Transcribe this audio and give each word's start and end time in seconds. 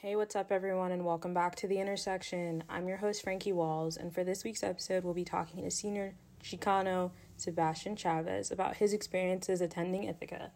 Hey, 0.00 0.14
what's 0.14 0.36
up, 0.36 0.52
everyone, 0.52 0.92
and 0.92 1.04
welcome 1.04 1.34
back 1.34 1.56
to 1.56 1.66
The 1.66 1.80
Intersection. 1.80 2.62
I'm 2.68 2.86
your 2.86 2.98
host, 2.98 3.24
Frankie 3.24 3.52
Walls, 3.52 3.96
and 3.96 4.14
for 4.14 4.22
this 4.22 4.44
week's 4.44 4.62
episode, 4.62 5.02
we'll 5.02 5.12
be 5.12 5.24
talking 5.24 5.64
to 5.64 5.72
senior 5.72 6.14
Chicano 6.40 7.10
Sebastian 7.36 7.96
Chavez 7.96 8.52
about 8.52 8.76
his 8.76 8.92
experiences 8.92 9.60
attending 9.60 10.04
Ithaca. 10.04 10.52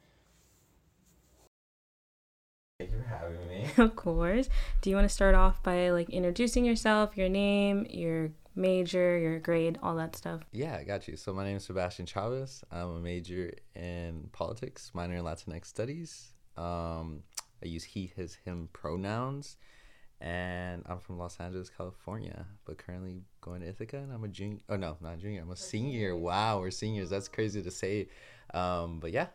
Thank 2.79 2.93
you 2.93 2.99
for 2.99 3.09
having 3.09 3.49
me. 3.49 3.67
Of 3.79 3.97
course. 3.97 4.49
Do 4.81 4.91
you 4.91 4.95
want 4.95 5.09
to 5.09 5.15
start 5.15 5.35
off 5.35 5.61
by 5.61 5.91
like 5.91 6.09
introducing 6.11 6.65
yourself, 6.65 7.17
your 7.17 7.29
name, 7.29 7.85
your 7.91 8.31
major, 8.55 9.19
your 9.19 9.41
grade, 9.41 9.77
all 9.83 9.97
that 9.97 10.15
stuff? 10.15 10.43
Yeah, 10.53 10.77
I 10.77 10.85
got 10.85 11.09
you. 11.09 11.17
So 11.17 11.33
my 11.33 11.43
name 11.43 11.57
is 11.57 11.65
Sebastian 11.65 12.07
Chavez. 12.07 12.63
I'm 12.71 12.91
a 12.91 13.01
major 13.01 13.53
in 13.75 14.29
politics, 14.31 14.93
minor 14.95 15.17
in 15.17 15.25
Latinx 15.25 15.67
studies. 15.67 16.29
Um, 16.57 17.25
I 17.63 17.67
use 17.67 17.85
he, 17.85 18.13
his, 18.17 18.35
him 18.45 18.69
pronouns. 18.73 19.57
And 20.21 20.85
I'm 20.89 21.01
from 21.01 21.19
Los 21.19 21.41
Angeles, 21.41 21.69
California, 21.69 22.47
but 22.65 22.79
currently 22.79 23.23
going 23.41 23.61
to 23.63 23.69
Ithaca. 23.69 23.97
And 23.97 24.13
I'm 24.13 24.23
a 24.23 24.29
junior. 24.29 24.61
Oh, 24.69 24.77
no, 24.77 24.97
not 25.01 25.19
junior. 25.19 25.43
I'm 25.43 25.51
a 25.51 25.57
senior. 25.57 26.17
Wow, 26.17 26.61
we're 26.61 26.71
seniors. 26.71 27.11
That's 27.11 27.27
crazy 27.27 27.61
to 27.61 27.71
say. 27.73 28.09
Um, 28.55 29.01
but 29.01 29.11
yeah. 29.11 29.27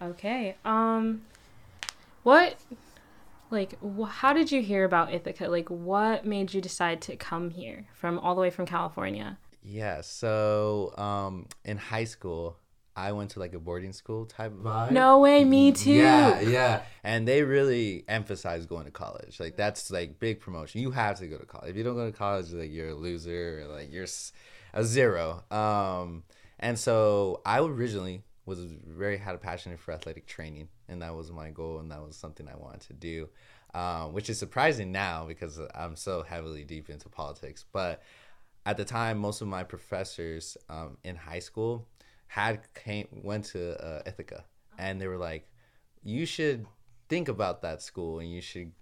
Okay. 0.00 0.56
Um, 0.64 1.22
what, 2.22 2.56
like, 3.50 3.76
wh- 3.82 4.08
how 4.08 4.32
did 4.32 4.50
you 4.50 4.62
hear 4.62 4.84
about 4.84 5.12
Ithaca? 5.12 5.48
Like, 5.48 5.68
what 5.68 6.24
made 6.24 6.54
you 6.54 6.62
decide 6.62 7.02
to 7.02 7.16
come 7.16 7.50
here 7.50 7.86
from 7.94 8.18
all 8.18 8.34
the 8.34 8.40
way 8.40 8.48
from 8.48 8.64
California? 8.64 9.36
Yeah. 9.62 10.00
So 10.00 10.94
um, 10.96 11.48
in 11.66 11.76
high 11.76 12.04
school, 12.04 12.56
I 12.96 13.12
went 13.12 13.30
to 13.30 13.40
like 13.40 13.54
a 13.54 13.58
boarding 13.58 13.92
school 13.92 14.24
type 14.24 14.52
vibe. 14.52 14.92
No 14.92 15.18
way, 15.18 15.44
me 15.44 15.72
too. 15.72 15.92
Yeah, 15.92 16.40
yeah. 16.40 16.82
And 17.02 17.26
they 17.26 17.42
really 17.42 18.04
emphasize 18.06 18.66
going 18.66 18.84
to 18.84 18.92
college. 18.92 19.40
Like 19.40 19.56
that's 19.56 19.90
like 19.90 20.20
big 20.20 20.40
promotion. 20.40 20.80
You 20.80 20.92
have 20.92 21.18
to 21.18 21.26
go 21.26 21.38
to 21.38 21.46
college. 21.46 21.70
If 21.70 21.76
you 21.76 21.82
don't 21.82 21.96
go 21.96 22.06
to 22.10 22.16
college, 22.16 22.52
like 22.52 22.70
you're 22.70 22.90
a 22.90 22.94
loser 22.94 23.62
or 23.62 23.74
like 23.74 23.92
you're 23.92 24.06
a 24.74 24.84
zero. 24.84 25.42
Um, 25.50 26.22
and 26.60 26.78
so 26.78 27.42
I 27.44 27.60
originally 27.60 28.22
was 28.46 28.60
very 28.60 29.16
had 29.16 29.34
a 29.34 29.38
passion 29.38 29.76
for 29.76 29.92
athletic 29.92 30.26
training, 30.26 30.68
and 30.88 31.02
that 31.02 31.14
was 31.14 31.32
my 31.32 31.50
goal, 31.50 31.80
and 31.80 31.90
that 31.90 32.02
was 32.02 32.16
something 32.16 32.46
I 32.46 32.56
wanted 32.56 32.82
to 32.82 32.92
do. 32.92 33.28
Um, 33.74 34.12
which 34.12 34.30
is 34.30 34.38
surprising 34.38 34.92
now 34.92 35.24
because 35.26 35.58
I'm 35.74 35.96
so 35.96 36.22
heavily 36.22 36.62
deep 36.62 36.90
into 36.90 37.08
politics. 37.08 37.64
But 37.72 38.02
at 38.64 38.76
the 38.76 38.84
time, 38.84 39.18
most 39.18 39.40
of 39.40 39.48
my 39.48 39.64
professors 39.64 40.56
um, 40.68 40.96
in 41.02 41.16
high 41.16 41.40
school 41.40 41.88
had 42.26 42.60
came 42.74 43.08
went 43.10 43.44
to 43.46 43.82
uh, 43.84 44.02
Ithaca, 44.06 44.44
and 44.78 45.00
they 45.00 45.06
were 45.06 45.18
like, 45.18 45.48
"You 46.02 46.26
should 46.26 46.66
think 47.08 47.28
about 47.28 47.62
that 47.62 47.82
school, 47.82 48.18
and 48.18 48.30
you 48.30 48.40
should 48.40 48.72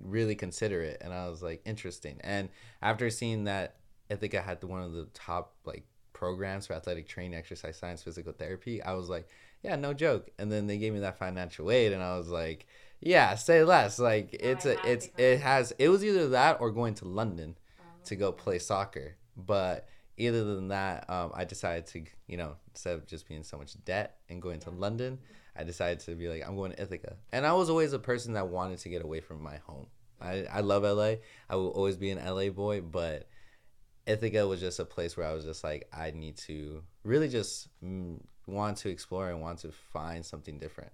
really 0.00 0.34
consider 0.34 0.82
it." 0.82 0.98
And 1.00 1.12
I 1.12 1.28
was 1.28 1.42
like, 1.42 1.62
"Interesting." 1.64 2.20
And 2.22 2.48
after 2.82 3.10
seeing 3.10 3.44
that 3.44 3.76
Ithaca 4.08 4.40
had 4.42 4.62
one 4.64 4.82
of 4.82 4.92
the 4.92 5.06
top 5.14 5.54
like 5.64 5.84
programs 6.12 6.66
for 6.66 6.74
athletic 6.74 7.08
training, 7.08 7.38
exercise 7.38 7.76
science, 7.76 8.02
physical 8.02 8.32
therapy, 8.32 8.82
I 8.82 8.92
was 8.92 9.08
like, 9.08 9.28
"Yeah, 9.62 9.76
no 9.76 9.92
joke." 9.94 10.30
And 10.38 10.50
then 10.50 10.66
they 10.66 10.78
gave 10.78 10.92
me 10.92 11.00
that 11.00 11.18
financial 11.18 11.70
aid, 11.70 11.92
and 11.92 12.02
I 12.02 12.16
was 12.16 12.28
like, 12.28 12.66
"Yeah, 13.00 13.34
say 13.34 13.64
less." 13.64 13.98
Like 13.98 14.34
it's 14.38 14.66
I 14.66 14.70
a 14.70 14.92
it's 14.92 15.10
it 15.16 15.40
has 15.40 15.72
it 15.78 15.88
was 15.88 16.04
either 16.04 16.28
that 16.30 16.60
or 16.60 16.70
going 16.70 16.94
to 16.94 17.06
London 17.06 17.56
to 18.04 18.16
go 18.16 18.32
play 18.32 18.58
soccer, 18.58 19.16
but 19.36 19.88
either 20.16 20.44
than 20.44 20.68
that, 20.68 21.08
um, 21.08 21.32
I 21.34 21.44
decided 21.44 21.86
to, 21.88 22.04
you 22.26 22.36
know, 22.36 22.56
instead 22.68 22.94
of 22.94 23.06
just 23.06 23.26
being 23.26 23.38
in 23.38 23.44
so 23.44 23.56
much 23.56 23.72
debt 23.84 24.18
and 24.28 24.42
going 24.42 24.60
to 24.60 24.70
London, 24.70 25.18
I 25.56 25.64
decided 25.64 26.00
to 26.00 26.14
be 26.14 26.28
like, 26.28 26.46
I'm 26.46 26.56
going 26.56 26.72
to 26.72 26.82
Ithaca. 26.82 27.16
And 27.32 27.46
I 27.46 27.52
was 27.52 27.70
always 27.70 27.92
a 27.92 27.98
person 27.98 28.34
that 28.34 28.48
wanted 28.48 28.78
to 28.80 28.88
get 28.88 29.02
away 29.02 29.20
from 29.20 29.42
my 29.42 29.56
home. 29.66 29.86
I, 30.20 30.46
I 30.52 30.60
love 30.60 30.82
LA. 30.82 31.14
I 31.48 31.56
will 31.56 31.70
always 31.70 31.96
be 31.96 32.10
an 32.10 32.24
LA 32.24 32.50
boy, 32.50 32.82
but 32.82 33.28
Ithaca 34.06 34.46
was 34.46 34.60
just 34.60 34.78
a 34.78 34.84
place 34.84 35.16
where 35.16 35.26
I 35.26 35.32
was 35.32 35.44
just 35.44 35.64
like, 35.64 35.88
I 35.92 36.10
need 36.10 36.36
to 36.38 36.82
really 37.04 37.28
just 37.28 37.68
mm, 37.82 38.20
want 38.46 38.78
to 38.78 38.90
explore 38.90 39.30
and 39.30 39.40
want 39.40 39.60
to 39.60 39.72
find 39.92 40.24
something 40.24 40.58
different. 40.58 40.92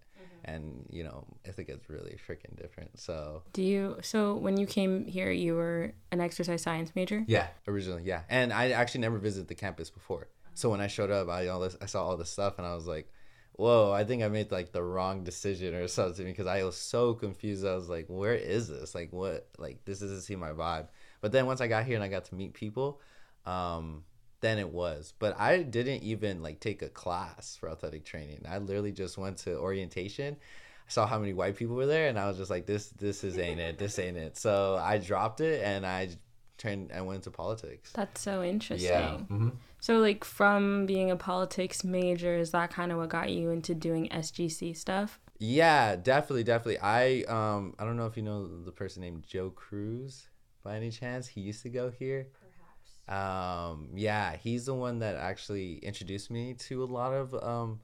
And, 0.49 0.87
you 0.91 1.03
know, 1.03 1.25
i 1.47 1.51
think 1.51 1.69
it's 1.69 1.91
really 1.91 2.17
freaking 2.27 2.57
different. 2.57 2.99
So, 2.99 3.43
Do 3.53 3.63
you, 3.63 3.99
so 4.01 4.35
when 4.37 4.57
you 4.57 4.67
came 4.67 5.05
here, 5.05 5.33
you 5.33 5.55
were 5.57 5.93
an 6.13 6.21
exercise 6.21 6.63
science 6.63 6.93
major? 6.95 7.25
Yeah, 7.27 7.49
originally, 7.67 8.05
yeah. 8.05 8.23
And 8.29 8.53
I 8.53 8.71
actually 8.71 9.01
never 9.01 9.19
visited 9.19 9.49
the 9.49 9.57
campus 9.57 9.91
before. 9.91 10.29
So 10.55 10.71
when 10.71 10.81
I 10.81 10.87
showed 10.87 11.11
up, 11.11 11.29
I 11.29 11.49
all 11.49 11.61
this, 11.61 11.77
I 11.83 11.87
saw 11.87 12.07
all 12.07 12.17
this 12.17 12.31
stuff, 12.31 12.55
and 12.57 12.67
I 12.67 12.75
was 12.75 12.87
like, 12.87 13.13
"Whoa! 13.53 13.93
I 13.93 14.05
think 14.05 14.23
I 14.23 14.29
made 14.29 14.51
like 14.51 14.73
the 14.73 14.83
wrong 14.83 15.23
decision 15.23 15.75
or 15.75 15.87
something." 15.87 16.25
Because 16.25 16.47
I 16.47 16.63
was 16.65 16.79
so 16.79 17.13
confused. 17.13 17.67
I 17.67 17.75
was 17.75 17.91
like, 17.91 18.07
"Where 18.09 18.35
is 18.35 18.69
this? 18.69 18.95
Like, 18.95 19.13
what? 19.13 19.49
Like, 19.59 19.85
this 19.85 19.99
doesn't 19.99 20.23
seem 20.23 20.39
my 20.39 20.53
vibe." 20.53 20.89
But 21.21 21.33
then 21.33 21.45
once 21.45 21.61
I 21.61 21.67
got 21.67 21.85
here 21.85 21.97
and 21.97 22.03
I 22.03 22.09
got 22.09 22.25
to 22.27 22.35
meet 22.35 22.55
people, 22.55 23.03
um, 23.45 24.05
then 24.41 24.59
it 24.59 24.69
was. 24.71 25.15
But 25.19 25.39
I 25.39 25.63
didn't 25.63 26.03
even 26.03 26.43
like 26.43 26.61
take 26.61 26.83
a 26.83 26.89
class 26.89 27.57
for 27.57 27.71
athletic 27.71 28.05
training. 28.05 28.45
I 28.49 28.59
literally 28.59 28.93
just 28.93 29.19
went 29.19 29.39
to 29.39 29.57
orientation. 29.59 30.37
I 30.89 30.91
saw 30.91 31.07
how 31.07 31.19
many 31.19 31.33
white 31.33 31.57
people 31.57 31.75
were 31.75 31.87
there, 31.87 32.09
and 32.09 32.19
I 32.19 32.29
was 32.29 32.37
just 32.37 32.51
like, 32.51 32.67
"This, 32.67 32.91
this 32.91 33.25
is 33.25 33.39
ain't 33.39 33.61
it. 33.61 33.79
This 33.79 33.99
ain't 33.99 34.17
it." 34.17 34.37
So 34.37 34.77
I 34.77 34.99
dropped 34.99 35.41
it, 35.41 35.63
and 35.63 35.85
I 35.85 36.11
turned. 36.59 36.93
I 36.93 37.01
went 37.01 37.17
into 37.17 37.31
politics. 37.31 37.93
That's 37.93 38.21
so 38.21 38.43
interesting. 38.43 38.89
Yeah. 38.89 39.17
hmm 39.29 39.49
So, 39.81 39.99
like, 39.99 40.25
from 40.25 40.87
being 40.87 41.11
a 41.11 41.17
politics 41.17 41.83
major, 41.83 42.37
is 42.37 42.53
that 42.53 42.71
kind 42.71 42.93
of 42.93 42.99
what 42.99 43.09
got 43.09 43.31
you 43.31 43.51
into 43.51 43.75
doing 43.75 44.09
SGC 44.13 44.77
stuff? 44.77 45.19
Yeah, 45.39 45.97
definitely, 45.97 46.45
definitely. 46.45 46.79
I 46.79 47.23
um 47.29 47.75
I 47.79 47.85
don't 47.85 47.97
know 47.97 48.07
if 48.07 48.17
you 48.17 48.23
know 48.23 48.63
the 48.65 48.73
person 48.73 49.03
named 49.03 49.25
Joe 49.27 49.51
Cruz 49.51 50.29
by 50.63 50.77
any 50.77 50.91
chance. 50.91 51.27
He 51.29 51.41
used 51.41 51.63
to 51.63 51.69
go 51.69 51.91
here. 51.91 52.29
Um 53.09 53.91
yeah, 53.95 54.37
he's 54.37 54.67
the 54.67 54.75
one 54.75 54.99
that 55.01 55.17
actually 55.17 55.79
introduced 55.79 56.31
me 56.31 56.55
to 56.55 56.83
a 56.83 56.87
lot 56.87 57.13
of 57.13 57.35
um 57.35 57.81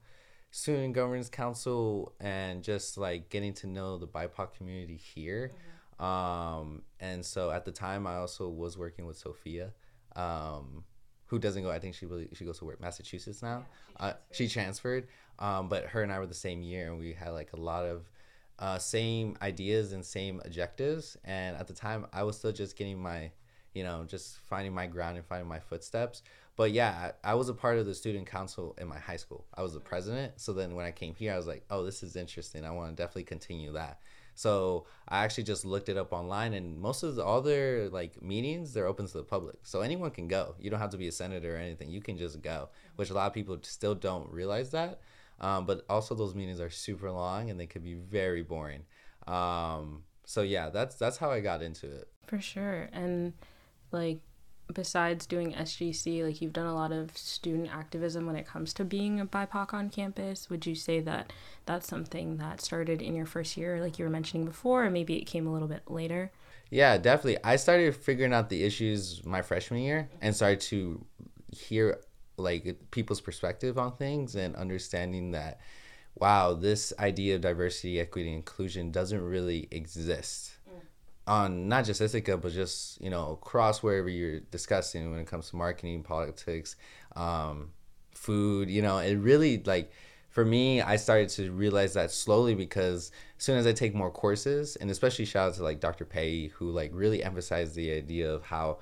student 0.51 0.95
governance 0.95 1.29
council 1.29 2.13
and 2.21 2.63
just 2.63 2.99
like 2.99 3.31
getting 3.31 3.55
to 3.55 3.67
know 3.67 3.99
the 3.99 4.07
BIPOC 4.07 4.55
community 4.55 4.97
here. 4.97 5.53
Um 5.99 6.83
and 7.01 7.25
so 7.25 7.51
at 7.51 7.65
the 7.65 7.73
time 7.73 8.07
I 8.07 8.17
also 8.17 8.49
was 8.49 8.77
working 8.77 9.07
with 9.07 9.17
Sophia. 9.17 9.73
Um 10.17 10.85
who 11.27 11.39
doesn't 11.39 11.63
go? 11.63 11.71
I 11.71 11.79
think 11.79 11.95
she 11.95 12.05
really 12.05 12.29
she 12.35 12.45
goes 12.45 12.59
to 12.59 12.67
work 12.67 12.79
Massachusetts 12.81 13.43
now. 13.43 13.65
uh, 13.99 14.13
she 14.33 14.49
transferred, 14.49 15.07
um, 15.39 15.67
but 15.69 15.87
her 15.87 16.03
and 16.03 16.13
I 16.13 16.19
were 16.19 16.27
the 16.27 16.35
same 16.35 16.63
year, 16.63 16.91
and 16.91 16.99
we 16.99 17.15
had 17.15 17.31
like 17.31 17.55
a 17.55 17.57
lot 17.57 17.87
of 17.87 18.11
uh, 18.59 18.79
same 18.79 19.39
ideas 19.41 19.93
and 19.93 20.05
same 20.05 20.43
objectives. 20.45 21.17
And 21.25 21.57
at 21.57 21.69
the 21.69 21.73
time, 21.73 22.07
I 22.13 22.23
was 22.25 22.37
still 22.37 22.53
just 22.53 22.77
getting 22.77 23.01
my, 23.01 23.31
you 23.75 23.85
know, 23.85 24.05
just 24.07 24.39
finding 24.49 24.75
my 24.75 24.87
ground 24.87 25.17
and 25.17 25.27
finding 25.27 25.49
my 25.49 25.61
footsteps. 25.61 26.23
But 26.57 26.73
yeah, 26.73 27.13
I, 27.25 27.33
I 27.33 27.35
was 27.35 27.49
a 27.49 27.55
part 27.55 27.79
of 27.79 27.87
the 27.87 27.95
student 27.95 28.27
council 28.27 28.75
in 28.79 28.87
my 28.87 28.99
high 28.99 29.17
school. 29.17 29.47
I 29.55 29.63
was 29.63 29.73
the 29.73 29.81
president. 29.81 30.35
So 30.37 30.53
then 30.53 30.75
when 30.75 30.85
I 30.85 30.91
came 30.91 31.15
here, 31.15 31.33
I 31.33 31.37
was 31.37 31.47
like, 31.47 31.65
oh, 31.71 31.83
this 31.85 32.03
is 32.03 32.15
interesting. 32.15 32.65
I 32.65 32.71
want 32.71 32.95
to 32.95 33.03
definitely 33.03 33.25
continue 33.25 33.73
that. 33.73 34.01
So 34.35 34.87
I 35.09 35.25
actually 35.25 35.45
just 35.45 35.65
looked 35.65 35.89
it 35.89 35.99
up 35.99 36.13
online, 36.13 36.55
and 36.55 36.79
most 36.79 37.03
of 37.03 37.17
the, 37.17 37.25
all 37.25 37.43
their 37.43 37.91
like 37.91 38.23
meetings 38.23 38.73
they're 38.73 38.87
open 38.87 39.07
to 39.07 39.19
the 39.19 39.23
public, 39.23 39.57
so 39.63 39.83
anyone 39.83 40.11
can 40.11 40.27
go. 40.27 40.55
You 40.59 40.71
don't 40.71 40.81
have 40.81 40.91
to 40.91 40.97
be 40.97 41.09
a 41.09 41.13
senator 41.13 41.55
or 41.55 41.59
anything. 41.59 41.91
You 41.91 42.01
can 42.01 42.17
just 42.17 42.41
go, 42.41 42.71
which 42.97 43.11
a 43.11 43.15
lot 43.15 43.27
of 43.27 43.35
people 43.35 43.59
still 43.63 43.95
don't 43.95 44.31
realize 44.33 44.71
that. 44.71 45.01
Um, 45.41 45.67
but 45.67 45.85
also 45.89 46.15
those 46.15 46.35
meetings 46.35 46.61
are 46.61 46.71
super 46.71 47.11
long 47.11 47.51
and 47.51 47.59
they 47.59 47.67
could 47.67 47.83
be 47.83 47.95
very 47.95 48.43
boring. 48.43 48.85
Um, 49.27 50.05
so 50.25 50.43
yeah, 50.43 50.71
that's 50.71 50.95
that's 50.95 51.17
how 51.17 51.31
I 51.31 51.41
got 51.41 51.63
into 51.63 51.87
it. 51.87 52.09
For 52.27 52.41
sure. 52.41 52.89
And, 52.93 53.35
like, 53.93 54.21
besides 54.73 55.27
doing 55.27 55.53
SGC, 55.53 56.25
like, 56.25 56.41
you've 56.41 56.53
done 56.53 56.67
a 56.67 56.75
lot 56.75 56.93
of 56.93 57.17
student 57.17 57.75
activism 57.75 58.27
when 58.27 58.37
it 58.37 58.47
comes 58.47 58.73
to 58.75 58.85
being 58.85 59.21
a 59.21 59.27
BIPOC 59.27 59.75
on 59.75 59.91
campus. 59.91 60.49
Would 60.49 60.67
you 60.67 60.75
say 60.75 61.01
that 61.01 61.33
that's 61.67 61.87
something 61.87 62.37
that 62.39 62.61
started 62.61 63.03
in 63.03 63.15
your 63.15 63.27
first 63.27 63.57
year, 63.57 63.81
like 63.81 63.99
you 63.99 64.05
were 64.05 64.11
mentioning 64.11 64.47
before, 64.47 64.85
or 64.85 64.91
maybe 64.91 65.17
it 65.19 65.25
came 65.25 65.47
a 65.47 65.53
little 65.53 65.69
bit 65.69 65.83
later? 65.89 66.31
Yeah, 66.71 66.97
definitely. 66.97 67.37
I 67.45 67.57
started 67.57 67.95
figuring 67.95 68.33
out 68.33 68.49
the 68.49 68.65
issues 68.65 69.25
my 69.27 69.43
freshman 69.43 69.83
year 69.83 70.09
and 70.23 70.35
started 70.35 70.61
to 70.63 71.05
hear 71.51 72.01
like 72.39 72.91
people's 72.91 73.21
perspective 73.21 73.77
on 73.77 73.95
things 73.97 74.35
and 74.35 74.57
understanding 74.57 75.33
that 75.33 75.61
wow, 76.15 76.55
this 76.55 76.93
idea 76.99 77.35
of 77.35 77.41
diversity, 77.41 78.01
equity, 78.01 78.33
inclusion 78.33 78.91
doesn't 78.91 79.23
really 79.23 79.69
exist 79.71 80.52
on 81.27 81.69
not 81.69 81.85
just 81.85 82.01
Ithaca, 82.01 82.37
but 82.37 82.53
just 82.53 83.01
you 83.01 83.11
know 83.11 83.33
across 83.33 83.83
wherever 83.83 84.09
you're 84.09 84.41
discussing 84.41 85.11
when 85.11 85.21
it 85.21 85.27
comes 85.27 85.51
to 85.51 85.57
marketing, 85.57 86.03
politics, 86.03 86.77
um, 87.17 87.71
food. 88.13 88.71
You 88.71 88.83
know, 88.83 88.99
it 88.99 89.15
really 89.17 89.63
like 89.65 89.93
for 90.33 90.47
me, 90.47 90.81
I 90.81 90.97
started 90.97 91.29
to 91.31 91.53
realize 91.53 91.93
that 91.93 92.11
slowly 92.11 92.55
because 92.55 93.13
as 93.39 93.45
soon 93.45 93.59
as 93.59 93.67
I 93.67 93.73
take 93.73 93.95
more 93.95 94.11
courses, 94.11 94.77
and 94.77 94.91
especially 94.91 95.27
shout 95.27 95.51
out 95.51 95.55
to 95.57 95.63
like 95.63 95.79
Dr. 95.79 96.07
Pei, 96.07 96.47
who 96.47 96.71
like 96.71 96.91
really 96.95 97.23
emphasized 97.23 97.75
the 97.75 97.93
idea 97.93 98.33
of 98.33 98.43
how 98.43 98.79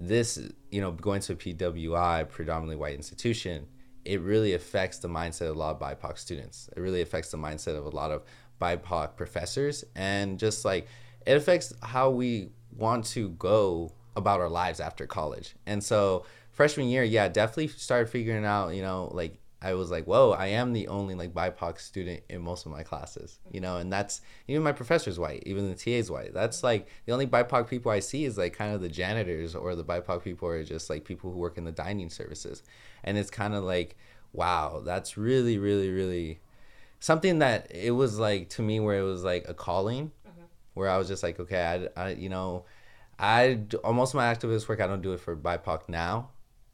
this, 0.00 0.38
you 0.70 0.80
know, 0.80 0.92
going 0.92 1.20
to 1.22 1.34
a 1.34 1.36
PWI, 1.36 2.26
predominantly 2.30 2.76
white 2.76 2.94
institution, 2.94 3.66
it 4.06 4.22
really 4.22 4.54
affects 4.54 4.96
the 4.98 5.08
mindset 5.08 5.50
of 5.50 5.56
a 5.56 5.58
lot 5.58 5.76
of 5.76 5.80
BIPOC 5.80 6.16
students. 6.16 6.70
It 6.74 6.80
really 6.80 7.02
affects 7.02 7.30
the 7.30 7.36
mindset 7.36 7.76
of 7.76 7.84
a 7.84 7.90
lot 7.90 8.10
of 8.10 8.22
BIPOC 8.58 9.14
professors, 9.14 9.84
and 9.94 10.38
just 10.38 10.64
like 10.64 10.88
it 11.28 11.36
affects 11.36 11.74
how 11.82 12.08
we 12.08 12.48
want 12.74 13.04
to 13.04 13.28
go 13.30 13.92
about 14.16 14.40
our 14.40 14.48
lives 14.48 14.80
after 14.80 15.06
college. 15.06 15.54
And 15.66 15.84
so 15.84 16.24
freshman 16.52 16.88
year, 16.88 17.04
yeah, 17.04 17.28
definitely 17.28 17.68
started 17.68 18.08
figuring 18.08 18.46
out, 18.46 18.74
you 18.74 18.80
know, 18.80 19.10
like 19.12 19.38
I 19.60 19.74
was 19.74 19.90
like, 19.90 20.06
whoa, 20.06 20.30
I 20.30 20.46
am 20.46 20.72
the 20.72 20.88
only 20.88 21.14
like 21.14 21.34
BIPOC 21.34 21.80
student 21.80 22.22
in 22.30 22.40
most 22.40 22.64
of 22.64 22.72
my 22.72 22.82
classes, 22.82 23.40
you 23.52 23.60
know, 23.60 23.76
and 23.76 23.92
that's 23.92 24.22
even 24.46 24.62
my 24.62 24.72
professor's 24.72 25.18
white, 25.18 25.42
even 25.44 25.68
the 25.68 25.74
TA's 25.74 26.10
white. 26.10 26.32
That's 26.32 26.62
like 26.62 26.88
the 27.04 27.12
only 27.12 27.26
BIPOC 27.26 27.68
people 27.68 27.92
I 27.92 28.00
see 28.00 28.24
is 28.24 28.38
like 28.38 28.54
kind 28.54 28.74
of 28.74 28.80
the 28.80 28.88
janitors 28.88 29.54
or 29.54 29.74
the 29.74 29.84
BIPOC 29.84 30.24
people 30.24 30.48
are 30.48 30.64
just 30.64 30.88
like 30.88 31.04
people 31.04 31.30
who 31.30 31.38
work 31.38 31.58
in 31.58 31.64
the 31.64 31.72
dining 31.72 32.08
services. 32.08 32.62
And 33.04 33.18
it's 33.18 33.30
kind 33.30 33.52
of 33.52 33.64
like, 33.64 33.98
wow, 34.32 34.80
that's 34.82 35.18
really, 35.18 35.58
really, 35.58 35.90
really 35.90 36.40
something 37.00 37.38
that 37.38 37.70
it 37.70 37.92
was 37.92 38.18
like 38.18 38.48
to 38.50 38.62
me 38.62 38.80
where 38.80 38.98
it 38.98 39.04
was 39.04 39.24
like 39.24 39.44
a 39.48 39.54
calling. 39.54 40.10
Where 40.78 40.88
I 40.88 40.96
was 40.96 41.08
just 41.08 41.22
like, 41.22 41.38
okay, 41.40 41.90
I, 41.96 42.02
I 42.02 42.08
you 42.10 42.28
know, 42.28 42.64
I, 43.18 43.60
most 43.84 44.14
of 44.14 44.16
my 44.16 44.32
activist 44.32 44.68
work, 44.68 44.80
I 44.80 44.86
don't 44.86 45.02
do 45.02 45.12
it 45.12 45.20
for 45.20 45.36
BIPOC 45.36 45.88
now 45.88 46.30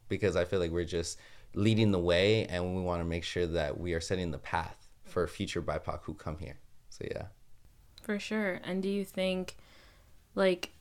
because 0.07 0.35
I 0.35 0.45
feel 0.45 0.59
like 0.59 0.71
we're 0.71 0.85
just, 0.85 1.17
leading 1.55 1.91
the 1.91 1.99
way 1.99 2.45
and 2.45 2.75
we 2.75 2.81
want 2.81 3.01
to 3.01 3.05
make 3.05 3.23
sure 3.23 3.47
that 3.47 3.79
we 3.79 3.93
are 3.93 4.01
setting 4.01 4.31
the 4.31 4.37
path 4.37 4.89
for 5.03 5.25
future 5.27 5.61
BIPOC 5.61 6.01
who 6.03 6.13
come 6.13 6.37
here. 6.37 6.57
So 6.89 7.05
yeah. 7.09 7.27
For 8.01 8.19
sure. 8.19 8.59
And 8.63 8.83
do 8.83 8.89
you 8.89 9.05
think 9.05 9.55
like 10.35 10.71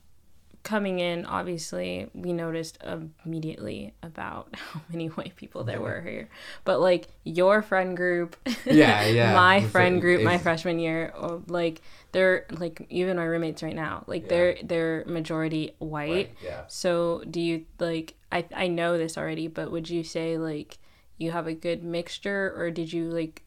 coming 0.65 0.99
in, 0.99 1.27
obviously, 1.27 2.09
we 2.15 2.33
noticed 2.33 2.83
immediately 3.25 3.95
about 4.03 4.49
how 4.57 4.81
many 4.91 5.07
white 5.09 5.37
people 5.37 5.63
there 5.63 5.81
were 5.81 6.01
here. 6.01 6.29
But 6.65 6.81
like 6.81 7.09
your 7.23 7.63
friend 7.63 7.97
group, 7.97 8.37
yeah, 8.65 9.05
yeah, 9.05 9.35
my 9.35 9.63
friend 9.63 10.01
group, 10.01 10.23
my 10.23 10.39
freshman 10.39 10.81
year, 10.81 11.13
or, 11.17 11.43
like 11.47 11.83
they're 12.11 12.47
like 12.51 12.87
even 12.91 13.17
my 13.17 13.25
roommates 13.25 13.63
right 13.63 13.77
now, 13.77 14.05
like 14.09 14.23
yeah. 14.23 14.29
they're 14.29 14.57
they're 14.65 15.05
majority 15.07 15.75
white. 15.79 16.09
white. 16.09 16.35
Yeah. 16.43 16.63
So 16.67 17.23
do 17.31 17.41
you 17.41 17.67
like? 17.79 18.15
I 18.33 18.45
I 18.55 18.67
know 18.67 18.99
this 18.99 19.17
already, 19.17 19.47
but 19.47 19.71
would 19.71 19.89
you 19.89 20.03
say 20.03 20.39
like 20.39 20.79
you 21.19 21.31
have 21.31 21.47
a 21.47 21.55
good 21.55 21.85
mixture, 21.85 22.53
or 22.57 22.71
did 22.71 22.93
you 22.93 23.11
like? 23.11 23.43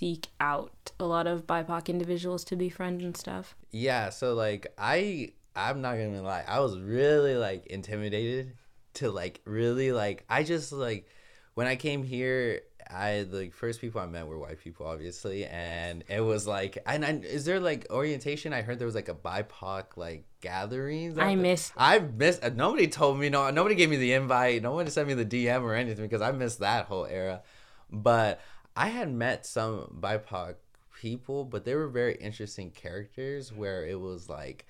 seek 0.00 0.28
out 0.40 0.92
a 0.98 1.04
lot 1.04 1.26
of 1.26 1.46
BIPOC 1.46 1.88
individuals 1.88 2.42
to 2.42 2.56
be 2.56 2.70
friends 2.70 3.04
and 3.04 3.14
stuff? 3.14 3.54
Yeah, 3.70 4.08
so 4.08 4.32
like 4.32 4.72
I 4.78 5.32
I'm 5.54 5.80
not 5.80 5.96
gonna 5.96 6.22
lie, 6.22 6.44
I 6.46 6.60
was 6.60 6.78
really 6.78 7.36
like 7.36 7.66
intimidated 7.66 8.54
to 8.94 9.10
like 9.10 9.40
really 9.44 9.92
like 9.92 10.24
I 10.28 10.42
just 10.42 10.72
like 10.72 11.06
when 11.54 11.66
I 11.66 11.76
came 11.76 12.02
here, 12.02 12.62
I 12.88 13.24
the 13.30 13.50
first 13.50 13.80
people 13.80 14.00
I 14.00 14.06
met 14.06 14.26
were 14.26 14.38
white 14.38 14.60
people, 14.60 14.86
obviously, 14.86 15.44
and 15.44 16.04
it 16.08 16.20
was 16.20 16.46
like, 16.46 16.78
and 16.86 17.04
I, 17.04 17.12
is 17.12 17.44
there 17.44 17.60
like 17.60 17.86
orientation? 17.90 18.52
I 18.52 18.62
heard 18.62 18.78
there 18.78 18.86
was 18.86 18.94
like 18.94 19.08
a 19.08 19.14
BIPOC 19.14 19.96
like 19.96 20.24
gatherings. 20.40 21.18
I 21.18 21.34
miss. 21.34 21.72
I 21.76 21.98
missed. 21.98 22.42
Uh, 22.44 22.50
nobody 22.54 22.88
told 22.88 23.18
me. 23.18 23.28
No, 23.28 23.50
nobody 23.50 23.74
gave 23.74 23.90
me 23.90 23.96
the 23.96 24.14
invite. 24.14 24.62
No 24.62 24.72
one 24.72 24.88
sent 24.88 25.08
me 25.08 25.14
the 25.14 25.24
DM 25.24 25.62
or 25.62 25.74
anything 25.74 26.04
because 26.04 26.22
I 26.22 26.32
missed 26.32 26.60
that 26.60 26.86
whole 26.86 27.06
era. 27.06 27.42
But 27.90 28.40
I 28.76 28.88
had 28.88 29.12
met 29.12 29.46
some 29.46 29.98
BIPOC 30.00 30.54
people, 31.00 31.44
but 31.44 31.64
they 31.64 31.74
were 31.74 31.88
very 31.88 32.14
interesting 32.14 32.70
characters. 32.70 33.52
Where 33.52 33.86
it 33.86 34.00
was 34.00 34.28
like 34.28 34.66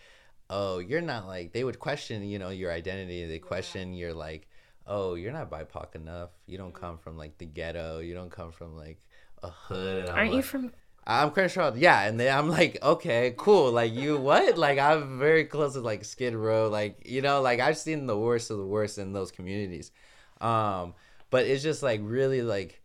oh, 0.51 0.79
you're 0.79 1.01
not 1.01 1.27
like 1.27 1.53
they 1.53 1.65
would 1.65 1.79
question, 1.79 2.23
you 2.25 2.39
know, 2.39 2.51
your 2.51 2.73
identity. 2.73 3.27
They 3.27 3.39
question 3.39 3.95
yeah. 3.95 4.01
your 4.01 4.15
like, 4.15 4.49
oh, 4.87 5.15
you're 5.15 5.33
not 5.33 5.51
BIPOC 5.51 5.95
enough. 5.95 6.31
You 6.47 6.59
don't 6.59 6.75
come 6.75 6.99
from 6.99 7.17
like 7.17 7.39
the 7.39 7.47
ghetto. 7.47 8.01
You 8.01 8.13
don't 8.13 8.31
come 8.31 8.53
from 8.53 8.77
like 8.77 9.01
a 9.43 9.49
hood. 9.49 10.09
Aren't 10.09 10.31
like, 10.31 10.37
you 10.37 10.43
from? 10.43 10.73
I'm 11.07 11.31
Crenshaw. 11.31 11.73
Yeah, 11.75 12.03
and 12.03 12.21
then 12.21 12.37
I'm 12.37 12.49
like, 12.49 12.79
okay, 12.83 13.35
cool. 13.39 13.73
Like 13.73 13.95
you, 13.95 14.19
what? 14.19 14.59
Like 14.59 14.79
I'm 14.79 15.19
very 15.19 15.45
close 15.45 15.73
to 15.75 15.81
like 15.81 16.05
Skid 16.05 16.35
Row. 16.35 16.69
Like 16.69 17.07
you 17.07 17.23
know, 17.23 17.41
like 17.41 17.61
I've 17.61 17.79
seen 17.79 18.07
the 18.07 18.19
worst 18.19 18.51
of 18.51 18.59
the 18.59 18.67
worst 18.67 18.99
in 18.99 19.13
those 19.13 19.31
communities. 19.31 19.93
Um, 20.41 20.95
but 21.31 21.47
it's 21.47 21.63
just 21.63 21.83
like 21.83 22.01
really 22.03 22.43
like 22.43 22.83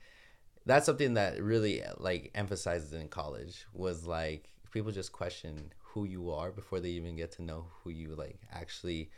that's 0.66 0.86
something 0.86 1.16
that 1.16 1.42
really 1.42 1.84
like 1.98 2.32
emphasizes 2.36 2.94
in 2.94 3.08
college 3.08 3.66
was 3.74 4.06
like 4.06 4.50
people 4.72 4.92
just 4.92 5.12
question 5.12 5.72
who 5.96 6.04
you 6.04 6.30
are 6.30 6.52
before 6.52 6.82
they 6.82 6.90
even 6.90 7.16
get 7.16 7.32
to 7.32 7.42
know 7.42 7.68
who 7.82 7.90
you 7.90 8.14
like 8.16 8.42
actually 8.52 9.10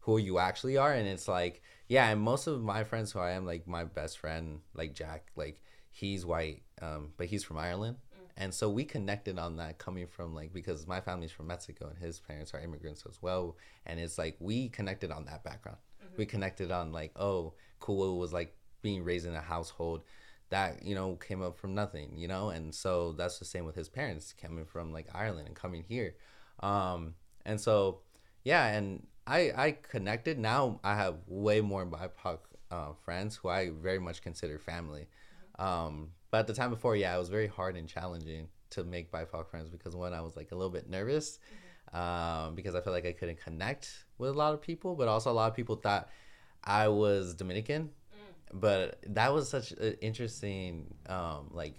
who 0.00 0.18
you 0.18 0.38
actually 0.38 0.76
are. 0.76 0.92
And 0.92 1.08
it's 1.08 1.26
like 1.26 1.62
yeah 1.88 2.10
and 2.10 2.20
most 2.20 2.46
of 2.46 2.62
my 2.62 2.84
friends 2.84 3.10
who 3.10 3.18
i 3.18 3.30
am 3.32 3.44
like 3.44 3.66
my 3.66 3.84
best 3.84 4.18
friend 4.18 4.60
like 4.74 4.94
jack 4.94 5.26
like 5.34 5.60
he's 5.90 6.24
white 6.24 6.62
um 6.80 7.08
but 7.16 7.26
he's 7.26 7.42
from 7.42 7.58
ireland. 7.58 7.96
Mm. 8.14 8.28
and 8.36 8.54
so 8.54 8.68
we 8.68 8.84
connected 8.84 9.38
on 9.38 9.56
that 9.56 9.78
coming 9.78 10.06
from 10.06 10.34
like 10.34 10.52
because 10.52 10.86
my 10.86 11.00
family's 11.00 11.32
from 11.32 11.46
mexico 11.48 11.88
and 11.88 11.98
his 11.98 12.20
parents 12.20 12.52
are 12.54 12.60
immigrants 12.60 13.04
as 13.08 13.20
well. 13.22 13.56
And 13.86 13.98
it's 13.98 14.18
like 14.18 14.36
we 14.40 14.68
connected 14.68 15.10
on 15.10 15.24
that 15.24 15.42
background. 15.42 15.78
Mm-hmm. 16.04 16.16
we 16.18 16.26
connected 16.26 16.70
on 16.70 16.92
like 16.92 17.12
oh 17.16 17.54
cool 17.80 18.18
was 18.18 18.32
like 18.32 18.54
being 18.82 19.02
raised 19.04 19.26
in 19.26 19.34
a 19.34 19.40
household 19.40 20.02
that 20.50 20.84
you 20.84 20.94
know 20.94 21.16
came 21.16 21.42
up 21.42 21.58
from 21.58 21.74
nothing 21.74 22.12
you 22.16 22.28
know? 22.28 22.50
And 22.50 22.74
so 22.74 23.12
that's 23.12 23.38
the 23.38 23.44
same 23.44 23.64
with 23.64 23.76
his 23.76 23.88
parents 23.88 24.34
coming 24.40 24.64
from 24.64 24.92
like 24.92 25.08
ireland 25.14 25.46
and 25.46 25.56
coming 25.56 25.84
here. 25.88 26.14
Um 26.60 27.14
and 27.44 27.60
so 27.60 28.00
yeah 28.44 28.66
and 28.66 29.06
i 29.26 29.52
i 29.56 29.70
connected. 29.72 30.38
Now 30.38 30.80
i 30.84 30.94
have 30.94 31.16
way 31.26 31.60
more 31.60 31.86
bipoc 31.86 32.38
uh, 32.70 32.92
friends 33.04 33.36
who 33.36 33.48
i 33.48 33.70
very 33.70 33.98
much 33.98 34.22
consider 34.22 34.58
family. 34.58 35.08
Um 35.58 36.10
but 36.30 36.38
at 36.38 36.46
the 36.46 36.54
time 36.54 36.70
before 36.70 36.96
yeah 36.96 37.14
it 37.14 37.18
was 37.18 37.28
very 37.28 37.46
hard 37.48 37.76
and 37.76 37.88
challenging 37.88 38.48
to 38.70 38.84
make 38.84 39.10
bipoc 39.10 39.48
friends 39.48 39.68
because 39.68 39.94
one 39.96 40.14
i 40.14 40.20
was 40.20 40.36
like 40.36 40.52
a 40.52 40.54
little 40.54 40.70
bit 40.70 40.88
nervous 40.88 41.38
um 41.92 42.54
because 42.54 42.74
i 42.74 42.80
felt 42.80 42.94
like 42.94 43.06
i 43.06 43.12
couldn't 43.12 43.40
connect 43.40 44.04
with 44.18 44.30
a 44.30 44.32
lot 44.32 44.54
of 44.54 44.60
people 44.60 44.94
but 44.94 45.08
also 45.08 45.30
a 45.30 45.32
lot 45.32 45.50
of 45.50 45.56
people 45.56 45.76
thought 45.76 46.08
i 46.62 46.86
was 46.86 47.34
dominican 47.34 47.90
but 48.52 48.98
that 49.06 49.32
was 49.32 49.48
such 49.48 49.72
an 49.72 49.96
interesting 50.00 50.92
um 51.08 51.48
like 51.52 51.74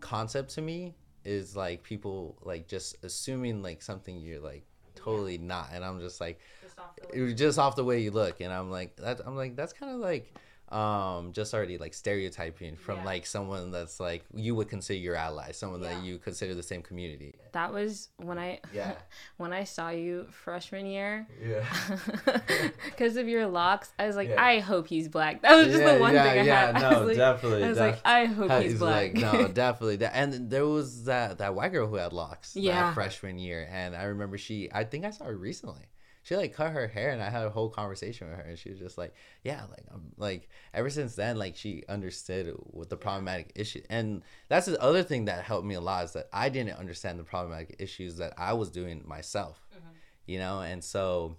concept 0.00 0.50
to 0.50 0.62
me 0.62 0.94
is 1.24 1.56
like 1.56 1.82
people 1.82 2.38
like 2.42 2.66
just 2.66 2.96
assuming 3.02 3.62
like 3.62 3.82
something 3.82 4.18
you're 4.18 4.40
like 4.40 4.64
totally 4.94 5.36
yeah. 5.36 5.46
not 5.46 5.68
and 5.72 5.84
i'm 5.84 6.00
just 6.00 6.20
like 6.20 6.40
just 6.62 6.78
off, 6.78 7.36
just 7.36 7.58
off 7.58 7.76
the 7.76 7.84
way 7.84 8.00
you 8.00 8.10
look 8.10 8.40
and 8.40 8.52
i'm 8.52 8.70
like 8.70 8.96
that 8.96 9.20
i'm 9.26 9.36
like 9.36 9.54
that's 9.56 9.72
kind 9.72 9.92
of 9.92 10.00
like 10.00 10.32
um 10.70 11.32
just 11.32 11.54
already 11.54 11.78
like 11.78 11.94
stereotyping 11.94 12.76
from 12.76 12.98
yeah. 12.98 13.04
like 13.04 13.24
someone 13.24 13.70
that's 13.70 13.98
like 13.98 14.22
you 14.34 14.54
would 14.54 14.68
consider 14.68 14.98
your 14.98 15.14
ally 15.14 15.50
someone 15.50 15.80
yeah. 15.82 15.94
that 15.94 16.04
you 16.04 16.18
consider 16.18 16.54
the 16.54 16.62
same 16.62 16.82
community. 16.82 17.34
That 17.52 17.72
was 17.72 18.10
when 18.18 18.38
i 18.38 18.60
yeah. 18.72 18.94
when 19.38 19.52
i 19.52 19.64
saw 19.64 19.88
you 19.90 20.26
freshman 20.30 20.86
year. 20.86 21.26
Yeah. 21.42 21.64
Because 22.84 23.16
of 23.16 23.28
your 23.28 23.46
locks 23.46 23.92
i 23.98 24.06
was 24.06 24.16
like 24.16 24.28
yeah. 24.28 24.42
i 24.42 24.58
hope 24.58 24.88
he's 24.88 25.08
black. 25.08 25.42
That 25.42 25.54
was 25.56 25.68
just 25.68 25.84
the 25.84 25.98
one 25.98 26.12
thing 26.12 26.20
i 26.20 26.44
had. 26.44 26.74
no 26.74 26.80
I 26.88 26.98
like, 26.98 27.16
definitely 27.16 27.64
i 27.64 27.68
was 27.68 27.78
def- 27.78 27.94
like 27.94 28.00
i 28.04 28.24
hope 28.24 28.50
he's, 28.50 28.72
he's 28.72 28.78
black. 28.80 29.14
like, 29.14 29.22
no 29.22 29.48
definitely 29.48 29.96
That, 29.96 30.14
and 30.14 30.50
there 30.50 30.66
was 30.66 31.04
that 31.04 31.38
that 31.38 31.54
white 31.54 31.72
girl 31.72 31.86
who 31.86 31.96
had 31.96 32.12
locks 32.12 32.56
yeah. 32.56 32.92
freshman 32.92 33.38
year 33.38 33.68
and 33.70 33.94
i 33.94 34.04
remember 34.04 34.36
she 34.36 34.68
i 34.72 34.84
think 34.84 35.04
i 35.04 35.10
saw 35.10 35.24
her 35.24 35.36
recently 35.36 35.88
she 36.28 36.36
like 36.36 36.52
cut 36.52 36.72
her 36.72 36.86
hair 36.86 37.10
and 37.10 37.22
I 37.22 37.30
had 37.30 37.46
a 37.46 37.50
whole 37.50 37.70
conversation 37.70 38.28
with 38.28 38.36
her 38.36 38.42
and 38.42 38.58
she 38.58 38.68
was 38.68 38.78
just 38.78 38.98
like, 38.98 39.14
yeah, 39.44 39.62
like 39.70 39.84
I'm 39.90 40.12
like 40.18 40.50
ever 40.74 40.90
since 40.90 41.14
then 41.14 41.38
like 41.38 41.56
she 41.56 41.84
understood 41.88 42.54
what 42.64 42.90
the 42.90 42.98
problematic 42.98 43.52
issue 43.54 43.80
and 43.88 44.22
that's 44.48 44.66
the 44.66 44.78
other 44.78 45.02
thing 45.02 45.24
that 45.24 45.42
helped 45.42 45.66
me 45.66 45.74
a 45.74 45.80
lot 45.80 46.04
is 46.04 46.12
that 46.12 46.28
I 46.30 46.50
didn't 46.50 46.76
understand 46.76 47.18
the 47.18 47.24
problematic 47.24 47.76
issues 47.78 48.18
that 48.18 48.34
I 48.36 48.52
was 48.52 48.70
doing 48.70 49.02
myself, 49.06 49.66
mm-hmm. 49.74 49.88
you 50.26 50.38
know, 50.38 50.60
and 50.60 50.84
so 50.84 51.38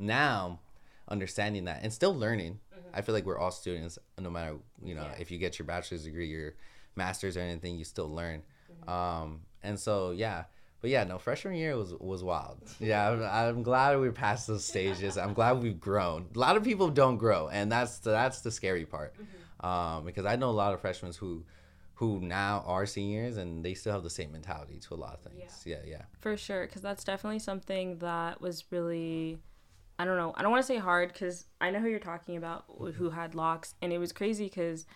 now 0.00 0.58
understanding 1.08 1.66
that 1.66 1.84
and 1.84 1.92
still 1.92 2.16
learning. 2.16 2.58
Mm-hmm. 2.74 2.96
I 2.96 3.02
feel 3.02 3.14
like 3.14 3.26
we're 3.26 3.38
all 3.38 3.52
students, 3.52 3.96
no 4.18 4.28
matter 4.28 4.56
you 4.82 4.96
know 4.96 5.02
yeah. 5.02 5.20
if 5.20 5.30
you 5.30 5.38
get 5.38 5.56
your 5.56 5.66
bachelor's 5.66 6.02
degree, 6.02 6.26
your 6.26 6.54
master's 6.96 7.36
or 7.36 7.40
anything, 7.42 7.78
you 7.78 7.84
still 7.84 8.12
learn. 8.12 8.42
Mm-hmm. 8.72 8.90
Um, 8.90 9.42
and 9.62 9.78
so 9.78 10.10
yeah, 10.10 10.46
but 10.86 10.92
yeah, 10.92 11.02
no, 11.02 11.18
freshman 11.18 11.56
year 11.56 11.76
was 11.76 11.92
was 11.94 12.22
wild. 12.22 12.58
Yeah, 12.78 13.10
I'm, 13.10 13.22
I'm 13.24 13.62
glad 13.64 13.98
we 13.98 14.08
passed 14.10 14.46
those 14.46 14.64
stages. 14.64 15.18
I'm 15.18 15.34
glad 15.34 15.60
we've 15.60 15.80
grown. 15.80 16.26
A 16.32 16.38
lot 16.38 16.56
of 16.56 16.62
people 16.62 16.90
don't 16.90 17.16
grow, 17.16 17.48
and 17.48 17.72
that's 17.72 17.98
the, 17.98 18.10
that's 18.10 18.42
the 18.42 18.52
scary 18.52 18.86
part. 18.86 19.12
Mm-hmm. 19.14 19.66
Um, 19.66 20.04
because 20.04 20.26
I 20.26 20.36
know 20.36 20.48
a 20.48 20.52
lot 20.52 20.74
of 20.74 20.80
freshmen 20.80 21.12
who 21.18 21.44
who 21.94 22.20
now 22.20 22.62
are 22.68 22.86
seniors 22.86 23.36
and 23.36 23.64
they 23.64 23.74
still 23.74 23.94
have 23.94 24.04
the 24.04 24.10
same 24.10 24.30
mentality 24.30 24.78
to 24.78 24.94
a 24.94 25.00
lot 25.04 25.14
of 25.14 25.22
things. 25.22 25.64
Yeah, 25.64 25.78
yeah. 25.84 25.90
yeah. 25.90 26.02
For 26.20 26.36
sure, 26.36 26.68
because 26.68 26.82
that's 26.82 27.02
definitely 27.02 27.40
something 27.40 27.98
that 27.98 28.40
was 28.40 28.62
really. 28.70 29.38
I 29.98 30.04
don't 30.04 30.18
know. 30.18 30.34
I 30.36 30.42
don't 30.42 30.52
want 30.52 30.62
to 30.62 30.68
say 30.68 30.78
hard 30.78 31.12
because 31.12 31.46
I 31.60 31.72
know 31.72 31.80
who 31.80 31.88
you're 31.88 31.98
talking 31.98 32.36
about, 32.36 32.66
who 32.94 33.10
had 33.10 33.34
locks, 33.34 33.74
and 33.82 33.92
it 33.92 33.98
was 33.98 34.12
crazy 34.12 34.44
because 34.44 34.86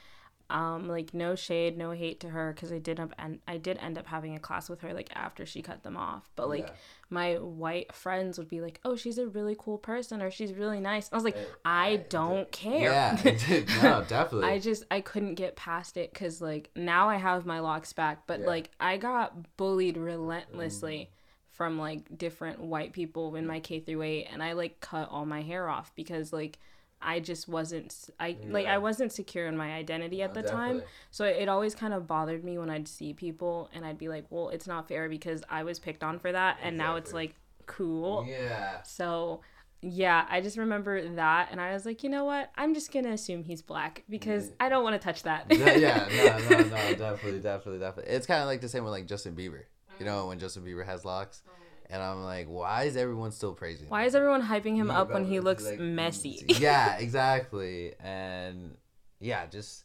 um, 0.50 0.88
like 0.88 1.14
no 1.14 1.34
shade, 1.34 1.78
no 1.78 1.92
hate 1.92 2.20
to 2.20 2.28
her 2.28 2.52
because 2.52 2.72
I 2.72 2.78
did 2.78 2.98
up 2.98 3.12
and 3.18 3.38
I 3.46 3.56
did 3.56 3.78
end 3.78 3.96
up 3.96 4.06
having 4.06 4.34
a 4.34 4.38
class 4.38 4.68
with 4.68 4.80
her 4.80 4.92
like 4.92 5.10
after 5.14 5.46
she 5.46 5.62
cut 5.62 5.82
them 5.82 5.96
off. 5.96 6.30
But 6.36 6.48
like 6.48 6.66
yeah. 6.68 6.74
my 7.08 7.34
white 7.34 7.94
friends 7.94 8.38
would 8.38 8.48
be 8.48 8.60
like, 8.60 8.80
"Oh, 8.84 8.96
she's 8.96 9.18
a 9.18 9.26
really 9.26 9.56
cool 9.58 9.78
person," 9.78 10.20
or 10.20 10.30
"She's 10.30 10.52
really 10.52 10.80
nice." 10.80 11.08
I 11.12 11.14
was 11.14 11.24
like, 11.24 11.36
I 11.64 12.04
don't 12.08 12.50
care. 12.50 12.90
Yeah, 12.90 13.18
no, 13.82 14.04
definitely. 14.06 14.48
I 14.48 14.58
just 14.58 14.84
I 14.90 15.00
couldn't 15.00 15.34
get 15.34 15.56
past 15.56 15.96
it 15.96 16.12
because 16.12 16.40
like 16.40 16.70
now 16.74 17.08
I 17.08 17.16
have 17.16 17.46
my 17.46 17.60
locks 17.60 17.92
back, 17.92 18.26
but 18.26 18.40
yeah. 18.40 18.46
like 18.46 18.70
I 18.80 18.96
got 18.96 19.56
bullied 19.56 19.96
relentlessly. 19.96 21.10
Mm 21.10 21.16
from 21.60 21.78
like 21.78 22.16
different 22.16 22.58
white 22.58 22.94
people 22.94 23.36
in 23.36 23.46
my 23.46 23.60
K 23.60 23.80
through 23.80 24.00
8 24.00 24.28
and 24.32 24.42
I 24.42 24.52
like 24.52 24.80
cut 24.80 25.10
all 25.10 25.26
my 25.26 25.42
hair 25.42 25.68
off 25.68 25.92
because 25.94 26.32
like 26.32 26.58
I 27.02 27.20
just 27.20 27.48
wasn't 27.48 28.10
I 28.18 28.36
like 28.48 28.66
I 28.66 28.78
wasn't 28.78 29.12
secure 29.12 29.46
in 29.46 29.56
my 29.56 29.72
identity 29.72 30.22
at 30.22 30.30
uh, 30.30 30.34
the 30.34 30.42
time. 30.42 30.82
So 31.10 31.24
it 31.24 31.48
always 31.48 31.74
kind 31.74 31.94
of 31.94 32.06
bothered 32.06 32.44
me 32.44 32.58
when 32.58 32.70
I'd 32.70 32.88
see 32.88 33.14
people 33.14 33.70
and 33.74 33.84
I'd 33.84 33.98
be 33.98 34.08
like, 34.08 34.26
"Well, 34.30 34.50
it's 34.50 34.66
not 34.66 34.88
fair 34.88 35.08
because 35.08 35.42
I 35.48 35.62
was 35.62 35.78
picked 35.78 36.02
on 36.02 36.18
for 36.18 36.30
that 36.32 36.58
and 36.62 36.76
now 36.76 36.96
it's 36.96 37.12
like 37.12 37.34
cool." 37.66 38.26
Yeah. 38.28 38.82
So 38.82 39.40
yeah, 39.82 40.26
I 40.28 40.42
just 40.42 40.58
remember 40.58 41.08
that, 41.14 41.48
and 41.50 41.58
I 41.58 41.72
was 41.72 41.86
like, 41.86 42.02
you 42.02 42.10
know 42.10 42.26
what? 42.26 42.50
I'm 42.54 42.74
just 42.74 42.92
gonna 42.92 43.12
assume 43.12 43.44
he's 43.44 43.62
black 43.62 44.04
because 44.10 44.48
mm. 44.48 44.54
I 44.60 44.68
don't 44.68 44.84
want 44.84 45.00
to 45.00 45.02
touch 45.02 45.22
that. 45.22 45.46
yeah, 45.48 46.06
yeah, 46.10 46.38
no, 46.50 46.58
no, 46.58 46.64
no, 46.64 46.68
definitely, 46.98 47.40
definitely, 47.40 47.78
definitely. 47.78 48.12
It's 48.12 48.26
kind 48.26 48.42
of 48.42 48.46
like 48.46 48.60
the 48.60 48.68
same 48.68 48.84
with 48.84 48.92
like 48.92 49.06
Justin 49.06 49.34
Bieber. 49.34 49.62
You 49.98 50.06
know, 50.06 50.26
when 50.26 50.38
Justin 50.38 50.64
Bieber 50.64 50.84
has 50.84 51.04
locks, 51.04 51.42
oh, 51.46 51.52
and 51.90 52.02
I'm 52.02 52.22
like, 52.22 52.46
why 52.46 52.84
is 52.84 52.96
everyone 52.96 53.32
still 53.32 53.52
praising? 53.52 53.88
Why 53.88 54.04
is 54.04 54.14
everyone 54.14 54.42
hyping 54.42 54.76
him 54.76 54.90
up 54.90 55.10
when 55.10 55.24
he 55.24 55.40
looks 55.40 55.64
like, 55.64 55.78
messy? 55.78 56.44
yeah, 56.58 56.96
exactly, 56.98 57.94
and 58.00 58.76
yeah, 59.18 59.46
just 59.46 59.84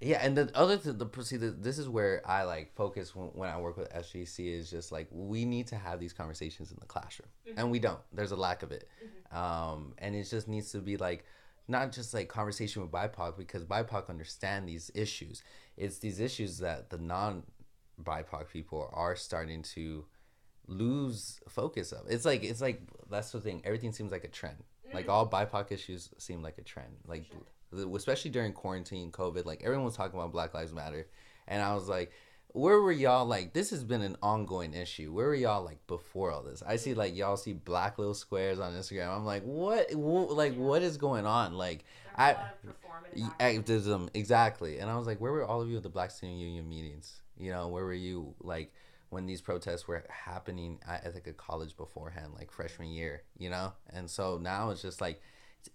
yeah, 0.00 0.18
and 0.22 0.36
the 0.36 0.50
other 0.54 0.76
th- 0.76 0.96
the 0.98 1.22
see 1.22 1.38
the, 1.38 1.50
this 1.50 1.78
is 1.78 1.88
where 1.88 2.22
I 2.28 2.44
like 2.44 2.74
focus 2.74 3.16
when, 3.16 3.28
when 3.28 3.48
I 3.48 3.58
work 3.58 3.78
with 3.78 3.90
SGC 3.92 4.52
is 4.52 4.70
just 4.70 4.92
like 4.92 5.08
we 5.10 5.44
need 5.44 5.66
to 5.68 5.76
have 5.76 6.00
these 6.00 6.12
conversations 6.12 6.70
in 6.70 6.76
the 6.80 6.86
classroom, 6.86 7.28
mm-hmm. 7.48 7.58
and 7.58 7.70
we 7.70 7.78
don't. 7.78 8.00
There's 8.12 8.32
a 8.32 8.36
lack 8.36 8.62
of 8.62 8.72
it, 8.72 8.88
mm-hmm. 9.02 9.36
um, 9.36 9.94
and 9.98 10.14
it 10.14 10.24
just 10.24 10.48
needs 10.48 10.70
to 10.72 10.78
be 10.78 10.96
like 10.98 11.24
not 11.66 11.92
just 11.92 12.12
like 12.12 12.28
conversation 12.28 12.82
with 12.82 12.90
BIPOC 12.90 13.36
because 13.36 13.64
BIPOC 13.64 14.08
understand 14.08 14.68
these 14.68 14.90
issues. 14.94 15.42
It's 15.76 15.98
these 15.98 16.20
issues 16.20 16.58
that 16.58 16.90
the 16.90 16.98
non 16.98 17.44
BIPOC 18.02 18.48
people 18.52 18.90
are 18.92 19.16
starting 19.16 19.62
to 19.62 20.04
lose 20.68 21.40
focus 21.48 21.92
of. 21.92 22.06
It's 22.08 22.24
like 22.24 22.44
it's 22.44 22.60
like 22.60 22.82
that's 23.10 23.30
the 23.32 23.40
thing. 23.40 23.62
Everything 23.64 23.92
seems 23.92 24.12
like 24.12 24.24
a 24.24 24.28
trend. 24.28 24.56
Like 24.94 25.08
all 25.08 25.28
BIPOC 25.28 25.72
issues 25.72 26.10
seem 26.18 26.42
like 26.42 26.58
a 26.58 26.62
trend. 26.62 26.96
Like. 27.06 27.26
Sure. 27.72 27.96
especially 27.96 28.30
during 28.30 28.52
quarantine, 28.52 29.10
COVID, 29.10 29.44
like 29.44 29.62
everyone 29.62 29.84
was 29.84 29.96
talking 29.96 30.18
about 30.18 30.32
Black 30.32 30.54
Lives 30.54 30.72
Matter, 30.72 31.06
and 31.48 31.60
I 31.60 31.74
was 31.74 31.88
like, 31.88 32.12
where 32.56 32.80
were 32.80 32.92
y'all 32.92 33.26
like 33.26 33.52
this 33.52 33.70
has 33.70 33.84
been 33.84 34.00
an 34.02 34.16
ongoing 34.22 34.72
issue. 34.72 35.12
Where 35.12 35.26
were 35.26 35.34
y'all 35.34 35.62
like 35.62 35.86
before 35.86 36.32
all 36.32 36.42
this? 36.42 36.62
I 36.66 36.76
see 36.76 36.94
like 36.94 37.14
y'all 37.14 37.36
see 37.36 37.52
black 37.52 37.98
little 37.98 38.14
squares 38.14 38.58
on 38.58 38.72
instagram. 38.72 39.14
I'm 39.14 39.26
like 39.26 39.42
what, 39.42 39.94
what 39.94 40.32
like 40.32 40.54
what 40.54 40.82
is 40.82 40.96
going 40.96 41.26
on? 41.26 41.54
Like 41.54 41.84
i 42.16 42.34
activism. 43.38 44.08
Exactly. 44.14 44.78
And 44.78 44.90
i 44.90 44.96
was 44.96 45.06
like 45.06 45.20
where 45.20 45.32
were 45.32 45.44
all 45.44 45.60
of 45.60 45.68
you 45.68 45.76
at 45.76 45.82
the 45.82 45.90
black 45.90 46.10
student 46.10 46.38
union 46.38 46.66
meetings 46.68 47.20
you 47.38 47.50
know 47.50 47.68
where 47.68 47.84
were 47.84 47.92
you 47.92 48.34
like 48.40 48.72
when 49.10 49.26
these 49.26 49.40
protests 49.40 49.86
were 49.86 50.04
happening 50.08 50.78
at, 50.88 51.04
at 51.04 51.14
like 51.14 51.26
a 51.26 51.32
college 51.32 51.76
beforehand 51.76 52.32
like 52.34 52.50
freshman 52.50 52.88
year 52.88 53.22
you 53.38 53.48
know 53.48 53.72
and 53.90 54.10
so 54.10 54.38
now 54.38 54.70
it's 54.70 54.82
just 54.82 55.00
like 55.00 55.20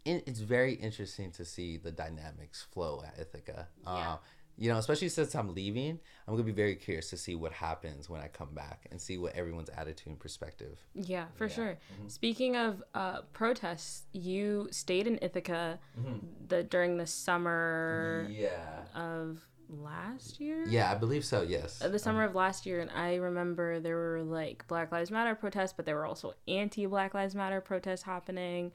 it's, 0.05 0.23
it's 0.27 0.39
very 0.39 0.73
interesting 0.73 1.31
to 1.31 1.45
see 1.45 1.77
the 1.77 1.91
dynamics 1.91 2.65
flow 2.71 3.03
at 3.05 3.19
Ithaca. 3.19 3.67
Yeah. 3.83 3.91
Uh, 3.91 4.17
you 4.57 4.69
know, 4.69 4.77
especially 4.77 5.09
since 5.09 5.33
I'm 5.33 5.55
leaving, 5.55 5.99
I'm 6.27 6.33
gonna 6.33 6.43
be 6.43 6.51
very 6.51 6.75
curious 6.75 7.09
to 7.11 7.17
see 7.17 7.35
what 7.35 7.51
happens 7.51 8.09
when 8.09 8.21
I 8.21 8.27
come 8.27 8.53
back 8.53 8.85
and 8.91 9.01
see 9.01 9.17
what 9.17 9.33
everyone's 9.33 9.69
attitude 9.69 10.07
and 10.07 10.19
perspective. 10.19 10.77
Yeah, 10.93 11.25
for 11.35 11.45
yeah. 11.45 11.53
sure. 11.53 11.77
Mm-hmm. 11.93 12.07
Speaking 12.09 12.55
of 12.57 12.83
uh, 12.93 13.21
protests, 13.33 14.03
you 14.11 14.67
stayed 14.69 15.07
in 15.07 15.17
Ithaca 15.21 15.79
mm-hmm. 15.99 16.17
the 16.47 16.63
during 16.63 16.97
the 16.97 17.07
summer. 17.07 18.27
Yeah. 18.29 18.83
Of 18.93 19.39
last 19.71 20.39
year. 20.39 20.65
Yeah, 20.67 20.91
I 20.91 20.95
believe 20.95 21.25
so. 21.25 21.41
Yes. 21.41 21.81
Uh, 21.81 21.87
the 21.87 21.99
summer 21.99 22.23
um, 22.23 22.29
of 22.29 22.35
last 22.35 22.65
year, 22.65 22.79
and 22.79 22.91
I 22.91 23.15
remember 23.15 23.79
there 23.79 23.95
were 23.95 24.23
like 24.23 24.67
Black 24.67 24.91
Lives 24.91 25.11
Matter 25.11 25.35
protests, 25.35 25.73
but 25.73 25.85
there 25.85 25.95
were 25.95 26.05
also 26.05 26.33
anti 26.47 26.85
Black 26.85 27.13
Lives 27.13 27.35
Matter 27.35 27.61
protests 27.61 28.03
happening 28.03 28.71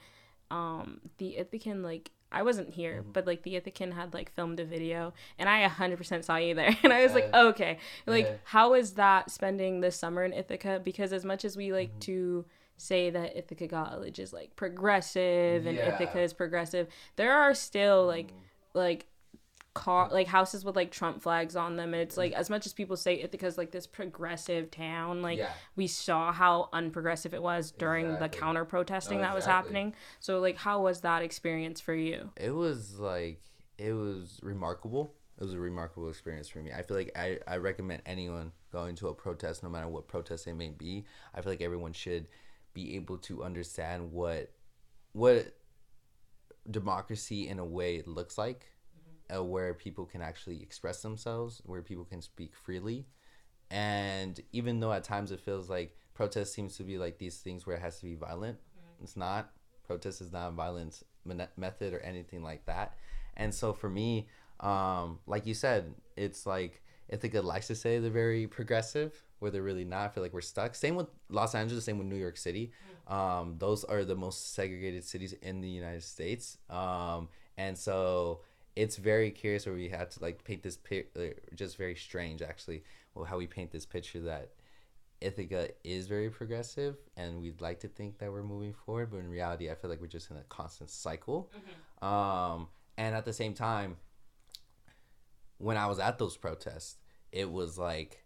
um 0.48 1.00
the 1.18 1.36
Ithacan 1.40 1.82
like 1.82 2.12
I 2.30 2.42
wasn't 2.42 2.70
here, 2.70 3.00
mm-hmm. 3.00 3.12
but 3.12 3.26
like 3.26 3.42
the 3.42 3.54
Ithacan 3.54 3.92
had 3.92 4.12
like 4.12 4.32
filmed 4.34 4.58
a 4.58 4.64
video 4.64 5.14
and 5.38 5.48
I 5.48 5.66
100% 5.68 6.24
saw 6.24 6.36
you 6.36 6.54
there. 6.54 6.76
And 6.82 6.92
I 6.92 7.02
was 7.02 7.14
like, 7.14 7.32
okay, 7.32 7.78
like 8.04 8.26
yeah. 8.26 8.34
how 8.44 8.74
is 8.74 8.94
that 8.94 9.30
spending 9.30 9.80
the 9.80 9.90
summer 9.90 10.24
in 10.24 10.32
Ithaca? 10.32 10.80
Because 10.82 11.12
as 11.12 11.24
much 11.24 11.44
as 11.44 11.56
we 11.56 11.72
like 11.72 11.90
mm-hmm. 11.90 11.98
to 12.00 12.44
say 12.76 13.10
that 13.10 13.36
Ithaca 13.36 13.68
College 13.68 14.18
is 14.18 14.32
like 14.32 14.54
progressive 14.56 15.66
and 15.66 15.76
yeah. 15.76 15.94
Ithaca 15.94 16.20
is 16.20 16.32
progressive, 16.32 16.88
there 17.14 17.32
are 17.32 17.54
still 17.54 18.06
like, 18.06 18.28
mm-hmm. 18.28 18.78
like 18.78 19.06
car 19.76 20.08
like 20.10 20.26
houses 20.26 20.64
with 20.64 20.74
like 20.76 20.90
Trump 20.90 21.22
flags 21.22 21.56
on 21.56 21.76
them. 21.76 21.92
And 21.92 22.02
it's 22.02 22.16
like 22.16 22.32
as 22.32 22.48
much 22.48 22.66
as 22.66 22.72
people 22.72 22.96
say 22.96 23.20
Ithaca's 23.20 23.58
like 23.58 23.70
this 23.70 23.86
progressive 23.86 24.70
town, 24.70 25.22
like 25.22 25.38
yeah. 25.38 25.50
we 25.76 25.86
saw 25.86 26.32
how 26.32 26.68
unprogressive 26.72 27.34
it 27.34 27.42
was 27.42 27.70
during 27.70 28.06
exactly. 28.06 28.28
the 28.28 28.36
counter 28.36 28.64
protesting 28.64 29.20
that 29.20 29.34
was 29.34 29.44
happening. 29.44 29.94
So 30.20 30.40
like 30.40 30.56
how 30.56 30.82
was 30.82 31.02
that 31.02 31.22
experience 31.22 31.80
for 31.80 31.94
you? 31.94 32.30
It 32.36 32.50
was 32.50 32.98
like 32.98 33.40
it 33.78 33.92
was 33.92 34.40
remarkable. 34.42 35.14
It 35.38 35.44
was 35.44 35.52
a 35.52 35.58
remarkable 35.58 36.08
experience 36.08 36.48
for 36.48 36.60
me. 36.60 36.72
I 36.72 36.80
feel 36.80 36.96
like 36.96 37.12
I, 37.14 37.38
I 37.46 37.58
recommend 37.58 38.00
anyone 38.06 38.52
going 38.72 38.94
to 38.96 39.08
a 39.08 39.14
protest, 39.14 39.62
no 39.62 39.68
matter 39.68 39.86
what 39.86 40.08
protest 40.08 40.46
it 40.46 40.54
may 40.54 40.70
be. 40.70 41.04
I 41.34 41.42
feel 41.42 41.52
like 41.52 41.60
everyone 41.60 41.92
should 41.92 42.28
be 42.72 42.96
able 42.96 43.18
to 43.18 43.44
understand 43.44 44.12
what 44.12 44.50
what 45.12 45.54
democracy 46.70 47.48
in 47.48 47.58
a 47.58 47.64
way 47.64 48.02
looks 48.06 48.36
like 48.36 48.72
uh, 49.34 49.42
where 49.42 49.74
people 49.74 50.04
can 50.04 50.22
actually 50.22 50.62
express 50.62 51.02
themselves, 51.02 51.62
where 51.64 51.82
people 51.82 52.04
can 52.04 52.22
speak 52.22 52.54
freely. 52.54 53.06
And 53.70 54.40
even 54.52 54.80
though 54.80 54.92
at 54.92 55.04
times 55.04 55.32
it 55.32 55.40
feels 55.40 55.68
like 55.68 55.96
protest 56.14 56.54
seems 56.54 56.76
to 56.76 56.84
be 56.84 56.98
like 56.98 57.18
these 57.18 57.38
things 57.38 57.66
where 57.66 57.76
it 57.76 57.82
has 57.82 57.98
to 57.98 58.04
be 58.04 58.14
violent, 58.14 58.58
mm-hmm. 58.58 59.04
it's 59.04 59.16
not. 59.16 59.50
Protest 59.86 60.20
is 60.20 60.32
not 60.32 60.48
a 60.48 60.52
violent 60.52 61.02
method 61.56 61.92
or 61.92 62.00
anything 62.00 62.42
like 62.42 62.66
that. 62.66 62.96
And 63.36 63.54
so 63.54 63.72
for 63.72 63.88
me, 63.88 64.28
um, 64.60 65.18
like 65.26 65.46
you 65.46 65.54
said, 65.54 65.94
it's 66.16 66.46
like 66.46 66.82
Ithaca 67.08 67.40
likes 67.42 67.66
to 67.68 67.74
say 67.74 67.98
they're 67.98 68.10
very 68.10 68.46
progressive, 68.46 69.22
where 69.38 69.50
they're 69.50 69.62
really 69.62 69.84
not. 69.84 70.06
I 70.06 70.08
feel 70.08 70.22
like 70.22 70.32
we're 70.32 70.40
stuck. 70.40 70.74
Same 70.74 70.96
with 70.96 71.08
Los 71.28 71.54
Angeles, 71.54 71.84
same 71.84 71.98
with 71.98 72.06
New 72.06 72.16
York 72.16 72.36
City. 72.36 72.72
Mm-hmm. 73.08 73.14
Um, 73.14 73.54
those 73.58 73.84
are 73.84 74.04
the 74.04 74.16
most 74.16 74.54
segregated 74.54 75.04
cities 75.04 75.34
in 75.34 75.60
the 75.60 75.68
United 75.68 76.02
States. 76.02 76.58
Um, 76.70 77.28
and 77.56 77.76
so 77.76 78.40
it's 78.76 78.96
very 78.96 79.30
curious 79.30 79.66
where 79.66 79.74
we 79.74 79.88
had 79.88 80.10
to 80.12 80.22
like 80.22 80.44
paint 80.44 80.62
this 80.62 80.76
picture, 80.76 81.34
just 81.54 81.76
very 81.76 81.96
strange 81.96 82.42
actually, 82.42 82.84
well, 83.14 83.24
how 83.24 83.38
we 83.38 83.46
paint 83.46 83.72
this 83.72 83.86
picture 83.86 84.20
that 84.20 84.50
Ithaca 85.20 85.70
is 85.82 86.06
very 86.06 86.28
progressive, 86.28 86.96
and 87.16 87.40
we'd 87.40 87.62
like 87.62 87.80
to 87.80 87.88
think 87.88 88.18
that 88.18 88.30
we're 88.30 88.42
moving 88.42 88.74
forward, 88.74 89.10
but 89.10 89.18
in 89.18 89.28
reality, 89.28 89.70
I 89.70 89.74
feel 89.74 89.88
like 89.88 90.00
we're 90.00 90.06
just 90.08 90.30
in 90.30 90.36
a 90.36 90.42
constant 90.42 90.90
cycle. 90.90 91.50
Mm-hmm. 91.56 92.06
Um, 92.06 92.68
and 92.98 93.14
at 93.14 93.24
the 93.24 93.32
same 93.32 93.54
time, 93.54 93.96
when 95.56 95.78
I 95.78 95.86
was 95.86 95.98
at 95.98 96.18
those 96.18 96.36
protests, 96.36 96.96
it 97.32 97.50
was 97.50 97.78
like 97.78 98.24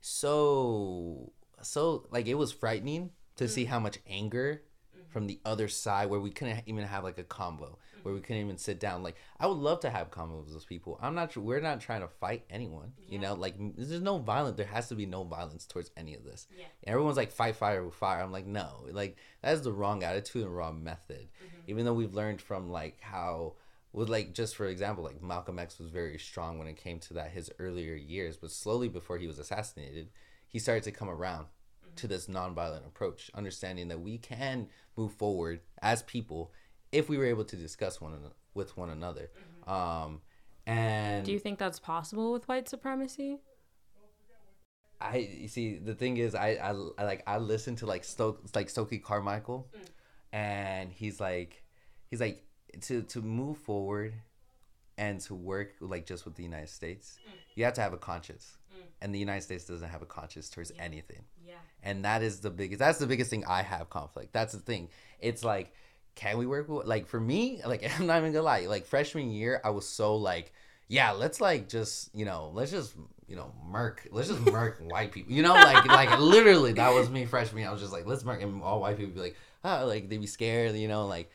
so 0.00 1.32
so 1.62 2.06
like 2.10 2.26
it 2.26 2.34
was 2.34 2.52
frightening 2.52 3.10
to 3.36 3.44
mm-hmm. 3.44 3.52
see 3.52 3.64
how 3.64 3.80
much 3.80 3.98
anger 4.08 4.62
mm-hmm. 4.94 5.10
from 5.10 5.26
the 5.26 5.40
other 5.44 5.68
side 5.68 6.10
where 6.10 6.20
we 6.20 6.30
couldn't 6.30 6.62
even 6.66 6.84
have 6.84 7.02
like 7.02 7.18
a 7.18 7.24
combo 7.24 7.78
where 8.06 8.14
we 8.14 8.20
couldn't 8.20 8.42
even 8.42 8.56
sit 8.56 8.78
down. 8.78 9.02
Like 9.02 9.16
I 9.40 9.48
would 9.48 9.58
love 9.58 9.80
to 9.80 9.90
have 9.90 10.12
combos 10.12 10.44
with 10.44 10.52
those 10.52 10.64
people. 10.64 10.96
I'm 11.02 11.16
not. 11.16 11.36
We're 11.36 11.60
not 11.60 11.80
trying 11.80 12.02
to 12.02 12.06
fight 12.06 12.44
anyone. 12.48 12.92
Yeah. 12.96 13.12
You 13.12 13.18
know, 13.18 13.34
like 13.34 13.56
there's 13.58 14.00
no 14.00 14.18
violence. 14.18 14.56
There 14.56 14.64
has 14.64 14.88
to 14.90 14.94
be 14.94 15.06
no 15.06 15.24
violence 15.24 15.66
towards 15.66 15.90
any 15.96 16.14
of 16.14 16.22
this. 16.22 16.46
Yeah. 16.56 16.66
everyone's 16.86 17.16
like 17.16 17.32
fight 17.32 17.56
fire 17.56 17.84
with 17.84 17.94
fire. 17.94 18.22
I'm 18.22 18.30
like 18.30 18.46
no. 18.46 18.86
Like 18.92 19.16
that 19.42 19.54
is 19.54 19.62
the 19.62 19.72
wrong 19.72 20.04
attitude 20.04 20.44
and 20.44 20.54
wrong 20.54 20.84
method. 20.84 21.26
Mm-hmm. 21.44 21.62
Even 21.66 21.84
though 21.84 21.94
we've 21.94 22.14
learned 22.14 22.40
from 22.40 22.70
like 22.70 23.00
how 23.00 23.54
with 23.92 24.08
like 24.08 24.32
just 24.34 24.54
for 24.54 24.66
example 24.66 25.02
like 25.02 25.22
malcolm 25.22 25.58
x 25.58 25.78
was 25.78 25.88
very 25.88 26.18
strong 26.18 26.58
when 26.58 26.68
it 26.68 26.76
came 26.76 26.98
to 26.98 27.14
that 27.14 27.30
his 27.30 27.50
earlier 27.58 27.94
years 27.94 28.36
but 28.36 28.50
slowly 28.50 28.88
before 28.88 29.16
he 29.16 29.26
was 29.26 29.38
assassinated 29.38 30.08
he 30.48 30.58
started 30.58 30.82
to 30.82 30.92
come 30.92 31.08
around 31.08 31.44
mm-hmm. 31.44 31.94
to 31.94 32.06
this 32.06 32.26
nonviolent 32.26 32.86
approach 32.86 33.30
understanding 33.34 33.88
that 33.88 34.02
we 34.02 34.18
can 34.18 34.68
move 34.98 35.14
forward 35.14 35.60
as 35.80 36.02
people 36.02 36.52
if 36.96 37.08
we 37.08 37.18
were 37.18 37.26
able 37.26 37.44
to 37.44 37.56
discuss 37.56 38.00
one 38.00 38.14
with 38.54 38.76
one 38.76 38.90
another. 38.90 39.30
Mm-hmm. 39.68 39.70
Um, 39.70 40.20
and 40.66 41.24
do 41.24 41.32
you 41.32 41.38
think 41.38 41.58
that's 41.58 41.78
possible 41.78 42.32
with 42.32 42.48
white 42.48 42.68
supremacy? 42.68 43.38
I 45.00 45.16
you 45.16 45.48
see 45.48 45.76
the 45.76 45.94
thing 45.94 46.16
is 46.16 46.34
I, 46.34 46.52
I, 46.52 46.70
I 46.98 47.04
like 47.04 47.22
I 47.26 47.38
listen 47.38 47.76
to 47.76 47.86
like 47.86 48.02
Stoke 48.04 48.42
like 48.54 48.70
Stokely 48.70 48.98
Carmichael, 48.98 49.68
mm. 49.76 49.88
and 50.32 50.90
he's 50.90 51.20
like 51.20 51.62
he's 52.10 52.20
like 52.20 52.42
to 52.82 53.02
to 53.02 53.20
move 53.20 53.58
forward 53.58 54.14
and 54.98 55.20
to 55.20 55.34
work 55.34 55.74
like 55.80 56.06
just 56.06 56.24
with 56.24 56.34
the 56.34 56.42
United 56.42 56.70
States, 56.70 57.18
mm. 57.28 57.32
you 57.54 57.64
have 57.64 57.74
to 57.74 57.82
have 57.82 57.92
a 57.92 57.98
conscience. 57.98 58.56
Mm. 58.74 58.82
And 59.02 59.14
the 59.14 59.18
United 59.18 59.42
States 59.42 59.66
doesn't 59.66 59.88
have 59.88 60.02
a 60.02 60.06
conscience 60.06 60.48
towards 60.48 60.72
yeah. 60.74 60.82
anything. 60.82 61.24
Yeah. 61.46 61.54
And 61.82 62.04
that 62.06 62.22
is 62.22 62.40
the 62.40 62.50
biggest 62.50 62.78
that's 62.78 62.98
the 62.98 63.06
biggest 63.06 63.30
thing 63.30 63.44
I 63.46 63.62
have 63.62 63.90
conflict. 63.90 64.32
That's 64.32 64.54
the 64.54 64.60
thing. 64.60 64.88
It's 65.20 65.44
like 65.44 65.72
can 66.16 66.36
we 66.38 66.46
work 66.46 66.68
with 66.68 66.86
like 66.86 67.06
for 67.06 67.20
me 67.20 67.60
like 67.64 67.88
i'm 68.00 68.06
not 68.06 68.18
even 68.18 68.32
gonna 68.32 68.42
lie 68.42 68.66
like 68.66 68.86
freshman 68.86 69.30
year 69.30 69.60
i 69.64 69.70
was 69.70 69.88
so 69.88 70.16
like 70.16 70.52
yeah, 70.88 71.12
let's 71.12 71.40
like 71.40 71.68
just 71.68 72.14
you 72.14 72.24
know, 72.24 72.50
let's 72.54 72.70
just 72.70 72.94
you 73.26 73.34
know, 73.34 73.52
murk, 73.64 74.06
let's 74.12 74.28
just 74.28 74.40
murk 74.40 74.78
white 74.88 75.12
people. 75.12 75.32
You 75.32 75.42
know, 75.42 75.54
like 75.54 75.84
like 75.86 76.18
literally 76.18 76.72
that 76.74 76.94
was 76.94 77.10
me 77.10 77.24
freshman. 77.24 77.60
year. 77.60 77.68
I 77.68 77.72
was 77.72 77.80
just 77.80 77.92
like, 77.92 78.06
let's 78.06 78.24
murk, 78.24 78.42
and 78.42 78.62
all 78.62 78.80
white 78.80 78.96
people 78.96 79.14
be 79.14 79.20
like, 79.20 79.36
oh, 79.64 79.86
like 79.86 80.08
they'd 80.08 80.20
be 80.20 80.26
scared, 80.26 80.74
you 80.76 80.88
know, 80.88 81.06
like. 81.06 81.30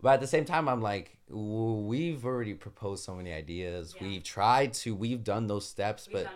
But 0.00 0.14
at 0.14 0.20
the 0.20 0.26
same 0.26 0.44
time, 0.44 0.68
I'm 0.68 0.82
like, 0.82 1.16
we've 1.28 2.26
already 2.26 2.54
proposed 2.54 3.04
so 3.04 3.14
many 3.14 3.32
ideas. 3.32 3.94
Yeah. 3.94 4.08
We've 4.08 4.24
tried 4.24 4.72
to, 4.74 4.96
we've 4.96 5.22
done 5.22 5.46
those 5.46 5.64
steps, 5.64 6.08
We've 6.08 6.24
but. 6.24 6.32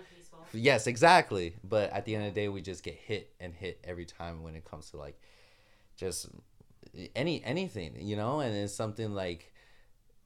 Yes, 0.53 0.87
exactly. 0.87 1.57
But 1.65 1.91
at 1.91 2.05
the 2.05 2.15
end 2.15 2.29
of 2.29 2.33
the 2.33 2.41
day, 2.41 2.49
we 2.49 2.63
just 2.63 2.85
get 2.85 2.95
hit 2.95 3.33
and 3.41 3.53
hit 3.53 3.81
every 3.83 4.05
time 4.05 4.45
when 4.45 4.55
it 4.55 4.65
comes 4.65 4.91
to 4.91 4.99
like 4.99 5.19
just 5.97 6.29
any 7.15 7.43
anything, 7.45 7.97
you 8.01 8.17
know. 8.17 8.41
And 8.41 8.55
it's 8.55 8.75
something 8.75 9.13
like 9.15 9.53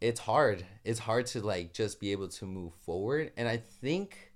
it's 0.01 0.21
hard. 0.21 0.65
It's 0.85 0.99
hard 1.01 1.27
to 1.27 1.41
like 1.41 1.73
just 1.73 2.01
be 2.01 2.13
able 2.13 2.29
to 2.29 2.45
move 2.47 2.73
forward. 2.87 3.33
And 3.37 3.49
I 3.49 3.59
think 3.59 4.33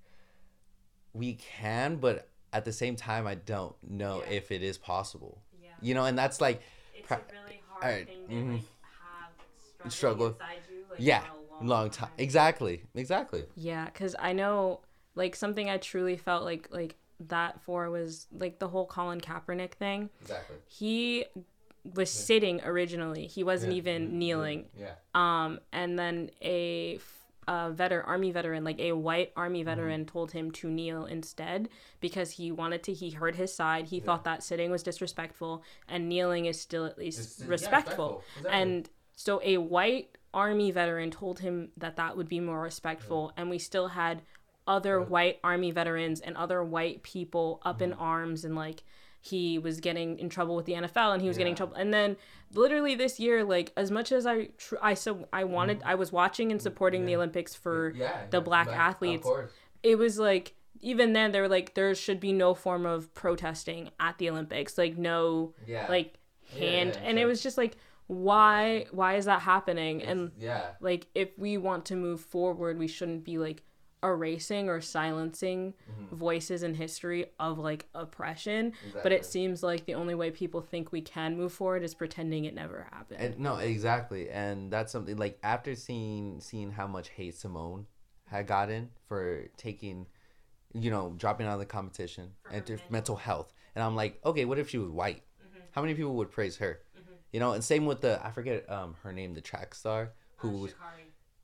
we 1.13 1.33
can, 1.35 1.97
but 1.97 2.27
at 2.53 2.65
the 2.65 2.73
same 2.73 2.95
time, 2.95 3.27
I 3.27 3.35
don't 3.35 3.75
know 3.83 4.21
Yeah. 4.25 4.33
if 4.35 4.51
it 4.51 4.61
is 4.63 4.77
possible. 4.77 5.41
Yeah. 5.61 5.69
You 5.81 5.93
know, 5.93 6.05
and 6.05 6.17
that's 6.17 6.39
like 6.41 6.61
It's 6.93 7.07
pra- 7.07 7.17
a 7.17 7.33
really 7.43 7.61
hard 7.69 7.83
alright, 7.83 8.07
thing 8.07 8.27
to 8.27 8.33
mhm. 8.33 8.51
like 8.53 8.61
have 9.83 9.91
Struggle. 9.91 10.27
inside 10.27 10.59
you. 10.69 10.85
Like, 10.89 10.99
yeah, 10.99 11.21
for 11.21 11.63
a 11.63 11.67
long 11.67 11.89
time. 11.89 12.09
Exactly, 12.17 12.83
exactly. 12.95 13.45
Yeah, 13.55 13.85
because 13.85 14.15
I 14.19 14.33
know 14.33 14.81
like 15.15 15.35
something 15.35 15.69
I 15.69 15.77
truly 15.77 16.17
felt 16.17 16.43
like 16.43 16.67
like 16.71 16.95
that 17.27 17.61
for 17.61 17.89
was 17.89 18.27
like 18.31 18.59
the 18.59 18.67
whole 18.67 18.85
Colin 18.85 19.21
Kaepernick 19.21 19.73
thing. 19.75 20.09
Exactly. 20.21 20.57
He 20.67 21.25
was 21.93 22.09
sitting 22.09 22.61
originally. 22.63 23.27
He 23.27 23.43
wasn't 23.43 23.73
Yeah, 23.73 23.77
even 23.77 24.03
yeah, 24.03 24.17
kneeling. 24.17 24.65
Yeah. 24.79 24.91
Um, 25.13 25.59
and 25.71 25.97
then 25.99 26.31
a, 26.41 26.99
a 27.47 27.71
veteran, 27.71 28.05
army 28.05 28.31
veteran, 28.31 28.63
like 28.63 28.79
a 28.79 28.91
white 28.93 29.31
army 29.35 29.59
Mm-hmm. 29.59 29.65
veteran, 29.69 30.05
told 30.05 30.31
him 30.31 30.51
to 30.51 30.69
kneel 30.69 31.05
instead 31.05 31.69
because 32.01 32.31
he 32.31 32.51
wanted 32.51 32.81
to. 32.83 32.93
He 32.93 33.11
heard 33.11 33.35
his 33.35 33.53
side. 33.53 33.85
He 33.87 33.99
thought 33.99 34.23
that 34.23 34.41
sitting 34.43 34.71
was 34.71 34.83
disrespectful, 34.83 35.63
and 35.87 36.09
kneeling 36.09 36.45
is 36.45 36.59
still 36.59 36.85
at 36.85 36.97
least 36.97 37.19
It's- 37.19 37.47
respectful. 37.47 38.23
respectful. 38.23 38.23
Exactly. 38.37 38.61
And 38.61 38.89
so 39.15 39.39
a 39.43 39.57
white 39.57 40.17
army 40.33 40.71
veteran 40.71 41.11
told 41.11 41.39
him 41.39 41.69
that 41.77 41.95
that 41.97 42.17
would 42.17 42.27
be 42.27 42.39
more 42.39 42.61
respectful, 42.61 43.31
and 43.37 43.49
we 43.49 43.59
still 43.59 43.89
had 43.89 44.21
other 44.67 44.99
white 44.99 45.39
army 45.43 45.69
veterans 45.69 46.19
and 46.19 46.35
other 46.35 46.63
white 46.63 47.03
people 47.03 47.61
up 47.63 47.75
Mm-hmm. 47.75 47.83
in 47.83 47.93
arms 47.93 48.43
and 48.43 48.55
like 48.55 48.83
he 49.25 49.57
was 49.57 49.79
getting 49.79 50.19
in 50.19 50.29
trouble 50.29 50.55
with 50.55 50.65
the 50.65 50.73
NFL 50.73 51.13
and 51.13 51.21
he 51.21 51.27
was 51.27 51.37
getting 51.37 51.51
in 51.51 51.57
trouble 51.57 51.75
and 51.75 51.93
then 51.93 52.15
literally 52.53 52.95
this 52.95 53.19
year 53.19 53.43
like 53.43 53.71
as 53.75 53.89
much 53.89 54.11
as 54.11 54.25
I 54.25 54.45
tr- 54.57 54.75
I 54.81 54.93
so 54.93 55.27
I 55.33 55.43
wanted 55.43 55.81
I 55.83 55.95
was 55.95 56.11
watching 56.11 56.51
and 56.51 56.61
supporting 56.61 57.05
the 57.05 57.15
Olympics 57.15 57.55
for. 57.55 57.93
Yeah. 57.95 58.25
the 58.29 58.37
yeah, 58.37 58.43
black 58.43 58.67
athletes 58.67 59.27
it 59.83 59.97
was 59.97 60.19
like 60.19 60.53
even 60.81 61.13
then 61.13 61.31
they 61.31 61.41
were 61.41 61.47
like 61.47 61.73
there 61.73 61.93
should 61.95 62.19
be 62.19 62.33
no 62.33 62.53
form 62.53 62.85
of 62.85 63.13
protesting 63.13 63.89
at 63.99 64.17
the 64.17 64.29
Olympics 64.29 64.77
like 64.77 64.97
no 64.97 65.53
Yeah. 65.65 65.87
like 65.89 66.19
hand 66.57 66.91
yeah, 67.01 67.09
and 67.09 67.17
it 67.17 67.25
was 67.25 67.41
just 67.41 67.57
like 67.57 67.77
why 68.07 68.85
why 68.91 69.15
is 69.15 69.25
that 69.25 69.41
happening 69.41 70.03
and 70.03 70.31
yeah. 70.37 70.67
like 70.79 71.07
if 71.15 71.29
we 71.37 71.57
want 71.57 71.85
to 71.85 71.95
move 71.95 72.21
forward 72.21 72.77
we 72.77 72.87
shouldn't 72.87 73.23
be 73.23 73.37
like 73.39 73.63
erasing 74.13 74.69
or 74.69 74.81
silencing 74.81 75.73
Mm-hmm. 75.89 76.15
voices 76.15 76.63
in 76.63 76.73
history 76.73 77.25
of 77.39 77.59
like 77.59 77.87
oppression 77.93 78.73
but 79.03 79.11
it 79.11 79.25
seems 79.25 79.63
like 79.63 79.85
the 79.85 79.93
only 79.95 80.15
way 80.15 80.31
people 80.31 80.61
think 80.61 80.91
we 80.91 81.01
can 81.01 81.37
move 81.37 81.51
forward 81.51 81.83
is 81.83 81.93
pretending 81.93 82.45
it 82.45 82.53
never 82.53 82.87
happened 82.91 83.19
And, 83.19 83.39
no, 83.39 83.57
exactly, 83.57 84.29
and 84.29 84.71
that's 84.71 84.91
something 84.91 85.17
like 85.17 85.37
after 85.43 85.75
seeing 85.75 86.39
seeing 86.39 86.71
how 86.71 86.87
much 86.87 87.09
hate 87.09 87.35
Simone 87.35 87.85
had 88.25 88.47
gotten 88.47 88.89
for 89.07 89.45
taking, 89.57 90.07
you 90.73 90.91
know, 90.91 91.13
dropping 91.17 91.47
out 91.47 91.53
of 91.53 91.59
the 91.59 91.65
competition 91.65 92.31
and 92.49 92.65
to 92.65 92.79
mental 92.89 93.15
health, 93.15 93.53
and 93.75 93.83
I'm 93.83 93.95
like, 93.95 94.19
okay, 94.25 94.45
what 94.45 94.59
if 94.59 94.69
she 94.69 94.77
was 94.77 94.89
white? 94.89 95.23
How 95.71 95.81
many 95.81 95.93
people 95.93 96.15
would 96.15 96.31
praise 96.31 96.57
her? 96.57 96.81
You 97.31 97.39
know, 97.39 97.51
and 97.53 97.63
same 97.63 97.85
with 97.85 98.01
the 98.01 98.19
I 98.25 98.31
forget 98.31 98.69
um 98.69 98.95
her 99.03 99.11
name, 99.13 99.33
the 99.33 99.41
track 99.41 99.75
star 99.75 100.13
who 100.37 100.59
was 100.59 100.75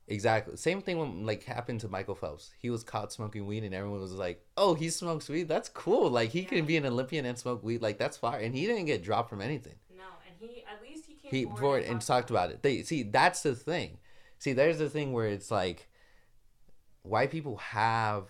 exactly 0.08 0.56
same 0.56 0.82
thing 0.82 0.98
when 0.98 1.26
like 1.26 1.44
happened 1.44 1.80
to 1.80 1.88
Michael 1.88 2.14
Phelps. 2.14 2.52
He 2.58 2.70
was 2.70 2.82
caught 2.82 3.12
smoking 3.12 3.46
weed, 3.46 3.64
and 3.64 3.74
everyone 3.74 4.00
was 4.00 4.12
like, 4.12 4.44
oh, 4.56 4.74
he 4.74 4.90
smokes 4.90 5.28
weed. 5.28 5.48
That's 5.48 5.68
cool. 5.68 6.10
Like 6.10 6.30
he 6.30 6.44
can 6.44 6.64
be 6.64 6.76
an 6.76 6.86
Olympian 6.86 7.26
and 7.26 7.38
smoke 7.38 7.62
weed. 7.62 7.82
Like 7.82 7.98
that's 7.98 8.16
fire, 8.16 8.40
and 8.40 8.54
he 8.54 8.66
didn't 8.66 8.86
get 8.86 9.02
dropped 9.02 9.30
from 9.30 9.40
anything 9.40 9.74
no 9.96 10.04
and 10.26 10.50
he 10.50 10.64
at 10.64 10.82
least 10.82 11.06
he 11.06 11.14
came 11.14 11.30
he 11.30 11.56
forward 11.56 11.84
and 11.84 12.00
talked 12.00 12.30
about 12.30 12.50
it. 12.50 12.62
They 12.62 12.82
see 12.82 13.02
that's 13.02 13.42
the 13.42 13.54
thing. 13.54 13.98
See, 14.38 14.52
there's 14.52 14.78
the 14.78 14.90
thing 14.90 15.12
where 15.12 15.26
it's 15.26 15.50
like 15.50 15.88
white 17.02 17.30
people 17.30 17.56
have 17.58 18.24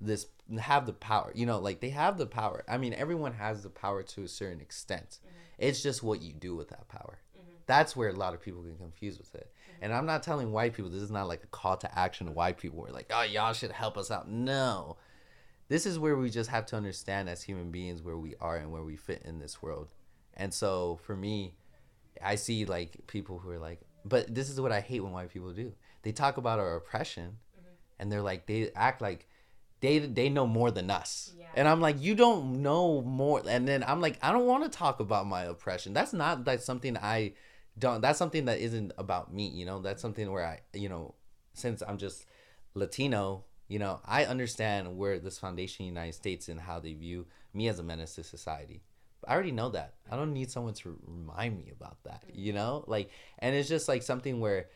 this 0.00 0.26
have 0.60 0.86
the 0.86 0.92
power. 0.92 1.32
You 1.34 1.46
know, 1.46 1.58
like 1.58 1.80
they 1.80 1.90
have 1.90 2.18
the 2.18 2.26
power. 2.26 2.64
I 2.68 2.78
mean, 2.78 2.94
everyone 2.94 3.34
has 3.34 3.62
the 3.62 3.70
power 3.70 4.02
to 4.02 4.22
a 4.22 4.28
certain 4.28 4.60
extent. 4.60 5.18
Mm-hmm. 5.20 5.36
It's 5.58 5.82
just 5.82 6.02
what 6.02 6.22
you 6.22 6.32
do 6.32 6.54
with 6.54 6.68
that 6.68 6.88
power. 6.88 7.18
That's 7.70 7.94
where 7.94 8.08
a 8.08 8.12
lot 8.12 8.34
of 8.34 8.42
people 8.42 8.62
get 8.62 8.76
confused 8.78 9.20
with 9.20 9.32
it. 9.36 9.48
And 9.80 9.94
I'm 9.94 10.04
not 10.04 10.24
telling 10.24 10.50
white 10.50 10.74
people 10.74 10.90
this 10.90 11.02
is 11.02 11.10
not 11.12 11.28
like 11.28 11.44
a 11.44 11.46
call 11.46 11.76
to 11.76 11.98
action 11.98 12.26
to 12.26 12.32
white 12.32 12.58
people. 12.58 12.80
We're 12.80 12.90
like, 12.90 13.12
oh, 13.14 13.22
y'all 13.22 13.52
should 13.52 13.70
help 13.70 13.96
us 13.96 14.10
out. 14.10 14.28
No, 14.28 14.96
this 15.68 15.86
is 15.86 15.96
where 15.96 16.16
we 16.16 16.30
just 16.30 16.50
have 16.50 16.66
to 16.66 16.76
understand 16.76 17.28
as 17.28 17.44
human 17.44 17.70
beings 17.70 18.02
where 18.02 18.16
we 18.16 18.34
are 18.40 18.56
and 18.56 18.72
where 18.72 18.82
we 18.82 18.96
fit 18.96 19.22
in 19.24 19.38
this 19.38 19.62
world. 19.62 19.86
And 20.34 20.52
so 20.52 20.98
for 21.04 21.14
me, 21.14 21.54
I 22.20 22.34
see 22.34 22.64
like 22.64 23.06
people 23.06 23.38
who 23.38 23.50
are 23.50 23.58
like, 23.60 23.80
but 24.04 24.34
this 24.34 24.50
is 24.50 24.60
what 24.60 24.72
I 24.72 24.80
hate 24.80 24.98
when 24.98 25.12
white 25.12 25.32
people 25.32 25.52
do. 25.52 25.72
They 26.02 26.10
talk 26.10 26.38
about 26.38 26.58
our 26.58 26.74
oppression, 26.74 27.36
mm-hmm. 27.56 27.68
and 28.00 28.10
they're 28.10 28.20
like, 28.20 28.46
they 28.46 28.72
act 28.74 29.00
like 29.00 29.28
they 29.78 30.00
they 30.00 30.28
know 30.28 30.48
more 30.48 30.72
than 30.72 30.90
us. 30.90 31.34
Yeah. 31.38 31.46
And 31.54 31.68
I'm 31.68 31.80
like, 31.80 32.00
you 32.00 32.16
don't 32.16 32.62
know 32.62 33.00
more. 33.02 33.42
And 33.46 33.68
then 33.68 33.84
I'm 33.86 34.00
like, 34.00 34.18
I 34.22 34.32
don't 34.32 34.46
want 34.46 34.64
to 34.64 34.76
talk 34.76 34.98
about 34.98 35.28
my 35.28 35.44
oppression. 35.44 35.92
That's 35.92 36.12
not 36.12 36.48
like 36.48 36.62
something 36.62 36.96
I 36.96 37.34
don't. 37.80 38.00
That's 38.00 38.18
something 38.18 38.44
that 38.44 38.58
isn't 38.58 38.92
about 38.98 39.32
me. 39.32 39.48
You 39.48 39.66
know, 39.66 39.80
that's 39.80 40.02
something 40.02 40.30
where 40.30 40.46
I, 40.46 40.60
you 40.72 40.88
know, 40.88 41.14
since 41.54 41.82
I'm 41.86 41.98
just 41.98 42.26
Latino, 42.74 43.44
you 43.68 43.78
know, 43.78 44.00
I 44.04 44.24
understand 44.24 44.96
where 44.96 45.18
this 45.18 45.38
foundation 45.38 45.86
United 45.86 46.14
States 46.14 46.48
and 46.48 46.60
how 46.60 46.78
they 46.78 46.92
view 46.92 47.26
me 47.52 47.68
as 47.68 47.78
a 47.78 47.82
menace 47.82 48.14
to 48.16 48.24
society. 48.24 48.82
I 49.26 49.34
already 49.34 49.52
know 49.52 49.68
that. 49.70 49.94
I 50.10 50.16
don't 50.16 50.32
need 50.32 50.50
someone 50.50 50.74
to 50.74 50.98
remind 51.06 51.56
me 51.56 51.70
about 51.72 52.02
that, 52.04 52.24
you 52.32 52.52
know? 52.52 52.84
Like 52.86 53.10
and 53.38 53.54
it's 53.54 53.68
just 53.68 53.88
like 53.88 54.02
something 54.02 54.40
where 54.40 54.68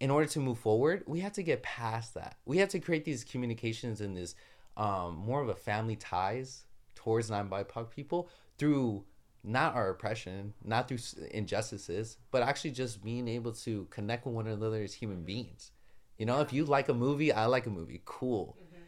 in 0.00 0.10
order 0.10 0.26
to 0.26 0.40
move 0.40 0.58
forward, 0.58 1.04
we 1.06 1.20
have 1.20 1.32
to 1.34 1.42
get 1.42 1.62
past 1.62 2.14
that. 2.14 2.36
We 2.44 2.58
have 2.58 2.70
to 2.70 2.80
create 2.80 3.04
these 3.04 3.24
communications 3.24 4.00
and 4.00 4.16
this 4.16 4.34
um 4.76 5.16
more 5.16 5.42
of 5.42 5.48
a 5.48 5.54
family 5.54 5.96
ties 5.96 6.64
towards 6.94 7.30
non-BIPOC 7.30 7.90
people 7.90 8.30
through 8.58 9.04
not 9.44 9.74
our 9.74 9.90
oppression, 9.90 10.54
not 10.64 10.88
through 10.88 10.98
injustices, 11.30 12.18
but 12.30 12.42
actually 12.42 12.70
just 12.70 13.02
being 13.02 13.28
able 13.28 13.52
to 13.52 13.86
connect 13.90 14.24
with 14.24 14.34
one 14.34 14.46
another 14.46 14.82
as 14.82 14.94
human 14.94 15.22
beings. 15.22 15.72
You 16.18 16.26
know, 16.26 16.40
if 16.40 16.52
you 16.52 16.64
like 16.64 16.88
a 16.88 16.94
movie, 16.94 17.32
I 17.32 17.46
like 17.46 17.66
a 17.66 17.70
movie. 17.70 18.02
Cool. 18.04 18.56
Mm-hmm. 18.60 18.82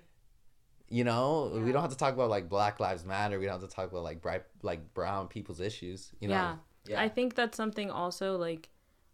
You 0.88 1.04
know, 1.04 1.50
we 1.64 1.72
don't 1.72 1.82
have 1.82 1.90
to 1.90 1.96
talk 1.96 2.14
about 2.14 2.30
like 2.30 2.48
Black 2.48 2.78
Lives 2.78 3.04
Matter. 3.04 3.38
We 3.38 3.46
don't 3.46 3.60
have 3.60 3.68
to 3.68 3.74
talk 3.74 3.90
about 3.90 4.04
like 4.04 4.20
bright, 4.20 4.44
like 4.62 4.94
brown 4.94 5.26
people's 5.28 5.60
issues. 5.60 6.12
You 6.20 6.28
know, 6.28 6.58
yeah. 6.86 7.00
I 7.00 7.08
think 7.08 7.34
that's 7.34 7.56
something 7.56 7.90
also 7.90 8.36
like 8.36 8.68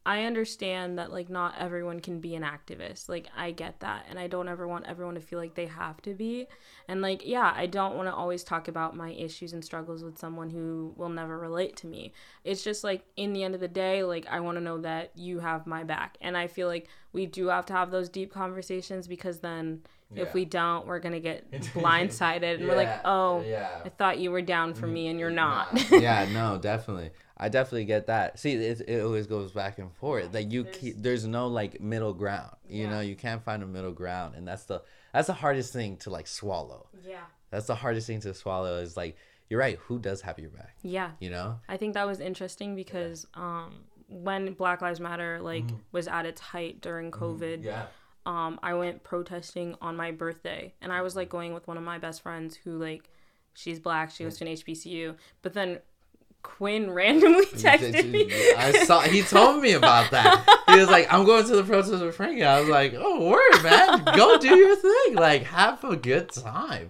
I 0.06 0.24
understand 0.24 0.98
that 0.98 1.12
like 1.12 1.28
not 1.28 1.54
everyone 1.58 2.00
can 2.00 2.20
be 2.20 2.34
an 2.34 2.42
activist. 2.42 3.08
Like 3.08 3.28
I 3.36 3.50
get 3.50 3.80
that 3.80 4.06
and 4.08 4.18
I 4.18 4.28
don't 4.28 4.48
ever 4.48 4.66
want 4.66 4.86
everyone 4.86 5.14
to 5.14 5.20
feel 5.20 5.38
like 5.38 5.54
they 5.54 5.66
have 5.66 6.00
to 6.02 6.14
be. 6.14 6.46
And 6.88 7.02
like 7.02 7.26
yeah, 7.26 7.52
I 7.54 7.66
don't 7.66 7.96
want 7.96 8.08
to 8.08 8.14
always 8.14 8.42
talk 8.42 8.66
about 8.68 8.96
my 8.96 9.10
issues 9.10 9.52
and 9.52 9.62
struggles 9.62 10.02
with 10.02 10.18
someone 10.18 10.48
who 10.48 10.94
will 10.96 11.10
never 11.10 11.38
relate 11.38 11.76
to 11.78 11.86
me. 11.86 12.12
It's 12.44 12.64
just 12.64 12.82
like 12.82 13.04
in 13.16 13.34
the 13.34 13.44
end 13.44 13.54
of 13.54 13.60
the 13.60 13.68
day, 13.68 14.02
like 14.02 14.26
I 14.26 14.40
want 14.40 14.56
to 14.56 14.64
know 14.64 14.78
that 14.78 15.12
you 15.16 15.40
have 15.40 15.66
my 15.66 15.84
back. 15.84 16.16
And 16.22 16.34
I 16.34 16.46
feel 16.46 16.66
like 16.66 16.88
we 17.12 17.26
do 17.26 17.48
have 17.48 17.66
to 17.66 17.74
have 17.74 17.90
those 17.90 18.08
deep 18.08 18.32
conversations 18.32 19.06
because 19.06 19.40
then 19.40 19.82
Yeah. 20.12 20.22
if 20.22 20.34
we 20.34 20.44
don't, 20.44 20.86
we're 20.86 20.98
going 20.98 21.12
to 21.12 21.20
get 21.20 21.50
blindsided 21.74 22.54
and 22.54 22.66
we're 22.66 22.74
like, 22.74 23.00
"Oh, 23.04 23.42
yeah. 23.42 23.82
I 23.84 23.90
thought 23.90 24.18
you 24.18 24.30
were 24.32 24.42
down 24.42 24.74
for 24.74 24.86
me 24.86 25.08
and 25.08 25.20
you're 25.20 25.30
mm-hmm. 25.30 25.84
not." 25.90 26.02
yeah, 26.02 26.26
no, 26.32 26.58
definitely. 26.58 27.10
I 27.42 27.48
definitely 27.48 27.86
get 27.86 28.06
that. 28.08 28.38
See, 28.38 28.52
it, 28.52 28.82
it 28.86 29.00
always 29.02 29.26
goes 29.26 29.50
back 29.52 29.78
and 29.78 29.90
forth. 29.94 30.34
Like 30.34 30.52
you, 30.52 30.64
there's, 30.64 30.94
there's 30.96 31.26
no 31.26 31.46
like 31.48 31.80
middle 31.80 32.12
ground. 32.12 32.54
You 32.68 32.82
Yeah. 32.84 32.90
know, 32.90 33.00
you 33.00 33.16
can't 33.16 33.42
find 33.42 33.62
a 33.62 33.66
middle 33.66 33.92
ground, 33.92 34.34
and 34.36 34.46
that's 34.46 34.64
the 34.64 34.82
that's 35.12 35.26
the 35.28 35.32
hardest 35.34 35.72
thing 35.72 35.96
to 35.98 36.10
like 36.10 36.26
swallow. 36.26 36.86
yeah. 37.04 37.24
That's 37.50 37.66
the 37.66 37.74
hardest 37.74 38.06
thing 38.06 38.20
to 38.20 38.34
swallow. 38.34 38.76
Is 38.78 38.96
like 38.96 39.16
you're 39.48 39.58
right. 39.58 39.78
Who 39.86 39.98
does 39.98 40.20
have 40.20 40.38
your 40.38 40.50
back? 40.50 40.76
Yeah. 40.82 41.12
You 41.18 41.30
know? 41.30 41.58
I 41.68 41.76
think 41.78 41.94
that 41.94 42.06
was 42.06 42.20
interesting 42.20 42.76
because 42.76 43.26
um, 43.34 43.84
when 44.08 44.52
Black 44.52 44.82
Lives 44.82 45.00
Matter 45.00 45.40
like 45.40 45.64
was 45.92 46.06
at 46.06 46.26
its 46.26 46.40
height 46.40 46.80
during 46.82 47.10
COVID, 47.10 47.64
Yeah. 47.64 47.86
um, 48.26 48.60
I 48.62 48.74
went 48.74 49.02
protesting 49.02 49.74
on 49.80 49.96
my 49.96 50.12
birthday, 50.12 50.74
and 50.82 50.92
I 50.92 51.00
was 51.02 51.16
like 51.16 51.28
going 51.30 51.54
with 51.54 51.66
one 51.66 51.76
of 51.78 51.82
my 51.82 51.98
best 51.98 52.20
friends 52.22 52.54
who 52.54 52.76
like 52.78 53.08
she's 53.54 53.80
black, 53.80 54.10
she 54.12 54.22
goes 54.24 54.36
to 54.38 54.44
an 54.46 54.52
HBCU, 54.54 55.16
but 55.42 55.54
then 55.54 55.80
Quinn 56.42 56.90
randomly 56.90 57.46
texted 57.46 58.10
me. 58.10 58.30
I 58.56 58.84
saw 58.84 59.00
he 59.00 59.22
told 59.22 59.62
me 59.62 59.72
about 59.72 60.10
that. 60.10 60.62
He 60.68 60.78
was 60.78 60.88
like, 60.88 61.12
"I'm 61.12 61.24
going 61.24 61.44
to 61.46 61.56
the 61.56 61.64
protest 61.64 62.02
with 62.02 62.14
Frankie." 62.14 62.44
I 62.44 62.60
was 62.60 62.68
like, 62.68 62.94
"Oh, 62.96 63.28
word, 63.28 63.62
man, 63.62 64.04
go 64.16 64.38
do 64.38 64.54
your 64.56 64.76
thing. 64.76 65.14
Like, 65.16 65.42
have 65.44 65.82
a 65.84 65.96
good 65.96 66.30
time." 66.30 66.86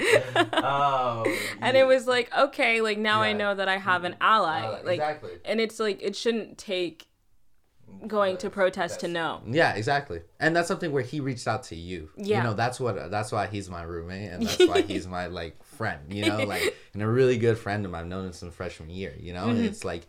Um, 0.53 1.25
and 1.61 1.77
it 1.77 1.87
was 1.87 2.07
like, 2.07 2.37
okay, 2.37 2.81
like 2.81 2.99
now 2.99 3.23
yeah. 3.23 3.29
I 3.29 3.33
know 3.33 3.55
that 3.55 3.69
I 3.69 3.79
have 3.79 4.05
an 4.05 4.17
ally. 4.21 4.63
Uh, 4.67 4.81
like, 4.85 4.95
exactly. 4.95 5.31
And 5.45 5.61
it's 5.61 5.81
like 5.81 6.03
it 6.03 6.17
shouldn't 6.17 6.59
take 6.59 7.07
going 8.07 8.37
to 8.39 8.51
protest 8.51 9.01
to 9.01 9.09
know. 9.09 9.43
Yeah, 9.47 9.75
exactly. 9.75 10.21
And 10.39 10.55
that's 10.55 10.69
something 10.69 10.93
where 10.93 11.03
he 11.03 11.21
reached 11.21 11.47
out 11.47 11.65
to 11.65 11.77
you. 11.77 12.11
Yeah. 12.17 12.39
You 12.39 12.45
know, 12.45 12.55
that's 12.55 12.81
what 12.81 13.11
that's 13.11 13.33
why 13.33 13.47
he's 13.47 13.69
my 13.69 13.83
roommate 13.83 14.31
and 14.33 14.47
that's 14.47 14.67
why 14.67 14.83
he's 14.83 15.07
my 15.07 15.27
like 15.41 15.63
friend, 15.63 16.13
you 16.13 16.27
know, 16.27 16.45
like 16.45 16.77
and 16.95 17.03
a 17.03 17.09
really 17.09 17.39
good 17.39 17.59
friend 17.59 17.85
of 17.85 17.91
mine. 17.91 18.03
I've 18.03 18.07
known 18.07 18.27
him 18.27 18.33
since 18.33 18.55
freshman 18.55 18.91
year, 18.91 19.15
you 19.19 19.33
know? 19.33 19.47
Mm-hmm. 19.47 19.65
It's 19.65 19.85
like 19.85 20.07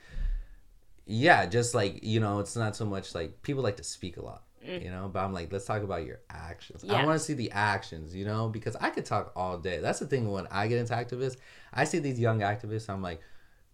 yeah, 1.05 1.45
just 1.45 1.75
like, 1.75 2.03
you 2.03 2.19
know, 2.19 2.39
it's 2.39 2.55
not 2.55 2.75
so 2.75 2.85
much 2.85 3.13
like 3.13 3.41
people 3.41 3.63
like 3.63 3.77
to 3.77 3.83
speak 3.83 4.17
a 4.17 4.21
lot. 4.21 4.43
Mm. 4.65 4.83
You 4.83 4.91
know, 4.91 5.09
but 5.11 5.23
I'm 5.23 5.33
like, 5.33 5.51
let's 5.51 5.65
talk 5.65 5.81
about 5.81 6.05
your 6.05 6.19
actions. 6.29 6.83
Yeah. 6.83 6.93
I 6.93 7.05
want 7.05 7.19
to 7.19 7.25
see 7.25 7.33
the 7.33 7.49
actions, 7.51 8.15
you 8.15 8.25
know, 8.25 8.47
because 8.47 8.75
I 8.79 8.91
could 8.91 9.05
talk 9.05 9.31
all 9.35 9.57
day. 9.57 9.79
That's 9.79 9.99
the 9.99 10.05
thing 10.05 10.31
when 10.31 10.47
I 10.51 10.67
get 10.67 10.77
into 10.77 10.93
activists, 10.93 11.37
I 11.73 11.83
see 11.83 11.99
these 11.99 12.19
young 12.19 12.41
activists, 12.41 12.87
I'm 12.87 13.01
like, 13.01 13.21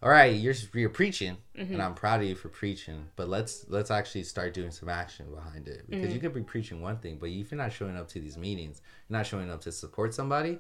all 0.02 0.10
right, 0.10 0.36
you're 0.36 0.54
you're 0.76 0.90
preaching, 0.90 1.38
mm-hmm. 1.58 1.74
and 1.74 1.82
I'm 1.82 1.96
proud 1.96 2.22
of 2.22 2.28
you 2.28 2.36
for 2.36 2.50
preaching. 2.50 3.08
But 3.16 3.30
let's 3.30 3.66
let's 3.68 3.90
actually 3.90 4.24
start 4.24 4.54
doing 4.54 4.70
some 4.70 4.90
action 4.90 5.34
behind 5.34 5.68
it 5.68 5.90
because 5.90 6.06
mm-hmm. 6.06 6.14
you 6.14 6.20
could 6.20 6.34
be 6.34 6.42
preaching 6.42 6.82
one 6.82 6.98
thing, 6.98 7.18
but 7.20 7.30
if 7.30 7.52
you're 7.52 7.58
not 7.58 7.74
showing 7.74 7.98
up 7.98 8.08
to 8.10 8.20
these 8.20 8.38
meetings, 8.38 8.82
you're 9.10 9.18
not 9.18 9.26
showing 9.26 9.50
up 9.50 9.62
to 9.62 9.72
support 9.72 10.14
somebody, 10.14 10.60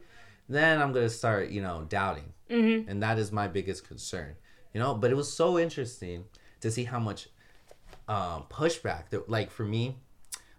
then 0.50 0.82
I'm 0.82 0.92
gonna 0.92 1.10
start, 1.10 1.50
you 1.50 1.62
know, 1.62 1.86
doubting, 1.88 2.34
mm-hmm. 2.50 2.90
and 2.90 3.04
that 3.04 3.20
is 3.20 3.32
my 3.32 3.48
biggest 3.48 3.88
concern, 3.88 4.36
you 4.74 4.80
know. 4.80 4.96
But 4.96 5.12
it 5.12 5.16
was 5.16 5.32
so 5.32 5.60
interesting 5.60 6.26
to 6.62 6.72
see 6.72 6.86
how 6.86 7.00
much 7.00 7.30
um, 8.08 8.46
pushback. 8.50 9.10
That, 9.12 9.30
like 9.30 9.52
for 9.52 9.66
me, 9.66 9.98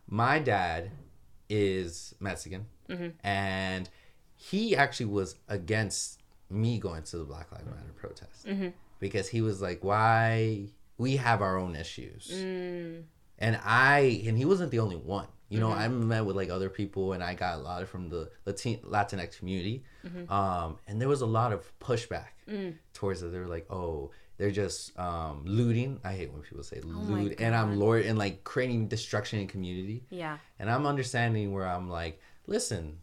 my 0.07 0.39
dad 0.39 0.93
is 1.49 2.15
Mexican, 2.21 2.67
mm-hmm. 2.89 3.09
and 3.27 3.91
he 4.37 4.77
actually 4.77 5.07
was 5.07 5.35
against 5.49 6.18
me 6.51 6.79
going 6.79 7.03
to 7.03 7.19
the 7.19 7.25
Black 7.25 7.51
Lives 7.53 7.67
Matter 7.67 7.93
protest 7.97 8.47
mm-hmm. 8.47 8.69
because 9.01 9.29
he 9.29 9.41
was 9.41 9.61
like, 9.61 9.83
"Why 9.85 10.67
we 10.97 11.17
have 11.17 11.43
our 11.43 11.59
own 11.59 11.77
issues," 11.77 12.31
mm. 12.35 13.03
and 13.39 13.61
I 13.65 14.23
and 14.27 14.37
he 14.37 14.45
wasn't 14.45 14.71
the 14.71 14.81
only 14.81 14.97
one. 14.97 15.29
You 15.51 15.61
know, 15.61 15.69
mm-hmm. 15.69 15.79
I 15.79 15.89
met 15.89 16.27
with 16.27 16.37
like 16.37 16.51
other 16.51 16.69
people, 16.69 17.15
and 17.15 17.23
I 17.23 17.35
got 17.35 17.59
a 17.59 17.63
lot 17.63 17.87
from 17.89 18.11
the 18.11 18.31
Latin 18.45 18.79
Latinx 18.85 19.39
community, 19.39 19.85
mm-hmm. 20.07 20.31
um, 20.31 20.79
and 20.87 21.01
there 21.01 21.09
was 21.09 21.23
a 21.23 21.27
lot 21.27 21.53
of 21.53 21.71
pushback 21.79 22.29
mm. 22.49 22.75
towards 22.93 23.23
it. 23.23 23.33
They 23.33 23.39
were 23.39 23.47
like, 23.47 23.71
"Oh." 23.71 24.11
They're 24.39 24.53
just 24.53 24.97
um, 24.97 25.43
looting. 25.45 25.99
I 26.05 26.13
hate 26.13 26.33
when 26.33 26.43
people 26.43 26.63
say 26.63 26.81
oh 26.85 26.87
loot, 26.87 27.41
and 27.41 27.57
I'm 27.57 27.77
lord 27.77 28.07
and 28.07 28.17
like 28.17 28.45
creating 28.45 28.87
destruction 28.87 29.41
in 29.41 29.49
community. 29.49 30.05
Yeah. 30.11 30.39
And 30.61 30.71
I'm 30.71 30.87
understanding 30.87 31.53
where 31.53 31.67
I'm 31.67 31.91
like, 31.91 32.21
listen, 32.47 33.01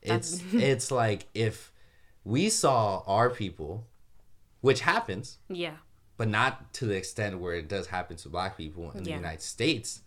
it's 0.00 0.42
it's 0.52 0.90
like 0.90 1.26
if 1.34 1.73
we 2.24 2.48
saw 2.48 3.02
our 3.06 3.30
people, 3.30 3.86
which 4.60 4.80
happens. 4.80 5.38
Yeah. 5.48 5.76
But 6.16 6.28
not 6.28 6.72
to 6.74 6.86
the 6.86 6.96
extent 6.96 7.40
where 7.40 7.54
it 7.54 7.68
does 7.68 7.88
happen 7.88 8.16
to 8.18 8.28
black 8.28 8.56
people 8.56 8.90
in 8.92 8.98
yeah. 8.98 9.04
the 9.04 9.10
United 9.10 9.42
States. 9.42 10.00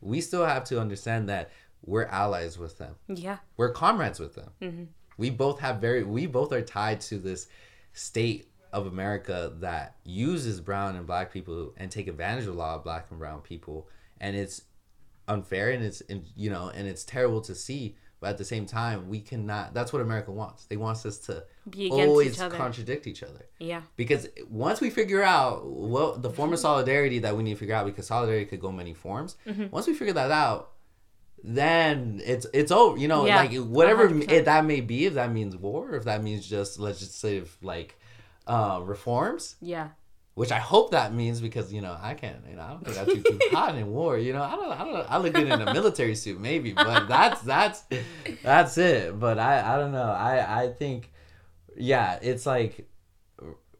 We 0.00 0.20
still 0.20 0.44
have 0.44 0.64
to 0.64 0.80
understand 0.80 1.28
that 1.28 1.50
we're 1.84 2.06
allies 2.06 2.58
with 2.58 2.78
them. 2.78 2.96
Yeah. 3.08 3.38
We're 3.56 3.72
comrades 3.72 4.18
with 4.18 4.34
them. 4.34 4.50
Mm-hmm. 4.60 4.84
We 5.16 5.30
both 5.30 5.60
have 5.60 5.80
very, 5.80 6.02
we 6.02 6.26
both 6.26 6.52
are 6.52 6.62
tied 6.62 7.00
to 7.02 7.18
this 7.18 7.46
state 7.92 8.48
of 8.72 8.86
America 8.86 9.52
that 9.60 9.96
uses 10.04 10.60
brown 10.60 10.96
and 10.96 11.06
black 11.06 11.32
people 11.32 11.72
and 11.76 11.90
take 11.90 12.08
advantage 12.08 12.46
of 12.46 12.54
a 12.54 12.58
lot 12.58 12.76
of 12.76 12.84
black 12.84 13.06
and 13.10 13.18
brown 13.18 13.40
people. 13.40 13.88
And 14.20 14.34
it's 14.34 14.62
unfair 15.28 15.70
and 15.70 15.84
it's, 15.84 16.02
you 16.34 16.50
know, 16.50 16.70
and 16.70 16.88
it's 16.88 17.04
terrible 17.04 17.40
to 17.42 17.54
see 17.54 17.96
but 18.24 18.30
at 18.30 18.38
the 18.38 18.44
same 18.44 18.64
time, 18.64 19.10
we 19.10 19.20
cannot. 19.20 19.74
That's 19.74 19.92
what 19.92 20.00
America 20.00 20.32
wants. 20.32 20.64
They 20.64 20.78
want 20.78 21.04
us 21.04 21.18
to 21.26 21.44
always 21.90 22.40
each 22.40 22.50
contradict 22.52 23.06
each 23.06 23.22
other. 23.22 23.44
Yeah. 23.60 23.82
Because 23.96 24.28
once 24.48 24.80
we 24.80 24.88
figure 24.88 25.22
out 25.22 25.66
what 25.66 26.22
the 26.22 26.30
form 26.30 26.54
of 26.54 26.58
solidarity 26.58 27.18
that 27.18 27.36
we 27.36 27.42
need 27.42 27.52
to 27.52 27.58
figure 27.58 27.74
out, 27.74 27.84
because 27.84 28.06
solidarity 28.06 28.46
could 28.46 28.62
go 28.62 28.72
many 28.72 28.94
forms. 28.94 29.36
Mm-hmm. 29.46 29.66
Once 29.70 29.86
we 29.86 29.92
figure 29.92 30.14
that 30.14 30.30
out, 30.30 30.70
then 31.42 32.22
it's 32.24 32.46
it's 32.54 32.72
over. 32.72 32.96
You 32.96 33.08
know, 33.08 33.26
yeah, 33.26 33.42
like 33.42 33.54
whatever 33.56 34.06
it, 34.22 34.46
that 34.46 34.64
may 34.64 34.80
be. 34.80 35.04
If 35.04 35.12
that 35.12 35.30
means 35.30 35.54
war, 35.54 35.94
if 35.94 36.04
that 36.04 36.22
means 36.22 36.48
just 36.48 36.78
legislative 36.78 37.58
like 37.60 38.00
uh, 38.46 38.80
reforms. 38.82 39.56
Yeah 39.60 39.88
which 40.34 40.50
I 40.50 40.58
hope 40.58 40.90
that 40.90 41.14
means 41.14 41.40
because 41.40 41.72
you 41.72 41.80
know 41.80 41.96
I 42.00 42.14
can't 42.14 42.36
you 42.48 42.56
know 42.56 42.62
I 42.62 42.70
don't 42.70 42.84
think 42.84 42.98
I'm 42.98 43.06
too, 43.06 43.22
too 43.22 43.40
hot 43.52 43.74
in 43.76 43.90
war 43.90 44.18
you 44.18 44.32
know? 44.32 44.42
I 44.42 44.56
don't 44.56 44.80
I 44.80 44.84
don't 44.84 45.10
I 45.10 45.18
look 45.18 45.32
good 45.32 45.46
in 45.46 45.60
a 45.60 45.72
military 45.72 46.14
suit 46.14 46.40
maybe 46.40 46.72
but 46.72 47.06
that's 47.08 47.40
that's 47.42 47.84
that's 48.42 48.78
it. 48.78 49.18
But 49.18 49.38
I 49.38 49.74
I 49.74 49.78
don't 49.78 49.92
know. 49.92 50.10
I 50.10 50.64
I 50.64 50.68
think 50.68 51.12
yeah 51.76 52.18
it's 52.20 52.46
like 52.46 52.88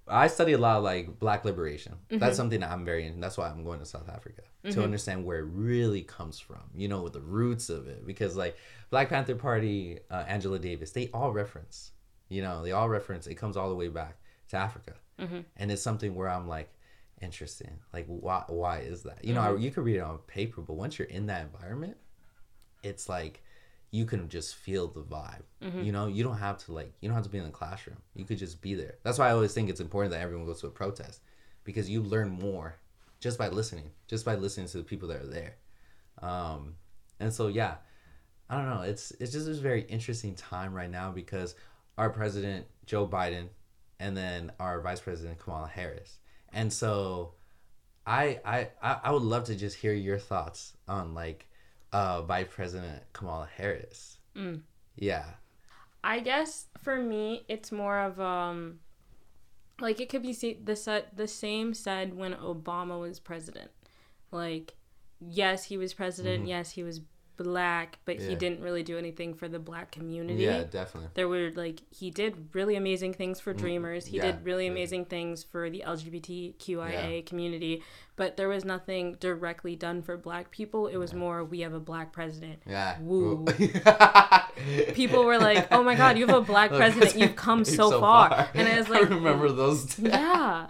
I 0.06 0.26
study 0.26 0.52
a 0.52 0.58
lot 0.58 0.76
of 0.76 0.84
like 0.84 1.18
black 1.18 1.44
liberation. 1.44 1.94
Mm-hmm. 2.08 2.18
that's 2.18 2.36
something 2.36 2.60
that 2.60 2.70
I'm 2.70 2.84
very 2.84 3.06
in 3.06 3.20
that's 3.20 3.36
why 3.36 3.48
I'm 3.48 3.64
going 3.64 3.80
to 3.80 3.86
South 3.86 4.08
Africa 4.08 4.42
mm-hmm. 4.64 4.74
to 4.74 4.84
understand 4.84 5.24
where 5.24 5.40
it 5.40 5.46
really 5.46 6.02
comes 6.02 6.38
from 6.38 6.62
you 6.74 6.86
know 6.86 7.02
with 7.02 7.14
the 7.14 7.20
roots 7.20 7.68
of 7.68 7.88
it. 7.88 8.06
Because 8.06 8.36
like 8.36 8.56
Black 8.90 9.08
Panther 9.08 9.34
Party 9.34 9.98
uh, 10.08 10.24
Angela 10.28 10.60
Davis 10.60 10.92
they 10.92 11.08
all 11.12 11.32
reference 11.32 11.90
you 12.28 12.42
know 12.42 12.62
they 12.62 12.70
all 12.70 12.88
reference 12.88 13.26
it 13.26 13.34
comes 13.34 13.56
all 13.56 13.68
the 13.68 13.74
way 13.74 13.88
back 13.88 14.18
to 14.54 14.60
Africa 14.60 14.94
mm-hmm. 15.20 15.40
and 15.56 15.70
it's 15.70 15.82
something 15.82 16.14
where 16.14 16.28
I'm 16.28 16.48
like, 16.48 16.70
interesting. 17.20 17.78
Like, 17.92 18.06
why? 18.06 18.44
Why 18.48 18.78
is 18.80 19.02
that? 19.04 19.24
You 19.24 19.34
know, 19.34 19.40
mm-hmm. 19.40 19.62
you 19.62 19.70
could 19.70 19.84
read 19.84 19.96
it 19.96 20.00
on 20.00 20.18
paper, 20.26 20.60
but 20.60 20.74
once 20.74 20.98
you're 20.98 21.08
in 21.08 21.26
that 21.26 21.42
environment, 21.42 21.96
it's 22.82 23.08
like 23.08 23.42
you 23.90 24.04
can 24.04 24.28
just 24.28 24.56
feel 24.56 24.88
the 24.88 25.02
vibe. 25.02 25.42
Mm-hmm. 25.62 25.82
You 25.82 25.92
know, 25.92 26.06
you 26.06 26.24
don't 26.24 26.38
have 26.38 26.58
to 26.64 26.72
like, 26.72 26.92
you 27.00 27.08
don't 27.08 27.14
have 27.14 27.24
to 27.24 27.30
be 27.30 27.38
in 27.38 27.44
the 27.44 27.50
classroom. 27.50 27.98
You 28.14 28.24
could 28.24 28.38
just 28.38 28.60
be 28.60 28.74
there. 28.74 28.96
That's 29.02 29.18
why 29.18 29.28
I 29.28 29.32
always 29.32 29.54
think 29.54 29.70
it's 29.70 29.80
important 29.80 30.12
that 30.12 30.20
everyone 30.20 30.46
goes 30.46 30.60
to 30.60 30.66
a 30.66 30.70
protest 30.70 31.20
because 31.62 31.88
you 31.88 32.02
learn 32.02 32.30
more 32.30 32.76
just 33.20 33.38
by 33.38 33.48
listening, 33.48 33.90
just 34.08 34.24
by 34.24 34.34
listening 34.34 34.66
to 34.68 34.78
the 34.78 34.84
people 34.84 35.08
that 35.08 35.22
are 35.22 35.26
there. 35.26 35.56
Um, 36.20 36.74
and 37.20 37.32
so, 37.32 37.46
yeah, 37.46 37.76
I 38.50 38.56
don't 38.56 38.68
know. 38.68 38.82
It's 38.82 39.12
it's 39.20 39.32
just 39.32 39.48
a 39.48 39.54
very 39.54 39.82
interesting 39.82 40.34
time 40.34 40.74
right 40.74 40.90
now 40.90 41.10
because 41.10 41.54
our 41.96 42.10
president 42.10 42.66
Joe 42.86 43.06
Biden 43.06 43.48
and 44.04 44.14
then 44.14 44.52
our 44.60 44.82
vice 44.82 45.00
president 45.00 45.38
Kamala 45.38 45.66
Harris. 45.66 46.18
And 46.52 46.70
so 46.70 47.32
I 48.06 48.38
I 48.44 48.68
I 48.82 49.10
would 49.10 49.22
love 49.22 49.44
to 49.44 49.54
just 49.54 49.78
hear 49.78 49.94
your 49.94 50.18
thoughts 50.18 50.74
on 50.86 51.14
like 51.14 51.48
uh 51.90 52.20
vice 52.20 52.48
president 52.50 53.02
Kamala 53.14 53.48
Harris. 53.56 54.18
Mm. 54.36 54.60
Yeah. 54.96 55.24
I 56.04 56.20
guess 56.20 56.66
for 56.82 56.96
me 57.00 57.46
it's 57.48 57.72
more 57.72 57.98
of 57.98 58.20
um 58.20 58.80
like 59.80 60.02
it 60.02 60.10
could 60.10 60.22
be 60.22 60.34
the 60.62 60.76
set 60.76 61.16
the 61.16 61.26
same 61.26 61.72
said 61.72 62.14
when 62.14 62.34
Obama 62.34 63.00
was 63.00 63.18
president. 63.18 63.70
Like 64.30 64.74
yes, 65.18 65.64
he 65.64 65.78
was 65.78 65.94
president, 65.94 66.40
mm-hmm. 66.40 66.48
yes, 66.48 66.72
he 66.72 66.82
was 66.82 67.00
black, 67.36 67.98
but 68.04 68.20
yeah. 68.20 68.28
he 68.28 68.34
didn't 68.34 68.60
really 68.60 68.82
do 68.82 68.98
anything 68.98 69.34
for 69.34 69.48
the 69.48 69.58
black 69.58 69.90
community. 69.90 70.42
Yeah, 70.42 70.64
definitely. 70.64 71.10
There 71.14 71.28
were 71.28 71.50
like 71.54 71.80
he 71.90 72.10
did 72.10 72.48
really 72.52 72.76
amazing 72.76 73.14
things 73.14 73.40
for 73.40 73.54
mm, 73.54 73.58
dreamers. 73.58 74.06
He 74.06 74.18
yeah, 74.18 74.32
did 74.32 74.44
really 74.44 74.66
amazing 74.66 75.02
yeah. 75.02 75.08
things 75.08 75.42
for 75.42 75.70
the 75.70 75.82
LGBTQIA 75.86 77.26
community, 77.26 77.82
but 78.16 78.36
there 78.36 78.48
was 78.48 78.64
nothing 78.64 79.16
directly 79.20 79.76
done 79.76 80.02
for 80.02 80.16
black 80.16 80.50
people. 80.50 80.86
It 80.86 80.96
was 80.96 81.12
more 81.12 81.44
we 81.44 81.60
have 81.60 81.74
a 81.74 81.80
black 81.80 82.12
president. 82.12 82.62
Yeah. 82.66 82.98
Woo. 83.00 83.44
people 84.94 85.24
were 85.24 85.38
like, 85.38 85.68
"Oh 85.72 85.82
my 85.82 85.94
god, 85.94 86.18
you 86.18 86.26
have 86.26 86.36
a 86.36 86.40
black 86.40 86.70
president. 86.72 87.16
You've 87.16 87.36
come 87.36 87.64
so, 87.64 87.90
so 87.90 88.00
far. 88.00 88.30
far." 88.30 88.48
And 88.54 88.68
I 88.68 88.78
was 88.78 88.88
like, 88.88 89.10
I 89.10 89.14
remember 89.14 89.50
those. 89.50 89.84
Days. 89.84 90.12
Yeah. 90.12 90.68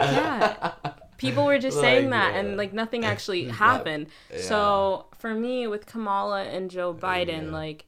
Yeah 0.00 0.72
people 1.16 1.44
were 1.44 1.58
just 1.58 1.80
saying 1.80 2.10
that 2.10 2.32
yeah. 2.32 2.40
and 2.40 2.56
like 2.56 2.72
nothing 2.72 3.04
actually 3.12 3.44
happened 3.44 4.06
yeah. 4.30 4.40
so 4.40 5.06
for 5.18 5.34
me 5.34 5.66
with 5.66 5.86
kamala 5.86 6.44
and 6.44 6.70
joe 6.70 6.94
biden 6.94 7.46
yeah. 7.46 7.50
like 7.50 7.86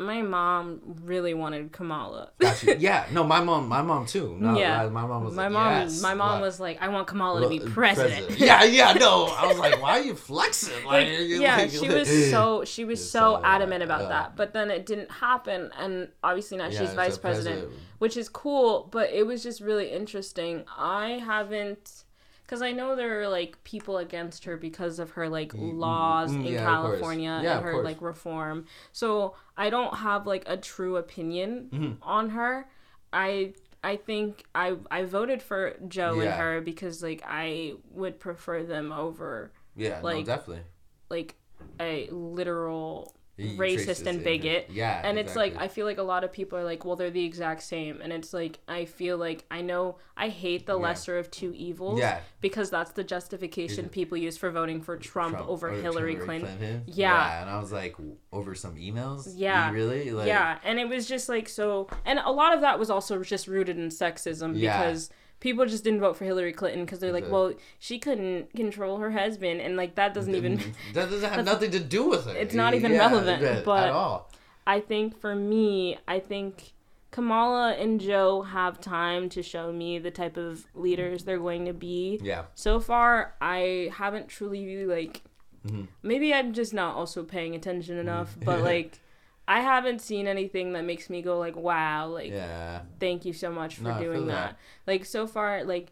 my 0.00 0.22
mom 0.22 0.80
really 1.04 1.34
wanted 1.34 1.72
Kamala. 1.72 2.30
Yeah, 2.78 3.06
no, 3.12 3.24
my 3.24 3.40
mom, 3.40 3.68
my 3.68 3.82
mom 3.82 4.06
too. 4.06 4.36
No, 4.38 4.58
yeah, 4.58 4.88
my 4.88 5.06
mom 5.06 5.24
was. 5.24 5.34
My 5.34 5.44
like, 5.44 5.52
mom, 5.52 5.72
yes, 5.72 6.02
my 6.02 6.14
mom 6.14 6.40
was 6.40 6.58
like, 6.58 6.80
I 6.80 6.88
want 6.88 7.06
Kamala 7.06 7.42
to 7.42 7.48
be 7.48 7.60
uh, 7.60 7.68
president. 7.70 8.26
president. 8.26 8.38
Yeah, 8.38 8.64
yeah, 8.64 8.92
no, 8.94 9.26
I 9.26 9.46
was 9.46 9.58
like, 9.58 9.80
why 9.80 9.98
are 9.98 10.02
you 10.02 10.14
flexing? 10.14 10.84
Like, 10.84 11.08
like 11.08 11.18
yeah, 11.20 11.56
like, 11.56 11.70
she 11.70 11.88
was 11.88 12.30
so 12.30 12.64
she 12.66 12.84
was 12.84 13.00
so, 13.00 13.18
so, 13.18 13.34
uh, 13.36 13.42
adamant 13.44 13.82
about 13.82 14.02
yeah. 14.02 14.08
that, 14.08 14.36
but 14.36 14.52
then 14.52 14.70
it 14.70 14.86
didn't 14.86 15.10
happen, 15.10 15.70
and 15.78 16.08
obviously 16.22 16.58
now 16.58 16.68
yeah, 16.68 16.78
she's 16.80 16.94
vice 16.94 17.18
president, 17.18 17.60
president, 17.60 17.82
which 17.98 18.16
is 18.16 18.28
cool. 18.28 18.88
But 18.90 19.10
it 19.10 19.26
was 19.26 19.42
just 19.42 19.60
really 19.60 19.90
interesting. 19.90 20.64
I 20.76 21.20
haven't 21.24 22.04
because 22.48 22.62
I 22.62 22.72
know 22.72 22.96
there 22.96 23.20
are 23.20 23.28
like 23.28 23.62
people 23.62 23.98
against 23.98 24.46
her 24.46 24.56
because 24.56 24.98
of 24.98 25.10
her 25.10 25.28
like 25.28 25.52
laws 25.54 26.32
mm, 26.32 26.46
in 26.46 26.54
yeah, 26.54 26.64
California 26.64 27.40
yeah, 27.42 27.56
and 27.58 27.66
her 27.66 27.82
like 27.82 28.00
reform. 28.00 28.64
So 28.90 29.34
I 29.54 29.68
don't 29.68 29.94
have 29.94 30.26
like 30.26 30.44
a 30.46 30.56
true 30.56 30.96
opinion 30.96 31.68
mm-hmm. 31.70 32.02
on 32.02 32.30
her. 32.30 32.66
I 33.12 33.52
I 33.84 33.96
think 33.96 34.44
I 34.54 34.76
I 34.90 35.04
voted 35.04 35.42
for 35.42 35.74
Joe 35.88 36.14
Yeah. 36.14 36.22
and 36.22 36.32
her 36.40 36.60
because 36.62 37.02
like 37.02 37.22
I 37.26 37.74
would 37.90 38.18
prefer 38.18 38.62
them 38.62 38.92
over 38.92 39.52
Yeah, 39.76 40.00
Like, 40.02 40.26
no, 40.26 40.34
definitely. 40.34 40.64
like 41.10 41.34
a 41.78 42.08
literal 42.10 43.14
You 43.38 43.56
racist 43.56 44.06
and 44.06 44.22
bigot. 44.24 44.68
Yeah, 44.70 45.00
and 45.04 45.18
it's 45.18 45.36
like. 45.36 45.56
I 45.56 45.68
feel 45.68 45.86
like 45.86 45.98
a 45.98 46.02
lot 46.02 46.24
of 46.24 46.32
people 46.32 46.58
are 46.58 46.64
like, 46.64 46.84
well, 46.84 46.96
they're 46.96 47.10
the 47.10 47.24
exact 47.24 47.62
same, 47.62 48.00
and 48.02 48.12
it's 48.12 48.34
like 48.34 48.58
I 48.68 48.84
feel 48.84 49.16
like 49.16 49.44
I 49.50 49.60
know 49.62 49.96
I 50.16 50.28
hate 50.28 50.66
the 50.66 50.76
Yeah. 50.76 50.82
lesser 50.86 51.18
of 51.18 51.30
two 51.30 51.52
evils. 51.54 52.00
Yeah. 52.00 52.20
because 52.40 52.70
that's 52.70 52.92
the 52.92 53.02
justification 53.04 53.88
people 53.88 54.16
use 54.16 54.36
for 54.36 54.50
voting 54.50 54.80
for 54.80 54.96
Trump, 54.96 55.34
Trump 55.36 55.48
over 55.48 55.68
or 55.70 55.72
Hillary 55.80 56.16
Clinton. 56.16 56.82
Yeah. 56.86 57.12
yeah, 57.12 57.40
and 57.42 57.50
I 57.50 57.58
was 57.60 57.72
like, 57.72 57.96
over 58.32 58.54
some 58.54 58.76
emails. 58.76 59.32
Yeah. 59.36 59.70
Really? 59.72 60.10
Like, 60.12 60.26
yeah, 60.26 60.58
and 60.64 60.78
it 60.78 60.88
was 60.88 61.06
just 61.06 61.28
like 61.28 61.48
so, 61.48 61.88
and 62.04 62.18
a 62.18 62.30
lot 62.30 62.54
of 62.54 62.60
that 62.60 62.78
was 62.78 62.90
also 62.90 63.22
just 63.22 63.46
rooted 63.48 63.78
in 63.78 63.88
sexism 63.88 64.52
Yeah. 64.58 64.78
because 64.78 65.10
people 65.40 65.66
just 65.66 65.84
didn't 65.84 66.00
vote 66.00 66.16
for 66.16 66.24
Hillary 66.24 66.52
Clinton 66.52 66.84
because 66.84 66.98
they're 66.98 67.12
like, 67.12 67.30
well, 67.30 67.52
she 67.78 67.98
couldn't 67.98 68.54
control 68.54 68.98
her 68.98 69.10
husband, 69.10 69.60
and 69.60 69.76
like 69.76 69.94
that 69.96 70.14
doesn't 70.14 70.34
even. 70.34 70.56
that 70.94 71.10
doesn't 71.10 71.30
have 71.30 71.44
nothing 71.52 71.70
to 71.72 71.80
do 71.80 72.08
with 72.08 72.26
it. 72.26 72.36
It's 72.36 72.54
not 72.54 72.74
even 72.74 72.92
relevant, 72.92 73.42
yeah, 73.42 73.62
but- 73.64 73.84
at 73.88 73.90
all. 73.90 74.30
I 74.66 74.80
think 74.80 75.18
for 75.18 75.34
me, 75.34 75.96
I 76.06 76.18
think 76.18 76.74
Kamala 77.10 77.72
and 77.72 77.98
Joe 77.98 78.42
have 78.42 78.78
time 78.82 79.30
to 79.30 79.42
show 79.42 79.72
me 79.72 79.98
the 79.98 80.10
type 80.10 80.36
of 80.36 80.66
leaders 80.74 81.24
they're 81.24 81.38
going 81.38 81.64
to 81.64 81.72
be. 81.72 82.20
Yeah, 82.22 82.44
So 82.54 82.78
far, 82.78 83.34
I 83.40 83.90
haven't 83.94 84.28
truly 84.28 84.84
like. 84.84 85.22
Mm-hmm. 85.66 85.84
Maybe 86.02 86.34
I'm 86.34 86.52
just 86.52 86.74
not 86.74 86.96
also 86.96 87.22
paying 87.24 87.54
attention 87.54 87.96
enough, 87.96 88.36
but 88.44 88.60
like, 88.72 89.00
I 89.48 89.60
haven't 89.60 90.00
seen 90.00 90.26
anything 90.28 90.74
that 90.74 90.84
makes 90.84 91.08
me 91.10 91.22
go 91.22 91.38
like, 91.38 91.56
"Wow!" 91.56 92.08
Like, 92.08 92.30
yeah, 92.30 92.82
thank 93.00 93.24
you 93.24 93.32
so 93.32 93.50
much 93.50 93.76
for 93.76 93.84
No, 93.84 93.98
doing 93.98 94.26
that. 94.26 94.50
that. 94.50 94.58
Like 94.86 95.04
so 95.04 95.26
far, 95.26 95.64
like 95.64 95.90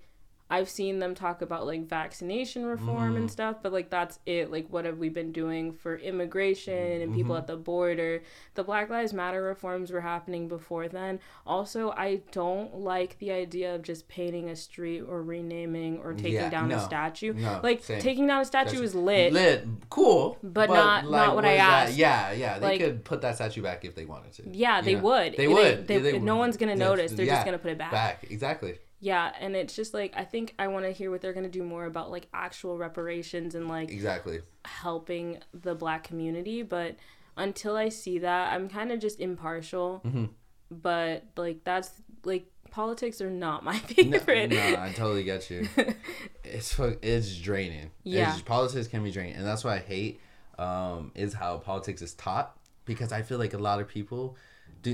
I've 0.49 0.69
seen 0.69 1.01
them 1.01 1.15
talk 1.17 1.43
about 1.43 1.67
like 1.67 1.89
vaccination 1.89 2.65
reform 2.67 3.09
Mm-hmm. 3.11 3.17
and 3.17 3.31
stuff, 3.31 3.57
but 3.63 3.73
like 3.73 3.91
that's 3.91 4.21
it. 4.27 4.51
Like 4.53 4.69
what 4.71 4.85
have 4.85 4.99
we 4.99 5.09
been 5.09 5.33
doing 5.33 5.73
for 5.73 5.97
immigration 5.97 7.03
and 7.03 7.15
people 7.15 7.33
Mm-hmm. 7.35 7.41
at 7.41 7.47
the 7.49 7.57
border? 7.57 8.23
The 8.55 8.63
Black 8.63 8.89
Lives 8.89 9.13
Matter 9.13 9.43
reforms 9.43 9.91
were 9.91 10.01
happening 10.01 10.47
before 10.49 10.89
then. 10.89 11.19
Also, 11.47 11.91
I 11.91 12.21
don't 12.31 12.77
like 12.77 13.19
the 13.19 13.33
idea 13.33 13.75
of 13.75 13.83
just 13.83 14.07
painting 14.09 14.49
a 14.51 14.57
street 14.57 15.01
or 15.01 15.23
renaming 15.23 15.99
or 15.99 16.13
taking 16.15 16.35
Yeah, 16.35 16.49
down 16.51 16.71
a 16.71 16.79
statue. 16.81 17.33
no, 17.35 17.61
like 17.63 17.83
same. 17.83 18.01
taking 18.01 18.27
down 18.29 18.43
a 18.43 18.45
statue 18.45 18.83
is 18.83 18.95
lit. 18.95 19.33
lit, 19.33 19.67
cool, 19.91 20.39
But 20.43 20.71
not- 20.71 21.11
not 21.11 21.35
what 21.35 21.45
I 21.45 21.53
is 21.55 21.59
that? 21.59 21.89
asked. 21.89 21.97
Yeah, 21.97 22.33
yeah, 22.33 22.59
they 22.61 22.67
Like- 22.67 22.81
could 22.81 23.05
put 23.05 23.21
that 23.23 23.35
statue 23.35 23.63
back 23.63 23.85
if 23.85 23.95
they 23.97 24.05
wanted 24.05 24.33
to. 24.35 24.45
Yeah, 24.51 24.81
they 24.81 24.95
know? 24.95 25.01
would. 25.03 25.33
They 25.33 25.47
They- 25.47 25.49
would. 25.49 25.87
they- 25.89 25.99
They 25.99 26.19
no 26.21 26.37
one's 26.37 26.57
gonna 26.57 26.77
That's- 26.77 26.89
notice. 26.89 27.13
They're 27.13 27.27
just 27.27 27.45
gonna 27.45 27.59
put 27.59 27.73
it 27.73 27.79
back. 27.79 27.91
Back, 27.91 28.27
exactly. 28.31 28.79
Yeah, 28.99 29.33
and 29.41 29.55
it's 29.55 29.75
just 29.77 29.93
like 29.95 30.15
I 30.17 30.25
think 30.25 30.55
I 30.59 30.69
want 30.69 30.85
to 30.87 30.91
hear 30.93 31.11
what 31.11 31.21
they're 31.21 31.33
gonna 31.35 31.49
do 31.49 31.63
more 31.63 31.85
about 31.85 32.11
like 32.11 32.29
actual 32.33 32.79
reparations 32.79 33.55
and 33.55 33.69
like 33.69 33.91
Exactly. 33.91 34.41
helping 34.65 35.39
the 35.53 35.75
black 35.75 36.05
community. 36.05 36.63
But 36.63 36.97
until 37.37 37.77
I 37.77 37.91
see 37.91 38.19
that, 38.21 38.53
I'm 38.53 38.69
kind 38.69 38.91
of 38.93 38.99
just 39.01 39.21
impartial. 39.21 40.01
Mm-hmm. 40.05 40.25
But 40.71 41.25
like 41.37 41.63
that's 41.65 41.91
like 42.25 42.51
politics 42.71 43.21
are 43.21 43.31
not 43.31 43.65
my 43.71 43.75
No, 43.75 44.19
favorite. 44.19 44.51
no, 44.51 44.77
I 44.81 44.93
totally 44.95 45.25
get 45.25 45.51
you. 45.51 45.69
it's 46.45 46.79
it's 47.03 47.37
draining. 47.39 47.91
Yeah. 48.03 48.33
It's, 48.33 48.43
politics 48.43 48.89
can 48.89 49.05
be 49.05 49.11
draining, 49.11 49.35
and 49.37 49.47
that's 49.47 49.63
what 49.65 49.75
I 49.75 49.79
hate. 49.79 50.21
Um, 50.59 51.13
is 51.15 51.35
how 51.35 51.59
politics 51.59 52.01
is 52.01 52.15
taught 52.15 52.57
because 52.87 53.13
I 53.13 53.21
feel 53.21 53.37
like 53.37 53.53
a 53.53 53.59
lot 53.59 53.79
of 53.79 53.89
people 53.89 54.39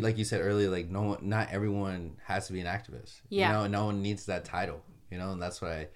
like 0.01 0.19
you 0.19 0.25
said 0.25 0.41
earlier, 0.41 0.69
like 0.71 0.89
no 0.89 1.03
one, 1.03 1.19
not 1.29 1.49
everyone 1.53 2.17
has 2.25 2.47
to 2.47 2.53
be 2.53 2.61
an 2.61 2.67
activist. 2.67 3.21
Yeah. 3.29 3.49
You 3.49 3.53
know, 3.55 3.67
no 3.67 3.85
one 3.87 4.03
needs 4.03 4.27
that 4.27 4.45
title. 4.45 4.83
You 5.11 5.19
know, 5.19 5.33
and 5.33 5.43
that's 5.43 5.61
what 5.61 5.71
I. 5.73 5.89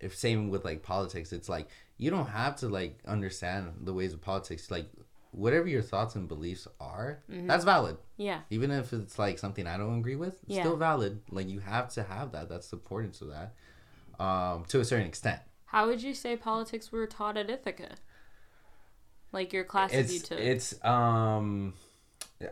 If 0.00 0.16
same 0.16 0.48
with 0.50 0.64
like 0.64 0.82
politics, 0.82 1.32
it's 1.32 1.48
like 1.48 1.68
you 1.96 2.10
don't 2.10 2.26
have 2.28 2.56
to 2.56 2.68
like 2.68 2.98
understand 3.06 3.72
the 3.80 3.92
ways 3.92 4.12
of 4.12 4.20
politics. 4.20 4.70
Like 4.70 4.86
whatever 5.32 5.66
your 5.68 5.82
thoughts 5.82 6.14
and 6.14 6.28
beliefs 6.28 6.66
are, 6.80 7.20
that's 7.28 7.64
valid 7.64 7.98
yeah, 8.16 8.40
even 8.50 8.70
if 8.70 8.92
it's 8.92 9.18
like 9.18 9.38
something 9.38 9.66
I 9.66 9.76
don't 9.76 9.98
agree 9.98 10.16
with, 10.16 10.34
it's 10.44 10.56
Yeah. 10.56 10.62
still 10.62 10.76
valid. 10.76 11.20
Like 11.30 11.48
you 11.48 11.60
have 11.60 11.88
to 11.94 12.02
have 12.02 12.32
that. 12.32 12.48
That's 12.48 12.68
the 12.70 12.76
importance 12.76 13.20
of 13.20 13.28
that, 13.28 13.54
um, 14.24 14.64
to 14.68 14.80
a 14.80 14.84
certain 14.84 15.06
extent. 15.06 15.40
how 15.66 15.86
would 15.86 16.02
you 16.02 16.14
say 16.14 16.36
politics 16.36 16.90
were 16.90 17.06
taught 17.06 17.36
at 17.36 17.50
Ithaca? 17.50 17.96
Like 19.32 19.52
your 19.52 19.64
classes 19.64 20.10
you 20.12 20.18
It's 20.20 20.28
took. 20.28 20.38
it's 20.38 20.84
um, 20.84 21.74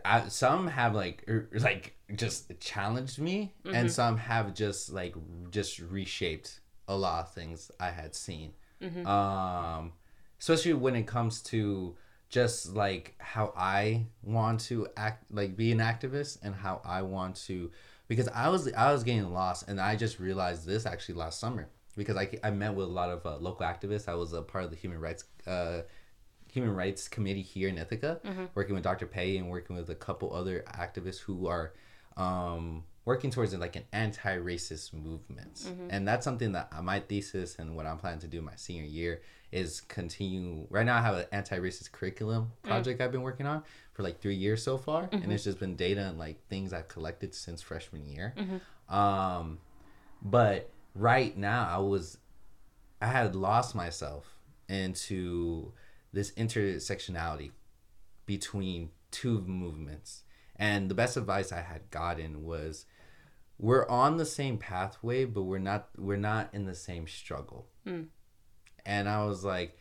I, 0.03 0.27
some 0.27 0.67
have 0.67 0.93
like 0.95 1.23
er, 1.29 1.49
like 1.53 1.95
just 2.15 2.51
challenged 2.59 3.19
me, 3.19 3.53
Mm-hmm. 3.65 3.75
and 3.75 3.91
some 3.91 4.17
have 4.17 4.53
just 4.53 4.91
like 4.91 5.15
just 5.49 5.79
reshaped 5.79 6.59
a 6.87 6.95
lot 6.95 7.25
of 7.25 7.33
things 7.33 7.71
I 7.79 7.89
had 7.91 8.15
seen. 8.15 8.53
Mm-hmm. 8.81 9.05
Um, 9.07 9.93
especially 10.39 10.73
when 10.73 10.95
it 10.95 11.07
comes 11.07 11.41
to 11.43 11.95
just 12.29 12.73
like 12.75 13.15
how 13.19 13.53
I 13.55 14.05
want 14.21 14.59
to 14.61 14.87
act, 14.97 15.31
like 15.31 15.55
be 15.55 15.71
an 15.71 15.79
activist, 15.79 16.39
and 16.43 16.53
how 16.53 16.81
I 16.83 17.01
want 17.01 17.35
to, 17.47 17.71
because 18.07 18.27
I 18.29 18.49
was 18.49 18.71
I 18.73 18.91
was 18.91 19.03
getting 19.03 19.31
lost, 19.33 19.67
and 19.69 19.79
I 19.79 19.95
just 19.95 20.19
realized 20.19 20.65
this 20.65 20.85
actually 20.85 21.15
last 21.15 21.39
summer 21.39 21.69
because 21.95 22.15
I, 22.17 22.29
I 22.43 22.51
met 22.51 22.75
with 22.75 22.85
a 22.85 22.91
lot 22.91 23.09
of 23.09 23.25
uh, 23.25 23.37
local 23.37 23.65
activists. 23.65 24.07
I 24.07 24.15
was 24.15 24.33
a 24.33 24.41
part 24.41 24.65
of 24.65 24.69
the 24.69 24.75
human 24.77 24.99
rights 24.99 25.23
uh, 25.47 25.81
human 26.51 26.73
rights 26.75 27.07
committee 27.07 27.41
here 27.41 27.69
in 27.69 27.77
Ithaca, 27.77 28.19
working 28.55 28.75
with 28.75 28.83
Dr. 28.83 29.05
Pay 29.07 29.37
and 29.37 29.49
working 29.49 29.75
with 29.75 29.89
a 29.89 29.95
couple 29.95 30.33
other 30.33 30.63
activists 30.73 31.19
who 31.19 31.47
are 31.47 31.73
um, 32.17 32.83
working 33.05 33.29
towards 33.31 33.53
like 33.55 33.75
an 33.75 33.83
anti-racist 33.93 34.93
movement, 34.93 35.71
and 35.89 36.07
that's 36.07 36.23
something 36.23 36.51
that 36.53 36.69
uh, 36.75 36.81
my 36.81 36.99
thesis 36.99 37.55
and 37.59 37.75
what 37.75 37.85
I'm 37.85 37.97
planning 37.97 38.19
to 38.21 38.27
do 38.27 38.41
my 38.41 38.55
senior 38.55 38.83
year 38.83 39.21
is 39.51 39.81
continue. 39.81 40.67
Right 40.69 40.85
now, 40.85 40.97
I 40.97 41.01
have 41.01 41.15
an 41.15 41.25
anti-racist 41.31 41.91
curriculum 41.93 42.51
project 42.63 42.99
I've 43.01 43.11
been 43.13 43.21
working 43.21 43.45
on 43.45 43.63
for 43.93 44.03
like 44.03 44.19
three 44.19 44.35
years 44.35 44.61
so 44.63 44.77
far, 44.77 45.07
and 45.11 45.31
it's 45.31 45.43
just 45.45 45.59
been 45.59 45.75
data 45.75 46.01
and 46.01 46.17
like 46.17 46.45
things 46.49 46.73
I've 46.73 46.87
collected 46.87 47.33
since 47.33 47.61
freshman 47.61 48.05
year. 48.07 48.33
Um, 48.89 49.59
but 50.21 50.69
right 50.95 51.37
now, 51.37 51.67
I 51.71 51.77
was 51.77 52.17
I 53.01 53.05
had 53.07 53.35
lost 53.35 53.75
myself 53.75 54.25
into 54.67 55.71
this 56.13 56.31
intersectionality 56.31 57.51
between 58.25 58.91
two 59.11 59.41
movements. 59.41 60.23
And 60.55 60.89
the 60.89 60.95
best 60.95 61.17
advice 61.17 61.51
I 61.51 61.61
had 61.61 61.89
gotten 61.91 62.43
was 62.43 62.85
we're 63.59 63.87
on 63.87 64.17
the 64.17 64.25
same 64.25 64.57
pathway, 64.57 65.25
but 65.25 65.43
we're 65.43 65.57
not 65.57 65.89
we're 65.97 66.17
not 66.17 66.49
in 66.53 66.65
the 66.65 66.75
same 66.75 67.07
struggle. 67.07 67.67
Hmm. 67.85 68.03
And 68.85 69.09
I 69.09 69.25
was 69.25 69.43
like 69.43 69.77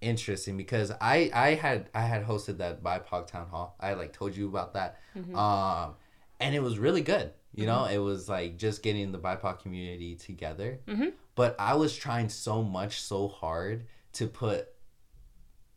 interesting 0.00 0.56
because 0.56 0.92
I 1.00 1.30
I 1.32 1.54
had 1.54 1.90
I 1.94 2.02
had 2.02 2.24
hosted 2.24 2.58
that 2.58 2.82
BIPOC 2.82 3.26
town 3.26 3.48
hall. 3.48 3.76
I 3.80 3.94
like 3.94 4.12
told 4.12 4.36
you 4.36 4.48
about 4.48 4.74
that. 4.74 4.98
Mm-hmm. 5.16 5.36
Um 5.36 5.94
and 6.40 6.54
it 6.54 6.62
was 6.62 6.78
really 6.78 7.02
good. 7.02 7.32
You 7.54 7.66
know, 7.66 7.80
mm-hmm. 7.80 7.94
it 7.94 7.98
was 7.98 8.28
like 8.28 8.56
just 8.56 8.82
getting 8.82 9.10
the 9.12 9.18
BIPOC 9.18 9.60
community 9.60 10.14
together. 10.14 10.80
Mm-hmm. 10.86 11.08
But 11.34 11.56
I 11.58 11.74
was 11.74 11.96
trying 11.96 12.28
so 12.28 12.62
much 12.62 13.00
so 13.00 13.28
hard 13.28 13.86
to 14.14 14.26
put 14.26 14.68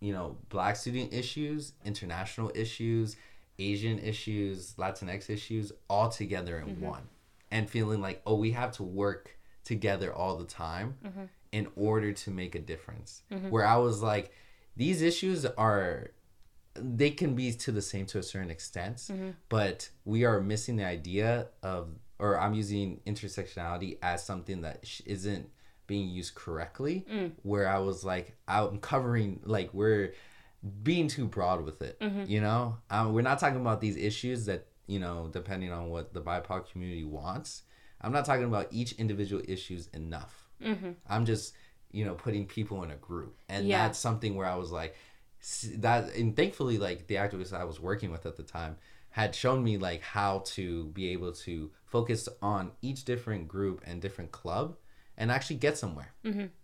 you 0.03 0.11
know, 0.11 0.37
black 0.49 0.75
student 0.75 1.13
issues, 1.13 1.73
international 1.85 2.51
issues, 2.53 3.15
Asian 3.57 3.99
issues, 3.99 4.73
Latinx 4.73 5.29
issues 5.29 5.71
all 5.89 6.09
together 6.09 6.59
in 6.59 6.75
mm-hmm. 6.75 6.85
one. 6.85 7.03
And 7.51 7.69
feeling 7.69 8.01
like, 8.01 8.21
oh, 8.25 8.35
we 8.35 8.51
have 8.51 8.73
to 8.73 8.83
work 8.83 9.37
together 9.63 10.13
all 10.13 10.37
the 10.37 10.45
time 10.45 10.95
mm-hmm. 11.05 11.23
in 11.51 11.67
order 11.75 12.11
to 12.11 12.31
make 12.31 12.55
a 12.55 12.59
difference. 12.59 13.23
Mm-hmm. 13.31 13.49
Where 13.49 13.65
I 13.65 13.77
was 13.77 14.01
like, 14.01 14.31
these 14.75 15.01
issues 15.01 15.45
are 15.45 16.09
they 16.75 17.11
can 17.11 17.35
be 17.35 17.53
to 17.53 17.71
the 17.71 17.81
same 17.81 18.05
to 18.07 18.17
a 18.17 18.23
certain 18.23 18.49
extent, 18.49 19.07
but 19.47 19.89
we 20.03 20.25
are 20.25 20.41
missing 20.41 20.75
the 20.75 20.85
idea 20.85 21.47
of, 21.61 21.89
or 22.17 22.39
I'm 22.39 22.55
using 22.55 22.99
intersectionality 23.05 23.99
as 24.01 24.25
something 24.25 24.61
that 24.61 24.83
isn't 25.05 25.49
being 25.87 26.09
used 26.09 26.35
correctly. 26.35 27.05
Mm. 27.11 27.31
Where 27.43 27.67
I 27.67 27.79
was 27.79 28.03
like, 28.03 28.35
I'm 28.47 28.79
covering, 28.79 29.41
like, 29.43 29.73
we're 29.73 30.13
being 30.81 31.07
too 31.07 31.27
broad 31.27 31.63
with 31.63 31.81
it, 31.81 31.99
mm-hmm. 31.99 32.23
you 32.25 32.41
know? 32.41 32.77
Um, 32.89 33.13
we're 33.13 33.21
not 33.21 33.39
talking 33.39 33.59
about 33.59 33.81
these 33.81 33.97
issues 33.97 34.45
that, 34.45 34.67
you 34.87 34.99
know, 34.99 35.29
depending 35.31 35.71
on 35.71 35.89
what 35.89 36.13
the 36.13 36.21
BIPOC 36.21 36.71
community 36.71 37.03
wants. 37.03 37.63
I'm 38.01 38.11
not 38.11 38.25
talking 38.25 38.45
about 38.45 38.67
each 38.71 38.93
individual 38.93 39.41
issues 39.47 39.87
enough. 39.93 40.49
Mm-hmm. 40.61 40.91
I'm 41.09 41.25
just, 41.25 41.53
you 41.91 42.05
know, 42.05 42.15
putting 42.15 42.45
people 42.47 42.83
in 42.83 42.91
a 42.91 42.95
group. 42.95 43.37
And 43.49 43.67
Yeah. 43.67 43.83
that's 43.83 43.99
something 43.99 44.35
where 44.35 44.47
I 44.47 44.55
was 44.55 44.71
like, 44.71 44.95
that 45.75 46.15
and 46.15 46.35
thankfully 46.35 46.77
like 46.77 47.07
the 47.07 47.15
activists 47.15 47.51
I 47.51 47.65
was 47.65 47.77
working 47.77 48.11
with 48.11 48.25
at 48.25 48.37
the 48.37 48.43
time 48.43 48.77
had 49.09 49.35
shown 49.35 49.63
me 49.63 49.77
like 49.77 50.01
how 50.01 50.41
to 50.45 50.85
be 50.85 51.09
able 51.09 51.33
to 51.33 51.69
focus 51.85 52.29
on 52.41 52.71
each 52.81 53.03
different 53.03 53.47
group 53.47 53.81
and 53.85 54.01
different 54.01 54.31
club 54.31 54.77
and 55.17 55.31
actually 55.31 55.55
get 55.57 55.77
somewhere 55.77 56.11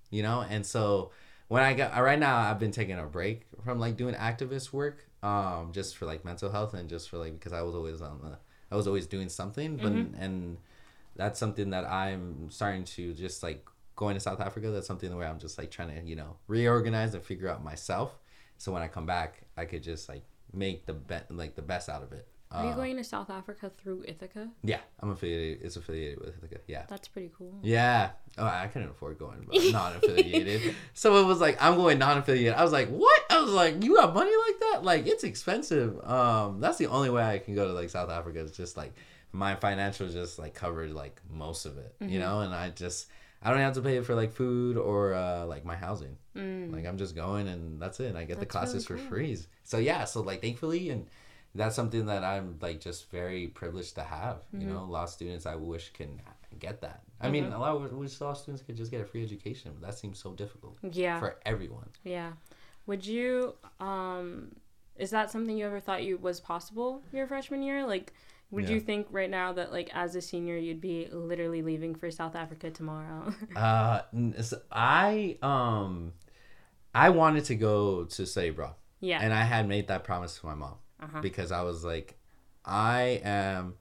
you 0.10 0.24
know 0.24 0.42
and 0.50 0.66
so 0.66 1.12
when 1.48 1.64
i 1.64 1.74
got 1.74 1.96
right 2.02 2.20
now 2.20 2.38
i've 2.38 2.60
been 2.60 2.72
taking 2.72 2.98
a 2.98 3.04
break 3.04 3.46
from 3.64 3.80
like 3.80 3.96
doing 3.98 4.16
activist 4.16 4.72
work 4.74 5.06
um 5.24 5.72
just 5.72 5.98
for 5.98 6.06
like 6.06 6.24
mental 6.26 6.50
health 6.52 6.74
and 6.74 6.90
just 6.90 7.10
for 7.10 7.18
like 7.18 7.34
because 7.34 7.54
i 7.54 7.62
was 7.62 7.76
always 7.76 8.02
on 8.02 8.20
the 8.24 8.38
i 8.72 8.76
was 8.76 8.88
always 8.88 9.06
doing 9.08 9.30
something 9.30 9.78
but 9.78 9.92
and 10.20 10.58
that's 11.16 11.38
something 11.38 11.72
that 11.72 11.84
I'm 11.86 12.50
starting 12.50 12.86
to 12.96 13.14
just 13.14 13.44
like 13.44 13.68
going 13.98 14.14
to 14.14 14.22
South 14.22 14.40
Africa. 14.40 14.72
That's 14.72 14.88
something 14.88 15.14
where 15.18 15.28
I'm 15.28 15.38
just 15.40 15.58
like 15.58 15.70
trying 15.70 15.94
to 15.94 16.08
you 16.08 16.16
know 16.16 16.38
reorganize 16.48 17.14
and 17.14 17.22
figure 17.22 17.50
out 17.50 17.62
myself. 17.62 18.18
So 18.58 18.72
when 18.72 18.82
I 18.82 18.88
come 18.88 19.06
back, 19.06 19.42
I 19.58 19.66
could 19.66 19.84
just 19.84 20.08
like 20.08 20.24
make 20.54 20.86
the 20.86 20.94
be- 20.94 21.28
like 21.30 21.56
the 21.56 21.62
best 21.62 21.90
out 21.90 22.04
of 22.04 22.14
it. 22.14 22.26
Are 22.52 22.66
you 22.66 22.72
Uh, 22.72 22.76
going 22.76 22.98
to 22.98 23.04
South 23.04 23.30
Africa 23.30 23.70
through 23.78 24.06
Ithaca? 24.08 24.50
Yeah, 24.64 24.80
I'm 25.00 25.12
affiliated. 25.12 25.64
It's 25.64 25.76
affiliated 25.76 26.20
with 26.20 26.30
Ithaca. 26.38 26.62
Yeah. 26.68 26.86
That's 26.90 27.08
pretty 27.08 27.32
cool. 27.38 27.60
Yeah. 27.62 28.10
Oh, 28.40 28.46
I 28.46 28.66
couldn't 28.68 28.90
afford 28.90 29.20
going, 29.20 29.46
but 29.48 29.56
non-affiliated. 29.72 30.76
so 30.96 31.22
it 31.22 31.26
was 31.28 31.40
like 31.40 31.62
I'm 31.62 31.76
going 31.76 32.00
non-affiliated. 32.00 32.54
I 32.54 32.64
was 32.64 32.72
like, 32.72 32.90
what? 32.90 33.22
I 33.30 33.40
was 33.40 33.52
like, 33.52 33.84
you 33.84 33.96
got 33.96 34.16
money 34.16 34.32
like 34.48 34.60
that? 34.62 34.84
Like 34.84 35.06
it's 35.06 35.24
expensive. 35.24 36.04
Um, 36.04 36.60
that's 36.60 36.78
the 36.80 36.88
only 36.88 37.12
way 37.12 37.24
I 37.24 37.38
can 37.38 37.54
go 37.54 37.68
to 37.68 37.74
like 37.74 37.90
South 37.92 38.10
Africa. 38.10 38.40
It's 38.42 38.58
just 38.58 38.78
like 38.78 38.94
my 39.32 39.56
financials 39.56 40.14
just 40.14 40.40
like 40.40 40.56
covered 40.56 40.92
like 40.92 41.22
most 41.30 41.68
of 41.68 41.78
it, 41.78 41.94
you 42.02 42.18
know. 42.20 42.40
And 42.42 42.54
I 42.56 42.72
just 42.72 43.10
I 43.44 43.52
don't 43.52 43.60
have 43.60 43.76
to 43.76 43.82
pay 43.84 44.02
for 44.02 44.16
like 44.16 44.32
food 44.34 44.76
or 44.76 45.14
uh, 45.14 45.46
like 45.46 45.66
my 45.66 45.76
housing. 45.76 46.18
Like 46.34 46.86
I'm 46.88 46.98
just 46.98 47.16
going 47.16 47.48
and 47.48 47.80
that's 47.82 48.00
it. 48.00 48.16
I 48.16 48.24
get 48.24 48.40
the 48.40 48.46
That's 48.46 48.56
really 48.56 48.66
classes 48.66 48.86
for 48.88 48.98
free. 48.98 49.38
So 49.66 49.78
yeah. 49.78 50.06
So 50.06 50.22
like 50.22 50.42
thankfully 50.42 50.90
and 50.90 51.06
that's 51.56 51.76
something 51.76 52.06
that 52.06 52.24
I'm 52.24 52.58
like 52.62 52.80
just 52.80 53.10
very 53.12 53.48
privileged 53.48 53.96
to 53.96 54.04
have. 54.04 54.38
You 54.54 54.60
Mm-hmm. 54.60 54.70
know, 54.74 54.80
a 54.84 54.92
lot 54.92 55.04
of 55.04 55.10
students 55.10 55.46
I 55.46 55.56
wish 55.56 55.92
can 55.94 56.22
get 56.60 56.82
that. 56.82 57.04
I 57.22 57.30
mean, 57.30 57.46
a 57.46 57.60
lot 57.60 57.76
of 57.76 57.92
wish 57.94 58.20
lot 58.22 58.38
students 58.38 58.64
could 58.64 58.76
just 58.78 58.92
get 58.92 59.02
a 59.02 59.06
free 59.06 59.24
education, 59.24 59.72
but 59.80 59.86
that 59.88 59.98
seems 59.98 60.20
so 60.20 60.32
difficult 60.34 60.78
Yeah. 60.92 61.20
for 61.20 61.38
everyone. 61.46 61.90
Yeah. 62.04 62.32
Would 62.88 63.06
you 63.06 63.56
um 63.80 64.52
is 64.96 65.12
that 65.12 65.32
something 65.32 65.58
you 65.58 65.66
ever 65.66 65.80
thought 65.80 66.04
you 66.04 66.18
was 66.18 66.40
possible 66.40 67.02
your 67.14 67.28
freshman 67.28 67.62
year? 67.64 67.86
Like 67.86 68.14
would 68.52 68.68
you 68.68 68.80
think 68.80 69.06
right 69.12 69.30
now 69.30 69.54
that 69.54 69.72
like 69.72 69.90
as 69.94 70.16
a 70.16 70.22
senior 70.22 70.58
you'd 70.58 70.82
be 70.82 71.08
literally 71.12 71.62
leaving 71.62 71.94
for 71.94 72.10
South 72.12 72.36
Africa 72.36 72.70
tomorrow? 72.72 73.34
Uh, 73.56 74.02
so 74.42 74.60
I 74.72 75.38
um, 75.44 76.14
I 76.96 77.10
wanted 77.12 77.46
to 77.46 77.56
go 77.56 78.06
to 78.06 78.26
study 78.26 78.48
abroad, 78.50 78.74
yeah. 79.00 79.20
and 79.22 79.34
I 79.34 79.44
had 79.44 79.68
made 79.68 79.88
that 79.90 80.04
promise 80.04 80.40
to 80.40 80.46
my 80.48 80.56
mom 80.56 80.76
Uh-huh. 81.02 81.22
because 81.22 81.52
I 81.52 81.62
was 81.62 81.84
like, 81.84 82.18
I 82.66 83.22
am 83.24 83.76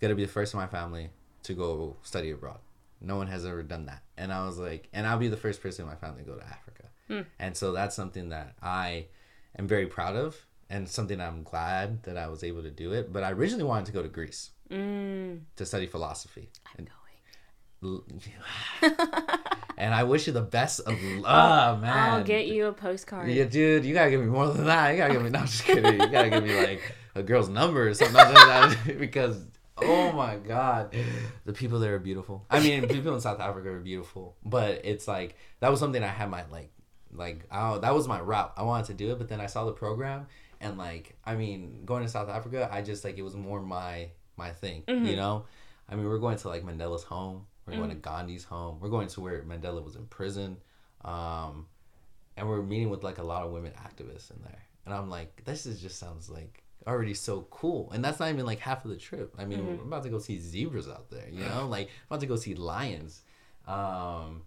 gonna 0.00 0.14
be 0.14 0.24
the 0.24 0.32
first 0.32 0.54
in 0.54 0.60
my 0.60 0.66
family 0.66 1.10
to 1.44 1.54
go 1.54 1.96
study 2.02 2.30
abroad. 2.30 2.58
No 3.00 3.16
one 3.16 3.26
has 3.26 3.44
ever 3.44 3.62
done 3.62 3.86
that, 3.86 4.02
and 4.16 4.32
I 4.32 4.46
was 4.46 4.58
like, 4.58 4.88
and 4.92 5.06
I'll 5.06 5.18
be 5.18 5.28
the 5.28 5.36
first 5.36 5.62
person 5.62 5.84
in 5.84 5.90
my 5.90 5.96
family 5.96 6.22
to 6.22 6.30
go 6.30 6.36
to 6.36 6.44
Africa, 6.44 6.84
and 7.38 7.56
so 7.56 7.72
that's 7.72 7.94
something 7.94 8.30
that 8.30 8.54
I 8.62 9.06
am 9.58 9.68
very 9.68 9.86
proud 9.86 10.16
of, 10.16 10.36
and 10.70 10.88
something 10.88 11.20
I'm 11.20 11.42
glad 11.42 12.02
that 12.04 12.16
I 12.16 12.28
was 12.28 12.42
able 12.42 12.62
to 12.62 12.70
do 12.70 12.92
it. 12.92 13.12
But 13.12 13.22
I 13.22 13.32
originally 13.32 13.64
wanted 13.64 13.86
to 13.86 13.92
go 13.92 14.02
to 14.02 14.08
Greece 14.08 14.50
mm, 14.70 15.40
to 15.56 15.66
study 15.66 15.86
philosophy. 15.86 16.50
I'm 16.66 16.86
and 16.86 16.88
going. 17.82 18.02
and 19.76 19.94
I 19.94 20.04
wish 20.04 20.26
you 20.26 20.32
the 20.32 20.42
best 20.42 20.80
of 20.80 21.02
luck, 21.02 21.76
oh, 21.76 21.80
man. 21.80 21.96
I'll 21.96 22.24
get 22.24 22.46
you 22.46 22.66
a 22.66 22.72
postcard. 22.72 23.30
Yeah, 23.30 23.44
dude, 23.44 23.84
you 23.84 23.94
gotta 23.94 24.10
give 24.10 24.20
me 24.20 24.26
more 24.26 24.48
than 24.48 24.64
that. 24.66 24.90
You 24.90 24.98
gotta 24.98 25.12
give 25.14 25.22
me. 25.22 25.30
No, 25.30 25.40
I'm 25.40 25.46
just 25.46 25.64
kidding. 25.64 26.00
You 26.00 26.08
gotta 26.08 26.30
give 26.30 26.44
me 26.44 26.56
like 26.56 26.82
a 27.14 27.22
girl's 27.22 27.48
number 27.48 27.88
or 27.88 27.94
something 27.94 28.16
like 28.16 28.34
that 28.34 28.98
because. 28.98 29.44
Oh 29.82 30.12
my 30.12 30.36
God, 30.36 30.94
the 31.44 31.52
people 31.52 31.80
there 31.80 31.96
are 31.96 31.98
beautiful. 31.98 32.46
I 32.48 32.60
mean, 32.60 32.86
people 32.86 33.12
in 33.12 33.20
South 33.20 33.40
Africa 33.40 33.70
are 33.70 33.80
beautiful, 33.80 34.36
but 34.44 34.82
it's 34.84 35.08
like 35.08 35.34
that 35.58 35.68
was 35.68 35.80
something 35.80 36.00
I 36.00 36.06
had 36.06 36.30
my 36.30 36.44
like, 36.52 36.70
like 37.12 37.44
oh, 37.50 37.80
that 37.80 37.92
was 37.92 38.06
my 38.06 38.20
route. 38.20 38.52
I 38.56 38.62
wanted 38.62 38.86
to 38.86 38.94
do 38.94 39.10
it, 39.10 39.18
but 39.18 39.28
then 39.28 39.40
I 39.40 39.46
saw 39.46 39.64
the 39.64 39.72
program, 39.72 40.28
and 40.60 40.78
like, 40.78 41.16
I 41.24 41.34
mean, 41.34 41.80
going 41.84 42.04
to 42.04 42.08
South 42.08 42.28
Africa, 42.28 42.68
I 42.70 42.82
just 42.82 43.02
like 43.02 43.18
it 43.18 43.22
was 43.22 43.34
more 43.34 43.60
my 43.60 44.10
my 44.36 44.50
thing, 44.50 44.84
you 44.86 44.94
mm-hmm. 44.94 45.16
know. 45.16 45.44
I 45.88 45.96
mean, 45.96 46.06
we're 46.06 46.18
going 46.18 46.38
to 46.38 46.48
like 46.48 46.64
Mandela's 46.64 47.04
home. 47.04 47.46
We're 47.66 47.76
going 47.76 47.90
to 47.90 47.96
Gandhi's 47.96 48.44
home. 48.44 48.78
We're 48.80 48.90
going 48.90 49.08
to 49.08 49.20
where 49.20 49.42
Mandela 49.42 49.82
was 49.82 49.96
in 49.96 50.06
prison. 50.06 50.58
Um, 51.04 51.66
and 52.36 52.48
we're 52.48 52.62
meeting 52.62 52.90
with 52.90 53.02
like 53.02 53.18
a 53.18 53.22
lot 53.22 53.42
of 53.44 53.52
women 53.52 53.72
activists 53.72 54.30
in 54.30 54.42
there. 54.42 54.62
And 54.84 54.94
I'm 54.94 55.08
like, 55.08 55.44
this 55.44 55.66
is 55.66 55.80
just 55.80 55.98
sounds 55.98 56.28
like 56.28 56.62
already 56.86 57.14
so 57.14 57.46
cool. 57.50 57.90
And 57.92 58.04
that's 58.04 58.20
not 58.20 58.28
even 58.30 58.44
like 58.44 58.58
half 58.58 58.84
of 58.84 58.90
the 58.90 58.96
trip. 58.98 59.34
I 59.38 59.44
mean, 59.46 59.66
we're 59.66 59.84
about 59.84 60.02
to 60.02 60.10
go 60.10 60.18
see 60.18 60.38
zebras 60.38 60.88
out 60.88 61.10
there, 61.10 61.28
you 61.30 61.44
know, 61.44 61.66
like 61.68 61.88
about 62.08 62.20
to 62.20 62.26
go 62.26 62.36
see 62.36 62.54
lions. 62.54 63.22
Um, 63.66 64.42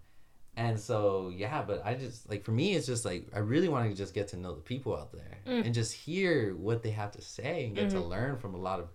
and 0.56 0.78
so 0.78 1.32
yeah, 1.34 1.62
but 1.62 1.84
I 1.84 1.94
just 1.94 2.28
like 2.28 2.44
for 2.44 2.52
me, 2.52 2.74
it's 2.74 2.86
just 2.86 3.04
like 3.04 3.26
I 3.34 3.38
really 3.38 3.68
want 3.68 3.88
to 3.90 3.96
just 3.96 4.14
get 4.14 4.28
to 4.28 4.36
know 4.36 4.54
the 4.54 4.60
people 4.60 4.96
out 4.96 5.12
there 5.12 5.38
and 5.64 5.74
just 5.74 5.92
hear 5.92 6.54
what 6.54 6.82
they 6.82 6.90
have 6.90 7.12
to 7.12 7.22
say 7.22 7.64
and 7.66 7.74
get 7.74 7.90
to 7.90 8.00
learn 8.00 8.38
from 8.38 8.54
a 8.54 8.58
lot 8.58 8.80
of 8.80 8.88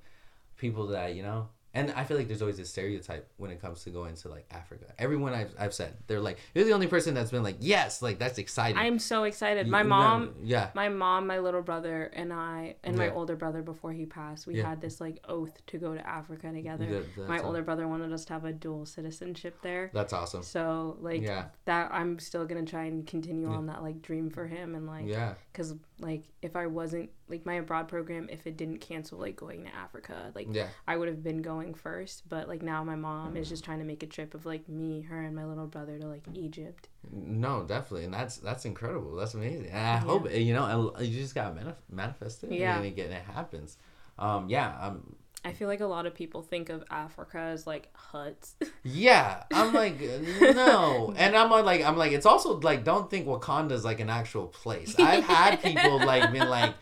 people 0.58 0.88
that 0.88 1.16
you 1.16 1.24
know 1.24 1.50
and 1.74 1.92
i 1.96 2.04
feel 2.04 2.18
like 2.18 2.28
there's 2.28 2.42
always 2.42 2.60
a 2.60 2.66
stereotype 2.66 3.28
when 3.38 3.50
it 3.52 3.60
comes 3.62 3.84
to 3.84 3.90
going 3.90 4.16
to 4.16 4.28
like 4.30 4.46
africa 4.52 4.86
everyone 5.00 5.34
i've, 5.34 5.54
I've 5.60 5.74
said 5.74 5.94
they're 6.08 6.20
like 6.20 6.38
you're 6.54 6.66
the 6.66 6.74
only 6.74 6.88
person 6.88 7.14
that's 7.14 7.32
been 7.32 7.44
like 7.44 7.58
yes 7.60 8.02
like 8.02 8.20
that's 8.20 8.38
exciting 8.38 8.78
I'm 8.78 9.00
so 9.00 9.24
excited. 9.24 9.66
You- 9.66 9.72
My 9.72 9.84
mom 9.84 10.28
gotta- 10.28 10.38
yeah 10.44 10.70
my 10.76 10.90
mom, 10.90 11.28
my 11.28 11.40
little 11.40 11.62
brother, 11.62 12.12
and 12.14 12.32
I, 12.34 12.76
and 12.84 12.98
my 12.98 13.10
older 13.12 13.36
brother 13.36 13.62
before 13.62 13.92
he 13.92 14.06
passed, 14.06 14.46
we 14.48 14.56
Yeah. 14.58 14.70
had 14.70 14.82
this 14.82 15.00
like 15.02 15.20
oath 15.28 15.56
to 15.68 15.78
go 15.78 15.94
to 15.96 16.08
Africa 16.08 16.52
together. 16.52 16.86
That- 17.18 17.28
my 17.28 17.40
older 17.40 17.62
brother 17.64 17.88
wanted 17.88 18.12
us 18.14 18.26
to 18.26 18.34
have 18.34 18.46
a 18.46 18.54
dual 18.54 18.86
citizenship 18.86 19.58
there. 19.62 19.90
that's 19.94 20.14
awesome 20.14 20.44
So 20.44 20.98
like 21.02 21.22
Yeah. 21.22 21.46
that, 21.66 21.92
I'm 21.94 22.20
still 22.20 22.46
gonna 22.46 22.66
try 22.66 22.86
and 22.86 23.06
continue 23.08 23.48
on 23.52 23.66
that 23.68 23.82
like 23.84 24.02
dream 24.02 24.30
for 24.30 24.46
him 24.48 24.76
and 24.76 24.86
like, 24.88 25.06
yeah 25.08 25.34
cause 25.54 25.76
like 26.04 26.24
if 26.42 26.56
I 26.56 26.68
wasn't 26.68 27.10
like 27.28 27.46
my 27.46 27.56
abroad 27.56 27.88
program, 27.88 28.28
if 28.30 28.46
it 28.46 28.58
didn't 28.58 28.80
cancel 28.80 29.18
like 29.18 29.36
going 29.36 29.64
to 29.64 29.76
Africa, 29.76 30.32
like 30.36 30.48
yeah 30.52 30.68
I 30.88 30.98
would 30.98 31.08
have 31.08 31.24
been 31.24 31.42
going 31.42 31.74
first. 31.74 32.28
But 32.30 32.48
like 32.48 32.62
now 32.62 32.84
my 32.84 32.96
mom 32.96 33.36
is 33.38 33.50
just 33.50 33.64
trying 33.64 33.80
to 33.80 33.86
make 33.86 34.04
a 34.04 34.08
trip 34.08 34.34
of 34.36 34.46
like 34.46 34.68
me, 34.70 35.02
her, 35.02 35.22
and 35.22 35.36
my 35.36 35.46
little 35.46 35.68
brother 35.68 35.98
to 35.98 36.06
like 36.08 36.24
Egypt. 36.36 36.90
no 37.12 37.64
definitely 37.64 38.06
and 38.06 38.14
that's 38.14 38.38
that's 38.38 38.66
incredible 38.66 39.16
that's 39.16 39.34
amazing 39.34 39.68
and 39.68 39.78
i 39.88 39.98
hope 39.98 40.32
you 40.34 40.54
know 40.54 40.94
you 41.00 41.20
just 41.20 41.36
gotta 41.36 41.54
manif- 41.60 41.76
manifest 41.90 42.44
it 42.44 42.52
Yeah. 42.52 42.78
and 42.78 42.86
again 42.86 43.12
it 43.12 43.24
happens 43.24 43.78
um 44.20 44.48
yeah 44.50 44.76
um 44.80 45.16
I 45.46 45.52
feel 45.52 45.68
like 45.68 45.82
a 45.82 45.86
lot 45.86 46.06
of 46.06 46.16
people 46.16 46.42
think 46.42 46.70
of 46.70 46.84
Africa 46.90 47.38
as 47.38 47.68
like 47.68 47.90
huts. 47.96 48.56
Yeah, 48.86 49.44
I'm 49.52 49.74
like 49.74 50.00
no, 50.42 51.14
and 51.18 51.36
I'm 51.36 51.50
like 51.50 51.84
I'm 51.84 51.98
like 51.98 52.12
it's 52.12 52.26
also 52.26 52.60
like 52.60 52.84
don't 52.84 53.10
think 53.10 53.28
Wakanda's 53.28 53.86
like 53.86 54.00
an 54.00 54.10
actual 54.10 54.48
place. 54.48 54.98
I've 55.00 55.24
had 55.24 55.58
people 55.64 56.00
like 56.06 56.32
been 56.32 56.50
like, 56.50 56.74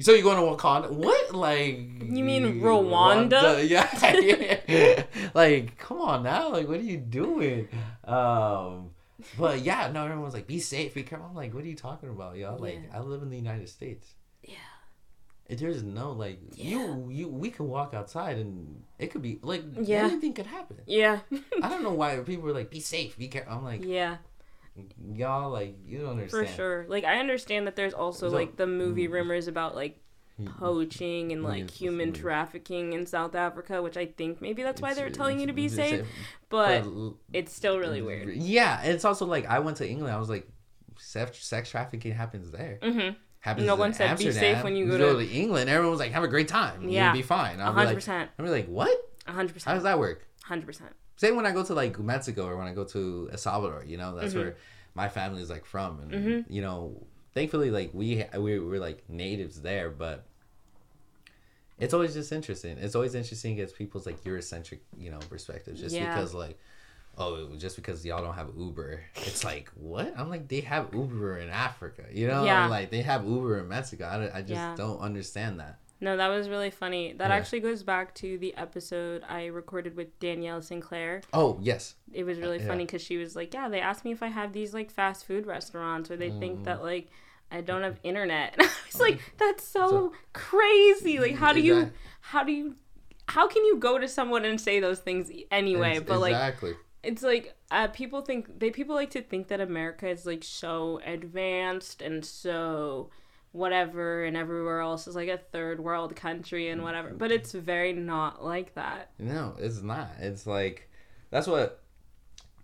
so 0.00 0.12
you're 0.12 0.22
going 0.22 0.36
to 0.36 0.56
Wakanda? 0.56 0.90
What 0.90 1.34
like? 1.34 1.76
You 1.76 2.22
mean 2.24 2.60
Rwanda? 2.60 3.68
Yeah, 3.68 5.04
like 5.34 5.76
come 5.78 6.00
on 6.00 6.22
now, 6.22 6.50
like 6.50 6.68
what 6.68 6.78
are 6.78 6.82
you 6.82 6.98
doing? 6.98 7.68
Um, 8.04 8.90
but 9.36 9.60
yeah, 9.60 9.90
no, 9.92 10.04
everyone's 10.04 10.34
like 10.34 10.46
be 10.46 10.60
safe, 10.60 10.94
be 10.94 11.02
careful. 11.02 11.26
I'm 11.28 11.34
like, 11.34 11.52
what 11.52 11.64
are 11.64 11.68
you 11.68 11.76
talking 11.76 12.08
about, 12.10 12.36
y'all? 12.36 12.58
Like 12.58 12.74
Yeah. 12.74 12.98
I 12.98 13.00
live 13.00 13.22
in 13.22 13.30
the 13.30 13.36
United 13.36 13.68
States. 13.68 14.14
Yeah. 15.48 15.56
There's 15.56 15.82
no 15.82 16.12
like 16.12 16.38
you 16.54 17.08
you 17.10 17.28
we 17.28 17.50
can 17.50 17.68
walk 17.68 17.94
outside 17.94 18.36
and 18.38 18.82
it 18.98 19.06
could 19.10 19.22
be 19.22 19.38
like 19.42 19.62
Yeah. 19.80 20.04
anything 20.04 20.34
could 20.34 20.46
happen. 20.46 20.78
Yeah. 20.86 21.20
I 21.62 21.68
don't 21.68 21.82
know 21.82 21.92
why 21.94 22.16
people 22.18 22.48
are 22.48 22.52
like, 22.52 22.70
be 22.70 22.80
safe, 22.80 23.16
be 23.16 23.28
careful. 23.28 23.54
I'm 23.54 23.64
like, 23.64 23.82
yeah, 23.84 24.18
y'all, 25.14 25.50
like, 25.50 25.76
you 25.86 25.98
don't 25.98 26.10
understand. 26.10 26.48
for 26.48 26.52
sure. 26.54 26.86
Like 26.88 27.04
I 27.04 27.18
understand 27.18 27.66
that 27.66 27.76
there's 27.76 27.94
also 27.94 28.28
So- 28.28 28.34
like 28.34 28.56
the 28.56 28.66
movie 28.66 29.08
rumors 29.08 29.48
about 29.48 29.74
like 29.74 30.00
poaching 30.58 31.32
and 31.32 31.42
like 31.42 31.64
Mm, 31.64 31.70
human 31.72 32.12
mm. 32.12 32.20
trafficking 32.20 32.92
in 32.92 33.06
South 33.06 33.34
Africa, 33.34 33.82
which 33.82 33.96
I 33.96 34.06
think 34.06 34.40
maybe 34.40 34.62
that's 34.62 34.80
why 34.80 34.94
they're 34.94 35.10
telling 35.10 35.40
you 35.40 35.48
to 35.48 35.52
be 35.52 35.64
it's 35.66 35.74
safe, 35.74 36.06
but 36.48 36.86
it's 37.32 37.52
still 37.52 37.78
really 37.78 38.02
weird. 38.02 38.36
Yeah, 38.36 38.78
and 38.82 38.92
it's 38.92 39.04
also 39.04 39.26
like, 39.26 39.46
I 39.46 39.58
went 39.58 39.78
to 39.78 39.88
England, 39.88 40.14
I 40.14 40.18
was 40.18 40.28
like, 40.28 40.46
sex, 40.96 41.44
sex 41.44 41.70
trafficking 41.70 42.12
happens 42.12 42.52
there. 42.52 42.78
Mhm. 42.82 43.16
Happens 43.48 43.66
No 43.66 43.74
one 43.76 43.92
said, 43.94 44.16
"Be 44.18 44.30
safe 44.32 44.62
when 44.64 44.76
you 44.76 44.84
You 44.86 44.92
go 44.92 44.98
go 45.14 45.18
to 45.18 45.26
England. 45.28 45.68
Everyone 45.70 45.90
was 45.90 46.00
like, 46.00 46.12
have 46.12 46.22
a 46.24 46.28
great 46.28 46.48
time. 46.48 46.88
Yeah. 46.88 47.06
You'll 47.06 47.14
be 47.14 47.22
fine. 47.22 47.56
Be 47.56 47.62
hundred 47.62 47.94
percent. 47.94 48.30
I'm 48.38 48.46
like, 48.46 48.66
what? 48.66 48.96
A 49.26 49.32
hundred 49.32 49.62
How 49.62 49.74
does 49.74 49.82
that 49.84 49.98
work? 49.98 50.26
Hundred 50.44 50.66
percent. 50.66 50.92
Same 51.16 51.34
when 51.36 51.46
I 51.46 51.52
go 51.52 51.64
to 51.64 51.74
like 51.74 51.98
Mexico 51.98 52.46
or 52.46 52.56
when 52.56 52.66
I 52.68 52.74
go 52.74 52.84
to 52.84 53.28
El 53.32 53.38
Salvador, 53.38 53.84
you 53.84 53.96
know, 53.96 54.10
Mm-hmm. 54.12 54.20
that's 54.20 54.34
where 54.34 54.56
my 54.94 55.08
family 55.08 55.42
is 55.42 55.50
like 55.50 55.64
from, 55.64 56.00
and 56.00 56.44
you 56.48 56.62
know, 56.62 56.78
thankfully, 57.34 57.70
like 57.70 57.90
we 57.92 58.24
we 58.38 58.58
were 58.58 58.78
like 58.78 59.02
natives 59.08 59.60
there, 59.62 59.90
but 59.90 60.24
it's 61.78 61.94
always 61.94 62.14
just 62.14 62.32
interesting. 62.32 62.76
It's 62.78 62.94
always 62.94 63.14
interesting 63.14 63.56
because 63.56 63.72
people's 63.72 64.06
like 64.06 64.22
Eurocentric, 64.24 64.78
you 64.98 65.10
know, 65.10 65.18
perspectives. 65.30 65.80
Just 65.80 65.94
Yeah. 65.94 66.12
because 66.14 66.34
like, 66.34 66.58
oh, 67.18 67.48
just 67.56 67.76
because 67.76 68.04
y'all 68.06 68.22
don't 68.22 68.34
have 68.34 68.50
Uber, 68.56 69.00
it's 69.16 69.44
like 69.44 69.70
what? 69.74 70.14
I'm 70.16 70.30
like 70.30 70.48
they 70.48 70.60
have 70.60 70.94
Uber 70.94 71.38
in 71.38 71.50
Africa, 71.50 72.04
you 72.12 72.26
know, 72.28 72.44
Yeah. 72.44 72.66
like 72.68 72.90
they 72.90 73.02
have 73.02 73.26
Uber 73.26 73.58
in 73.58 73.68
Mexico. 73.68 74.04
I, 74.06 74.38
I 74.38 74.40
just 74.42 74.52
Yeah. 74.52 74.74
don't 74.76 75.00
understand 75.00 75.60
that. 75.60 75.78
No, 76.00 76.16
that 76.16 76.28
was 76.28 76.48
really 76.48 76.70
funny. 76.70 77.12
That 77.12 77.30
Yeah. 77.30 77.36
actually 77.36 77.58
goes 77.60 77.82
back 77.82 78.14
to 78.16 78.38
the 78.38 78.56
episode 78.56 79.24
I 79.28 79.46
recorded 79.46 79.96
with 79.96 80.16
Danielle 80.20 80.62
Sinclair. 80.62 81.22
Oh 81.32 81.58
yes, 81.60 81.96
It 82.12 82.22
was 82.24 82.38
really 82.38 82.58
Yeah. 82.58 82.68
funny 82.68 82.86
because 82.86 83.02
she 83.02 83.16
was 83.16 83.34
like, 83.36 83.52
"Yeah, 83.52 83.68
they 83.68 83.80
asked 83.80 84.04
me 84.04 84.12
if 84.12 84.22
I 84.22 84.28
have 84.28 84.52
these 84.52 84.72
like 84.72 84.90
fast 84.90 85.26
food 85.26 85.44
restaurants, 85.46 86.08
where 86.08 86.16
they 86.16 86.30
Mm. 86.30 86.38
think 86.38 86.64
that 86.64 86.82
like 86.82 87.08
I 87.50 87.60
don't 87.62 87.82
have 87.82 87.98
internet." 88.04 88.54
I 88.58 88.68
was 88.86 89.00
like, 89.00 89.18
"That's 89.38 89.64
so, 89.64 90.12
crazy! 90.32 91.18
Like, 91.18 91.34
how 91.34 91.52
do 91.52 91.60
you, 91.60 91.90
how 92.20 92.44
do 92.44 92.52
you 92.52 92.76
how 93.28 93.46
can 93.46 93.62
you 93.64 93.76
go 93.76 93.98
to 93.98 94.08
someone 94.08 94.44
and 94.46 94.58
say 94.60 94.80
those 94.80 95.00
things 95.00 95.30
anyway? 95.50 95.98
But 95.98 96.20
like 96.20 96.32
exactly. 96.32 96.74
It's 97.08 97.22
like 97.22 97.54
uh, 97.70 97.88
people 98.00 98.20
think 98.28 98.58
they 98.60 98.70
people 98.70 98.94
like 98.94 99.10
to 99.10 99.22
think 99.22 99.48
that 99.48 99.60
America 99.60 100.06
is 100.08 100.24
like 100.26 100.44
so 100.44 101.00
advanced 101.04 102.02
and 102.02 102.24
so 102.24 103.10
whatever 103.52 104.24
and 104.24 104.36
everywhere 104.36 104.80
else 104.80 105.06
is 105.08 105.16
like 105.16 105.28
a 105.28 105.38
third 105.54 105.80
world 105.80 106.14
country 106.14 106.68
and 106.68 106.82
whatever 106.82 107.10
but 107.22 107.30
it's 107.32 107.52
very 107.52 107.92
not 107.94 108.44
like 108.44 108.74
that 108.74 109.10
No, 109.18 109.54
it's 109.58 109.80
not. 109.82 110.10
It's 110.20 110.46
like 110.46 110.88
that's 111.30 111.46
what 111.46 111.82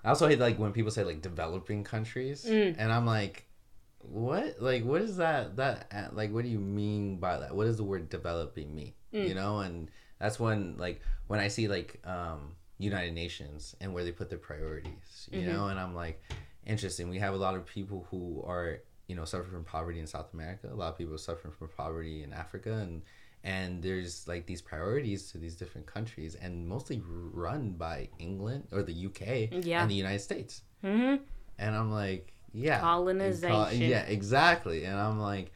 I 0.05 0.11
also 0.11 0.29
hate 0.29 0.39
like 0.39 0.59
when 0.59 0.73
people 0.73 0.91
say 0.91 1.05
like 1.05 1.23
developing 1.23 1.83
countries, 1.85 2.45
Mm. 2.45 2.77
and 2.79 2.93
I'm 2.93 3.07
like, 3.07 3.47
what? 4.01 4.61
Like, 4.61 4.85
what 4.85 5.01
is 5.01 5.17
that? 5.17 5.57
That 5.57 6.11
like, 6.15 6.31
what 6.35 6.45
do 6.45 6.51
you 6.51 6.59
mean 6.59 7.17
by 7.17 7.39
that? 7.39 7.57
What 7.57 7.65
does 7.65 7.79
the 7.79 7.85
word 7.85 8.11
developing 8.11 8.75
mean? 8.75 8.93
Mm. 9.15 9.29
You 9.29 9.35
know, 9.35 9.61
and 9.61 9.91
that's 10.21 10.39
when 10.39 10.77
like 10.77 11.01
when 11.27 11.41
I 11.41 11.49
see 11.49 11.69
like 11.69 11.91
um 12.05 12.41
United 12.79 13.15
Nations 13.15 13.75
and 13.81 13.93
where 13.95 14.05
they 14.05 14.13
put 14.13 14.29
their 14.31 14.39
priorities, 14.39 15.29
you 15.31 15.41
Mm-hmm. 15.43 15.53
know, 15.53 15.69
and 15.69 15.79
I'm 15.79 15.95
like, 15.95 16.21
interesting. 16.67 17.09
We 17.09 17.19
have 17.19 17.35
a 17.35 17.37
lot 17.39 17.55
of 17.55 17.67
people 17.67 18.07
who 18.11 18.43
are 18.47 18.81
you 19.07 19.15
know 19.15 19.25
suffering 19.25 19.51
from 19.53 19.65
poverty 19.65 20.01
in 20.01 20.07
South 20.07 20.33
America. 20.33 20.69
A 20.73 20.75
lot 20.75 20.89
of 20.93 20.99
people 20.99 21.17
suffering 21.19 21.53
from 21.53 21.69
poverty 21.69 22.23
in 22.23 22.33
Africa, 22.33 22.73
and 22.75 23.03
and 23.45 23.83
there's 23.83 24.27
like 24.27 24.47
these 24.47 24.63
priorities 24.63 25.31
to 25.33 25.39
these 25.39 25.55
different 25.57 25.87
countries, 25.87 26.35
and 26.35 26.67
mostly 26.67 27.01
run 27.05 27.73
by 27.73 28.09
England 28.19 28.69
or 28.73 28.83
the 28.83 29.07
UK 29.07 29.51
Yeah. 29.65 29.83
and 29.83 29.91
the 29.91 29.95
United 29.95 30.21
States. 30.21 30.63
hmm 30.83 31.17
And 31.59 31.77
I'm 31.77 31.93
like, 31.93 32.33
yeah, 32.53 32.81
Colonization. 32.81 33.89
yeah, 33.89 34.01
exactly. 34.03 34.85
And 34.85 34.99
I'm 34.99 35.21
like, 35.21 35.53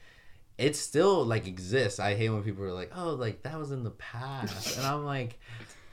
it 0.58 0.76
still 0.76 1.24
like 1.24 1.46
exists. 1.46 1.98
I 1.98 2.14
hate 2.14 2.28
when 2.28 2.42
people 2.42 2.64
are 2.64 2.72
like, 2.72 2.92
oh, 2.94 3.14
like 3.14 3.42
that 3.44 3.58
was 3.58 3.70
in 3.72 3.82
the 3.82 3.90
past, 3.92 4.76
and 4.76 4.86
I'm 4.86 5.04
like. 5.04 5.38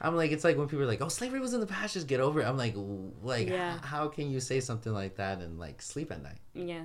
I'm 0.00 0.14
like, 0.16 0.30
it's 0.30 0.44
like 0.44 0.56
when 0.58 0.68
people 0.68 0.82
are 0.84 0.86
like, 0.86 1.00
"Oh, 1.00 1.08
slavery 1.08 1.40
was 1.40 1.54
in 1.54 1.60
the 1.60 1.66
past, 1.66 1.94
just 1.94 2.06
get 2.06 2.20
over 2.20 2.40
it." 2.40 2.44
I'm 2.46 2.56
like, 2.58 2.74
like, 3.22 3.48
Yeah. 3.48 3.78
how 3.82 4.08
can 4.08 4.30
you 4.30 4.40
say 4.40 4.60
something 4.60 4.92
like 4.92 5.16
that 5.16 5.38
and 5.40 5.58
like 5.58 5.80
sleep 5.82 6.10
at 6.12 6.22
night? 6.22 6.38
yeah 6.54 6.82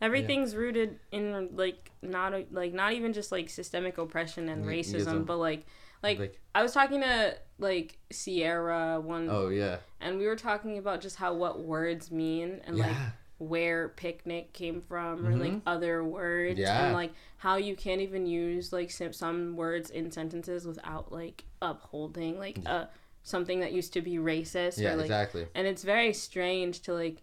everything's 0.00 0.56
rooted 0.56 0.98
in 1.12 1.48
like 1.54 1.90
not 2.02 2.34
a, 2.34 2.44
like 2.50 2.72
not 2.72 2.92
even 2.92 3.12
just 3.12 3.30
like 3.30 3.48
systemic 3.48 3.98
oppression 3.98 4.48
and 4.48 4.64
racism 4.64 4.94
ism. 4.96 5.24
but 5.24 5.36
like 5.36 5.64
like 6.02 6.18
Like- 6.18 6.40
i 6.56 6.62
was 6.62 6.72
talking 6.72 7.00
to 7.02 7.36
like 7.60 7.98
sierra 8.10 9.00
one 9.00 9.28
Oh 9.30 9.48
yeah, 9.48 9.76
and 10.00 10.18
we 10.18 10.26
were 10.26 10.34
talking 10.34 10.76
about 10.78 11.00
just 11.00 11.16
how 11.16 11.34
what 11.34 11.60
words 11.60 12.10
mean 12.10 12.60
and 12.64 12.78
like 12.78 12.90
yeah, 12.90 13.10
where 13.48 13.88
picnic 13.90 14.52
came 14.52 14.80
from 14.80 15.26
or 15.26 15.34
like 15.36 15.52
Mhm. 15.52 15.62
other 15.66 16.04
words 16.04 16.58
Yeah. 16.58 16.84
and 16.86 16.94
like 16.94 17.12
how 17.38 17.56
you 17.56 17.74
can't 17.76 18.00
even 18.00 18.26
use 18.26 18.72
like 18.72 18.90
some 18.90 19.56
words 19.56 19.90
in 19.90 20.10
sentences 20.10 20.66
without 20.66 21.10
like 21.12 21.44
upholding 21.60 22.38
like 22.38 22.58
uh 22.66 22.86
something 23.24 23.60
that 23.60 23.72
used 23.72 23.92
to 23.92 24.00
be 24.00 24.16
racist 24.16 24.78
yeah, 24.80 24.92
or 24.92 24.96
like 24.96 25.06
exactly. 25.06 25.46
and 25.54 25.66
it's 25.66 25.82
very 25.82 26.12
strange 26.12 26.80
to 26.82 26.92
like 26.92 27.22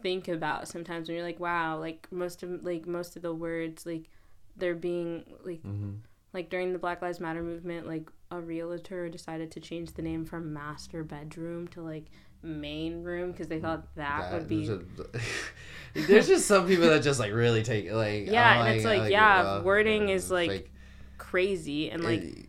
think 0.00 0.26
about 0.28 0.66
sometimes 0.68 1.08
when 1.08 1.16
you're 1.16 1.26
like 1.26 1.40
wow 1.40 1.78
like 1.78 2.08
most 2.10 2.42
of 2.42 2.64
like 2.64 2.86
most 2.86 3.14
of 3.16 3.22
the 3.22 3.32
words 3.34 3.86
like 3.86 4.08
they're 4.56 4.74
being 4.74 5.24
like 5.44 5.62
hmm 5.62 5.92
like 6.34 6.48
during 6.48 6.72
the 6.72 6.78
black 6.78 7.02
lives 7.02 7.20
matter 7.20 7.42
movement 7.42 7.86
like 7.86 8.10
a 8.30 8.40
realtor 8.40 9.08
decided 9.10 9.50
to 9.50 9.60
change 9.60 9.92
the 9.92 10.02
name 10.02 10.24
from 10.24 10.52
master 10.52 11.04
bedroom 11.04 11.68
to 11.68 11.82
like 11.82 12.06
main 12.42 13.02
room 13.02 13.32
because 13.32 13.48
they 13.48 13.60
thought 13.60 13.94
that, 13.96 14.32
would 14.32 14.48
be 14.48 14.66
there's, 14.66 14.82
there's 15.94 16.28
just 16.28 16.46
some 16.46 16.66
people 16.66 16.88
that 16.88 17.02
just 17.02 17.20
like 17.20 17.32
really 17.32 17.62
take 17.62 17.90
like 17.92 18.26
Yeah, 18.26 18.48
I'm 18.48 18.66
and 18.66 18.76
it's 18.76 18.84
like, 18.84 19.10
yeah, 19.10 19.40
uh, 19.40 19.62
wording 19.62 20.08
is, 20.08 20.30
like, 20.30 20.48
like, 20.48 20.72
crazy 21.18 21.90
and 21.90 22.02
like 22.02 22.48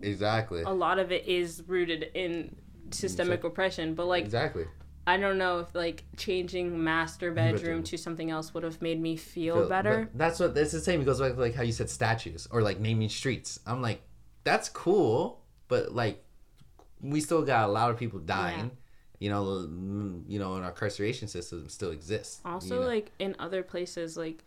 exactly 0.00 0.62
a 0.62 0.72
lot 0.72 0.98
of 0.98 1.10
it 1.10 1.26
is 1.26 1.62
rooted 1.66 2.10
in 2.14 2.54
systemic 2.90 3.42
oppression 3.42 3.94
but 3.94 4.06
like 4.06 4.22
exactly 4.24 4.66
i 5.06 5.16
don't 5.16 5.36
know 5.36 5.58
if 5.60 5.74
like 5.74 6.04
changing 6.16 6.82
master 6.82 7.32
bedroom 7.32 7.82
to 7.82 7.96
something 7.98 8.30
else 8.30 8.54
would 8.54 8.62
have 8.62 8.80
made 8.80 9.00
me 9.00 9.16
feel, 9.16 9.56
Feel- 9.56 9.68
better 9.68 10.08
but 10.12 10.18
that's 10.18 10.38
what 10.40 10.56
it's 10.56 10.72
the 10.72 10.80
same. 10.80 11.00
It 11.00 11.04
goes 11.04 11.20
back 11.20 11.34
to 11.34 11.40
like 11.40 11.54
how 11.54 11.62
you 11.62 11.72
said 11.72 11.90
statues 11.90 12.46
or 12.50 12.62
like 12.62 12.78
naming 12.78 13.08
streets. 13.08 13.58
I'm 13.66 13.82
like, 13.82 14.00
that's 14.44 14.68
cool, 14.68 15.42
but 15.68 15.92
like, 15.92 16.22
we 17.00 17.20
still 17.20 17.42
got 17.42 17.68
a 17.68 17.72
lot 17.72 17.90
of 17.90 17.98
people 17.98 18.20
dying. 18.20 18.70
You 19.20 19.30
know, 19.30 19.44
mm, 19.44 20.22
you 20.28 20.38
know, 20.38 20.54
and 20.56 20.64
our 20.64 20.70
incarceration 20.70 21.28
system 21.28 21.68
still 21.68 21.90
exists. 21.92 22.40
also 22.44 22.74
you 22.74 22.80
know? 22.80 22.86
like 22.86 23.12
in 23.18 23.34
other 23.38 23.62
places 23.62 24.16
like 24.16 24.44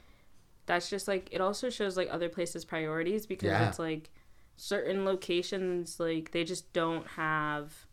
that's 0.66 0.90
just 0.90 1.08
like 1.08 1.30
it 1.32 1.40
also 1.42 1.70
shows 1.70 1.96
like 1.96 2.10
other 2.12 2.30
places 2.30 2.66
priorities 2.66 3.26
because 3.26 3.48
Yeah. 3.48 3.70
it's 3.70 3.80
like 3.80 4.10
certain 4.58 5.06
locations 5.06 6.00
like 6.00 6.32
they 6.32 6.44
just 6.44 6.74
don't 6.74 7.08
have 7.08 7.86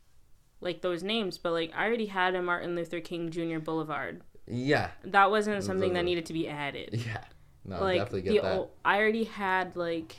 like 0.61 0.81
those 0.81 1.03
names 1.03 1.37
but 1.39 1.53
like 1.53 1.71
i 1.77 1.87
already 1.87 2.07
had 2.07 2.35
a 2.35 2.43
martin 2.43 2.75
luther 2.75 3.01
king 3.01 3.31
jr 3.31 3.59
boulevard 3.59 4.23
yeah, 4.47 4.91
that 5.05 5.31
wasn't 5.31 5.63
something 5.65 5.93
that 5.95 6.05
needed 6.05 6.27
to 6.27 6.33
be 6.35 6.49
added 6.49 6.91
yeah. 7.07 7.25
No, 7.65 7.81
like 7.81 7.99
definitely 7.99 8.21
the 8.23 8.33
get 8.35 8.43
that. 8.43 8.69
I 8.85 8.99
already 8.99 9.25
had 9.25 9.75
like 9.77 10.17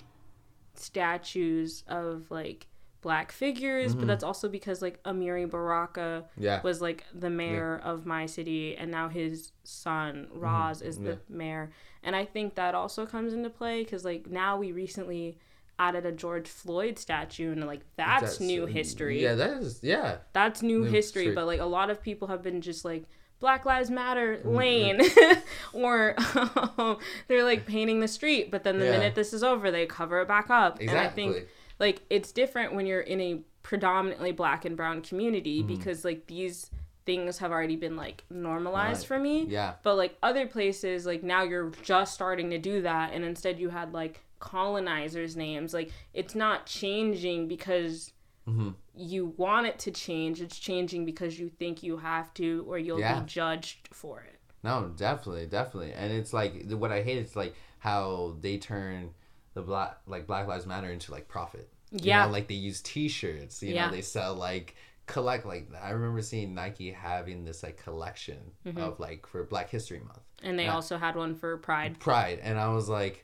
statues 0.74 1.84
of 1.88 2.30
like 2.32 2.68
black 3.06 3.32
figures, 3.32 3.92
Mm-hmm. 3.92 4.00
but 4.00 4.08
that's 4.08 4.24
also 4.24 4.50
because 4.50 4.82
like 4.82 4.98
Amiri 5.04 5.48
Baraka 5.50 6.26
yeah, 6.38 6.60
was 6.64 6.82
like 6.82 7.04
the 7.14 7.30
mayor 7.30 7.80
of 7.84 8.06
my 8.06 8.26
city, 8.26 8.76
and 8.76 8.90
now 8.90 9.08
his 9.10 9.52
son 9.64 10.28
Ras 10.34 10.82
is 10.82 10.98
the 10.98 11.02
Mm-hmm. 11.12 11.32
Yeah. 11.34 11.38
mayor, 11.38 11.72
and 12.04 12.16
I 12.16 12.26
think 12.26 12.56
that 12.56 12.74
also 12.74 13.06
comes 13.06 13.32
into 13.34 13.52
play 13.52 13.84
because 13.84 14.04
like 14.04 14.28
now 14.28 14.58
we 14.58 14.72
recently 14.72 15.38
added 15.78 16.04
a 16.06 16.12
George 16.12 16.48
Floyd 16.48 16.98
statue, 16.98 17.52
and 17.52 17.64
like 17.68 17.82
that's, 17.96 18.40
new 18.40 18.66
history. 18.66 19.22
Yeah, 19.22 19.36
that 19.36 19.52
is. 19.62 19.80
Yeah, 19.84 20.18
That's 20.34 20.62
new, 20.64 20.80
New 20.80 20.84
history, 20.86 21.26
history. 21.26 21.36
but 21.36 21.46
like 21.46 21.60
a 21.60 21.66
lot 21.78 21.90
of 21.92 22.02
people 22.02 22.28
have 22.30 22.42
been 22.42 22.62
just 22.62 22.84
like 22.86 23.04
Black 23.40 23.66
Lives 23.66 23.92
Matter 23.92 24.38
Mm-hmm. 24.38 24.56
lane 24.56 25.02
or 25.74 26.16
they're 27.28 27.44
like 27.44 27.66
painting 27.66 28.00
the 28.00 28.08
street, 28.08 28.50
but 28.52 28.64
then 28.64 28.80
the 28.80 28.86
Yeah. 28.86 28.92
minute 28.98 29.14
this 29.16 29.32
is 29.34 29.44
over, 29.44 29.70
they 29.70 29.86
cover 29.86 30.22
it 30.22 30.28
back 30.28 30.50
up. 30.50 30.82
exactly. 30.82 30.88
And 30.88 30.98
I 30.98 31.10
think 31.14 31.48
like 31.80 32.02
it's 32.10 32.32
different 32.32 32.74
when 32.74 32.86
you're 32.86 33.02
in 33.02 33.20
a 33.22 33.40
predominantly 33.64 34.32
black 34.32 34.66
and 34.66 34.78
brown 34.78 35.02
community 35.02 35.60
Mm-hmm. 35.64 35.76
because 35.76 36.06
like 36.06 36.28
these 36.28 36.70
things 37.06 37.38
have 37.40 37.52
already 37.52 37.76
been 37.76 37.96
like 37.96 38.24
normalized 38.30 39.02
Right. 39.02 39.08
for 39.08 39.20
me. 39.20 39.46
yeah, 39.46 39.74
But 39.84 39.96
like 39.96 40.18
other 40.24 40.48
places, 40.48 41.06
like 41.06 41.22
now 41.24 41.44
you're 41.44 41.70
just 41.84 42.14
starting 42.14 42.50
to 42.52 42.58
do 42.58 42.82
that, 42.82 43.14
and 43.14 43.24
instead 43.24 43.60
you 43.60 43.70
had 43.70 43.94
like 43.94 44.22
colonizers' 44.40 45.36
names. 45.36 45.74
Like 45.74 45.92
it's 46.14 46.36
not 46.36 46.66
changing 46.66 47.48
because 47.48 48.12
hmm 48.46 48.70
you 48.98 49.34
want 49.38 49.68
it 49.68 49.78
to 49.80 49.92
change. 49.92 50.42
It's 50.42 50.58
changing 50.58 51.04
because 51.06 51.38
you 51.40 51.50
think 51.50 51.84
you 51.84 51.98
have 51.98 52.34
to, 52.36 52.64
or 52.68 52.80
you'll 52.80 53.00
Yeah. 53.00 53.20
be 53.20 53.26
judged 53.26 53.90
for 53.92 54.22
it. 54.22 54.40
No, 54.64 54.92
definitely, 54.96 55.46
definitely, 55.48 55.94
and 55.94 56.12
it's 56.14 56.34
like 56.34 56.72
what 56.72 56.92
I 56.92 57.04
hate 57.04 57.18
is 57.20 57.36
like 57.36 57.54
how 57.80 58.36
they 58.42 58.58
turn 58.58 59.12
the 59.56 59.62
black 59.64 59.98
like 60.06 60.28
Black 60.28 60.48
Lives 60.48 60.68
Matter 60.68 60.92
into 60.92 61.12
like 61.12 61.28
profit. 61.28 61.68
You 61.92 62.00
Yeah. 62.04 62.26
know, 62.26 62.32
like 62.32 62.48
they 62.48 62.56
use 62.56 62.82
T-shirts. 62.82 63.64
You 63.64 63.74
Yeah. 63.74 63.86
know, 63.88 63.92
they 63.92 64.02
sell 64.02 64.36
like 64.36 64.76
collect 65.08 65.46
like 65.46 65.70
I 65.82 65.90
remember 65.92 66.22
seeing 66.22 66.54
Nike 66.54 66.92
having 66.92 67.44
this 67.46 67.64
like 67.64 67.78
collection 67.82 68.38
Mm-hmm. 68.66 68.78
of 68.78 69.00
like 69.00 69.26
for 69.26 69.44
Black 69.44 69.70
History 69.70 70.00
Month, 70.00 70.20
And 70.44 70.60
they 70.60 70.66
Yeah. 70.66 70.76
also 70.76 70.98
had 70.98 71.16
one 71.16 71.34
for 71.36 71.58
Pride. 71.58 72.00
Pride, 72.00 72.40
and 72.44 72.60
I 72.60 72.68
was 72.70 72.88
like. 72.88 73.24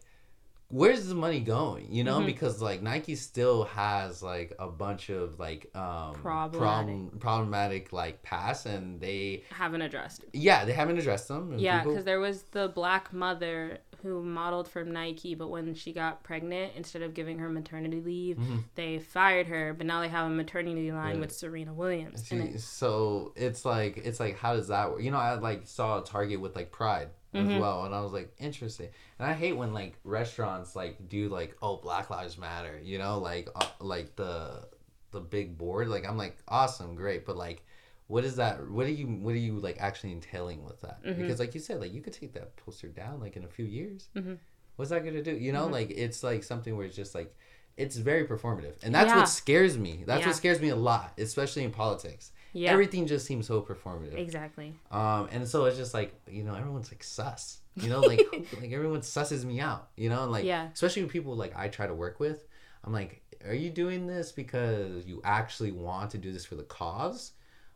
Where's 0.74 1.06
the 1.10 1.16
money 1.16 1.42
going? 1.42 1.92
You 1.92 2.06
know, 2.06 2.20
Mm-hmm. 2.20 2.28
because 2.28 2.62
like 2.62 2.82
Nike 2.82 3.16
still 3.18 3.66
has 3.66 4.24
like 4.24 4.54
a 4.58 4.70
bunch 4.70 5.10
of 5.10 5.38
like 5.38 5.70
um 5.76 6.14
Problematic. 6.14 6.60
problem 6.62 7.20
problematic 7.20 7.92
like 7.92 8.24
past, 8.24 8.66
and 8.66 9.02
they 9.02 9.44
Haven't 9.52 9.82
addressed. 9.82 10.24
yeah 10.32 10.64
they 10.64 10.72
haven't 10.72 10.98
addressed 10.98 11.28
them. 11.28 11.52
and 11.52 11.60
Yeah, 11.60 11.80
people- 11.80 11.92
because 11.92 12.06
there 12.06 12.22
was 12.22 12.44
the 12.52 12.70
black 12.70 13.12
mother 13.12 13.80
who 14.02 14.22
modeled 14.24 14.68
for 14.68 14.84
Nike, 14.84 15.36
but 15.36 15.49
when 15.49 15.74
she 15.76 15.93
got 15.93 16.24
pregnant, 16.24 16.74
instead 16.76 17.02
of 17.02 17.14
giving 17.14 17.39
her 17.39 17.49
maternity 17.49 18.02
leave, 18.02 18.39
they 18.76 18.99
fired 18.99 19.47
her. 19.47 19.74
But 19.74 19.86
now 19.88 20.02
they 20.02 20.08
have 20.10 20.28
a 20.28 20.30
maternity 20.30 20.91
line 20.91 21.02
Mm-hmm. 21.02 21.16
Yeah. 21.16 21.20
with 21.22 21.32
Serena 21.32 21.74
Williams. 21.74 22.28
See, 22.28 22.36
it, 22.38 22.60
so 22.62 23.34
it's 23.36 23.66
like 23.66 23.97
it's 23.97 24.20
like 24.20 24.38
how 24.38 24.56
does 24.56 24.68
that 24.70 24.91
work? 24.91 25.02
You 25.02 25.12
know, 25.12 25.18
I 25.18 25.36
like 25.36 25.62
saw 25.68 26.02
a 26.02 26.06
Target 26.06 26.39
with 26.41 26.56
like 26.56 26.72
Pride 26.72 27.10
Mm-hmm. 27.34 27.52
as 27.52 27.62
well, 27.62 27.86
and 27.86 27.95
I 27.95 28.02
was 28.02 28.12
like 28.12 28.34
interesting. 28.39 28.89
And 29.18 29.26
I 29.30 29.34
hate 29.34 29.54
when 29.54 29.74
like 29.74 29.97
restaurants 30.04 30.76
like 30.76 31.08
do 31.08 31.30
like 31.30 31.56
oh 31.62 31.78
Black 31.78 32.10
Lives 32.10 32.38
Matter, 32.38 32.80
you 32.84 32.97
know, 32.97 33.20
like 33.20 33.47
uh, 33.56 33.66
like 33.80 34.16
the 34.18 34.68
the 35.12 35.22
big 35.22 35.58
board. 35.58 35.88
Like 35.88 36.06
I'm 36.08 36.18
like 36.18 36.38
awesome, 36.47 36.95
great, 36.95 37.26
but 37.26 37.38
like. 37.38 37.64
What 38.12 38.24
is 38.26 38.36
that? 38.36 38.70
What 38.70 38.86
are 38.86 38.89
you? 38.99 39.07
What 39.07 39.34
are 39.34 39.45
you 39.47 39.53
like 39.68 39.78
actually 39.80 40.12
entailing 40.12 40.64
with 40.66 40.82
that? 40.82 41.03
Mm-hmm. 41.03 41.22
Because 41.22 41.39
like 41.39 41.53
you 41.55 41.62
said, 41.62 41.80
like 41.80 41.93
you 41.93 42.01
could 42.01 42.14
take 42.14 42.34
that 42.34 42.55
poster 42.57 42.88
down 42.89 43.20
like 43.22 43.36
in 43.38 43.43
a 43.45 43.47
few 43.47 43.66
years. 43.66 44.09
Mhm. 44.16 44.38
What's 44.76 44.91
that 44.91 45.05
gonna 45.05 45.24
do? 45.24 45.32
You 45.36 45.53
know, 45.53 45.64
Mm-hmm. 45.64 45.74
like 45.80 45.91
it's 45.91 46.22
like 46.24 46.43
something 46.43 46.76
where 46.76 46.86
it's 46.86 46.95
just 46.95 47.16
like 47.16 47.34
it's 47.78 47.95
very 47.95 48.26
performative, 48.28 48.76
and 48.84 48.93
that's 48.93 49.09
Yeah. 49.12 49.18
what 49.20 49.30
scares 49.30 49.78
me. 49.78 50.03
That's 50.05 50.22
Yeah. 50.22 50.28
what 50.28 50.36
scares 50.36 50.59
me 50.59 50.70
a 50.70 50.76
lot, 50.76 51.14
especially 51.18 51.64
in 51.64 51.72
politics 51.72 52.32
yeah, 52.53 52.70
everything 52.70 53.07
just 53.07 53.26
seems 53.26 53.47
so 53.47 53.62
performative. 53.62 54.18
exactly. 54.18 54.74
Um, 54.91 55.30
and 55.32 55.47
so 55.47 55.64
it's 55.66 55.78
just 55.78 55.93
like 55.93 56.14
you 56.28 56.43
know 56.43 56.53
everyone's 56.53 56.91
like 56.91 57.03
sus. 57.03 57.59
You 57.76 57.89
know, 57.89 58.01
like 58.01 58.20
like 58.62 58.72
everyone 58.74 58.99
susses 59.01 59.45
me 59.45 59.62
out. 59.62 59.88
You 59.95 60.09
know, 60.09 60.24
and 60.24 60.32
like 60.34 60.43
Yeah. 60.43 60.68
especially 60.74 61.03
with 61.03 61.14
people 61.14 61.34
like 61.38 61.55
I 61.55 61.70
try 61.70 61.88
to 61.88 61.95
work 61.95 62.20
with. 62.20 62.45
I'm 62.84 62.91
like, 62.91 63.22
are 63.45 63.53
you 63.53 63.70
doing 63.70 64.05
this 64.07 64.34
because 64.34 65.05
you 65.05 65.22
actually 65.24 65.72
want 65.72 66.12
to 66.12 66.18
do 66.18 66.34
this 66.34 66.43
for 66.45 66.55
the 66.55 66.64
cause? 66.64 67.32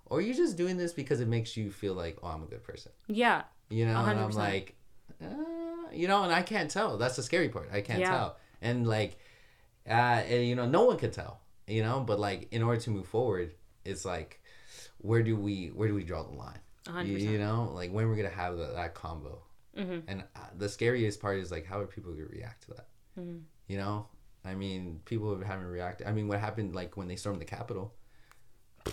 Or 0.06 0.20
are 0.20 0.22
you 0.22 0.34
just 0.34 0.58
doing 0.58 0.78
this 0.78 0.94
because 0.94 1.20
it 1.20 1.28
makes 1.28 1.58
you 1.58 1.72
feel 1.72 1.94
like, 1.94 2.18
oh, 2.22 2.28
I'm 2.28 2.44
a 2.44 2.48
good 2.48 2.64
person? 2.64 2.92
Yeah. 3.08 3.44
You 3.70 3.86
know, 3.86 3.96
100%. 3.96 4.12
and 4.12 4.20
I'm 4.20 4.32
like, 4.32 4.76
uh, 5.22 5.92
you 5.92 6.08
know, 6.08 6.24
and 6.24 6.34
I 6.34 6.42
can't 6.42 6.70
tell. 6.70 6.98
That's 6.98 7.16
the 7.16 7.24
scary 7.24 7.50
part. 7.50 7.70
I 7.74 7.82
can't 7.82 8.00
yeah. 8.00 8.12
tell. 8.12 8.38
And 8.62 8.88
like, 8.88 9.18
uh, 9.88 9.92
and, 9.92 10.46
you 10.46 10.56
know, 10.56 10.68
no 10.68 10.86
one 10.86 10.98
can 10.98 11.12
tell, 11.12 11.42
you 11.68 11.84
know, 11.84 12.02
but 12.02 12.20
like, 12.20 12.48
in 12.52 12.62
order 12.62 12.80
to 12.82 12.90
move 12.90 13.08
forward, 13.08 13.54
it's 13.84 14.06
like, 14.06 14.42
where 15.00 15.24
do 15.24 15.36
we, 15.36 15.68
where 15.68 15.88
do 15.88 15.96
we 15.96 16.04
draw 16.04 16.24
the 16.24 16.36
line? 16.36 16.60
100%. 16.86 17.08
You, 17.08 17.18
you 17.18 17.38
know, 17.40 17.72
like 17.74 17.92
when 17.92 18.08
we're 18.08 18.16
going 18.16 18.30
to 18.30 18.36
have 18.36 18.58
the, 18.58 18.68
that 18.76 18.94
combo. 18.94 19.42
Mm-hmm. 19.78 20.00
And 20.08 20.24
uh, 20.36 20.40
the 20.58 20.70
scariest 20.70 21.20
part 21.20 21.40
is 21.40 21.52
like, 21.52 21.66
how 21.66 21.80
are 21.80 21.88
people 21.88 22.14
going 22.14 22.28
to 22.28 22.34
react 22.34 22.64
to 22.64 22.72
that? 22.76 22.88
Mm-hmm. 23.20 23.40
You 23.68 23.78
know, 23.78 24.08
I 24.46 24.56
mean, 24.56 25.02
people 25.06 25.38
haven't 25.44 25.66
reacted. 25.66 26.08
I 26.08 26.12
mean, 26.12 26.28
what 26.28 26.40
happened 26.40 26.76
like 26.76 26.96
when 26.96 27.08
they 27.08 27.16
stormed 27.16 27.42
the 27.42 27.46
Capitol? 27.46 27.94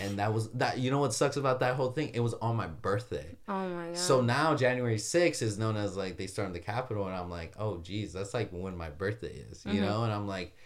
And 0.02 0.18
that 0.18 0.32
was 0.32 0.50
that. 0.52 0.78
You 0.78 0.90
know 0.90 0.98
what 0.98 1.14
sucks 1.14 1.36
about 1.36 1.60
that 1.60 1.74
whole 1.74 1.90
thing? 1.90 2.10
It 2.14 2.20
was 2.20 2.34
on 2.34 2.56
my 2.56 2.66
birthday. 2.66 3.36
Oh 3.48 3.68
my 3.68 3.86
god. 3.86 3.96
So 3.96 4.20
now 4.20 4.54
January 4.54 4.96
6th 4.96 5.42
is 5.42 5.58
known 5.58 5.76
as 5.76 5.96
like 5.96 6.16
they 6.16 6.26
stormed 6.26 6.54
the 6.54 6.60
Capitol, 6.60 7.06
and 7.06 7.14
I'm 7.14 7.30
like, 7.30 7.54
oh 7.58 7.78
geez, 7.78 8.12
that's 8.12 8.34
like 8.34 8.50
when 8.50 8.76
my 8.76 8.90
birthday 8.90 9.44
is, 9.50 9.64
you 9.64 9.74
mm-hmm. 9.74 9.82
know? 9.82 10.04
And 10.04 10.12
I'm 10.12 10.26
like, 10.26 10.56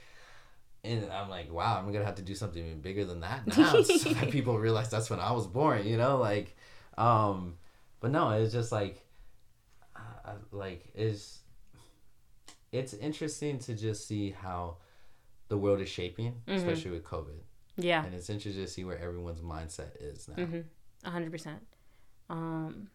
and 0.84 1.10
I'm 1.10 1.28
like, 1.28 1.52
wow, 1.52 1.78
I'm 1.78 1.92
gonna 1.92 2.04
have 2.04 2.16
to 2.16 2.22
do 2.22 2.34
something 2.34 2.64
even 2.64 2.80
bigger 2.80 3.04
than 3.04 3.20
that 3.20 3.46
now, 3.56 3.82
so 3.82 4.10
that 4.14 4.30
people 4.30 4.58
realize 4.58 4.90
that's 4.90 5.10
when 5.10 5.20
I 5.20 5.32
was 5.32 5.46
born, 5.46 5.86
you 5.86 5.96
know? 5.96 6.16
Like, 6.18 6.56
um, 6.96 7.56
but 8.00 8.10
no, 8.10 8.30
it's 8.30 8.52
just 8.52 8.72
like, 8.72 9.02
uh, 9.96 10.32
like 10.52 10.84
is 10.94 11.40
it's 12.72 12.94
interesting 12.94 13.58
to 13.60 13.74
just 13.74 14.06
see 14.06 14.30
how 14.30 14.76
the 15.48 15.56
world 15.56 15.80
is 15.80 15.88
shaping, 15.88 16.32
mm-hmm. 16.46 16.52
especially 16.52 16.90
with 16.90 17.04
COVID. 17.04 17.38
Yeah. 17.76 18.04
And 18.04 18.14
it's 18.14 18.30
interesting 18.30 18.64
to 18.64 18.70
see 18.70 18.84
where 18.84 18.98
everyone's 18.98 19.40
mindset 19.40 19.90
is 20.00 20.28
now. 20.28 20.44
Mm-hmm. 20.44 21.08
100%. 21.08 21.56
Um, 22.28 22.88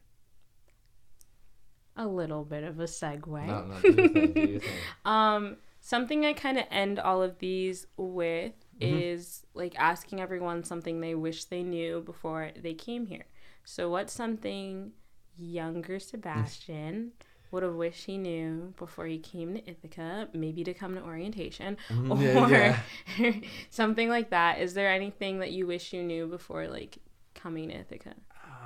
a 1.96 2.08
little 2.08 2.44
bit 2.44 2.64
of 2.64 2.80
a 2.80 2.86
segue. 2.86 3.48
No, 3.48 3.66
no, 3.66 3.82
do 3.82 4.10
thing, 4.10 4.34
do 4.34 4.62
um, 5.10 5.58
something 5.80 6.26
I 6.26 6.34
kind 6.34 6.58
of 6.58 6.66
end 6.72 7.00
all 7.00 7.22
of 7.22 7.40
these 7.40 7.88
with 7.98 8.54
mm-hmm. 8.80 8.98
is 8.98 9.46
like 9.54 9.76
asking 9.78 10.20
everyone 10.20 10.64
something 10.64 11.00
they 11.00 11.16
wish 11.16 11.46
they 11.46 11.64
knew 11.64 12.02
before 12.02 12.52
they 12.58 12.74
came 12.74 13.06
here. 13.06 13.26
So, 13.64 13.90
what's 13.90 14.14
something 14.14 14.92
younger 15.38 16.00
Sebastian 16.00 17.12
would 17.52 17.64
have 17.64 17.76
wished 17.76 18.06
he 18.06 18.18
knew 18.18 18.74
before 18.78 19.06
he 19.06 19.20
came 19.20 19.54
to 19.56 19.70
Ithaca, 19.70 20.30
maybe 20.34 20.64
to 20.64 20.74
come 20.74 20.96
to 20.96 21.04
orientation 21.04 21.78
mm-hmm. 21.90 22.12
or 22.12 22.22
yeah, 22.50 22.80
yeah. 23.18 23.34
something 23.70 24.10
like 24.10 24.30
that. 24.30 24.60
Is 24.60 24.74
there 24.74 24.90
anything 24.90 25.40
that 25.40 25.52
you 25.52 25.68
wish 25.68 25.94
you 25.94 26.02
knew 26.02 26.28
before 26.28 26.68
like 26.68 26.98
coming 27.36 27.70
to 27.70 27.76
Ithaca? 27.76 28.16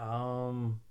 Um, 0.02 0.82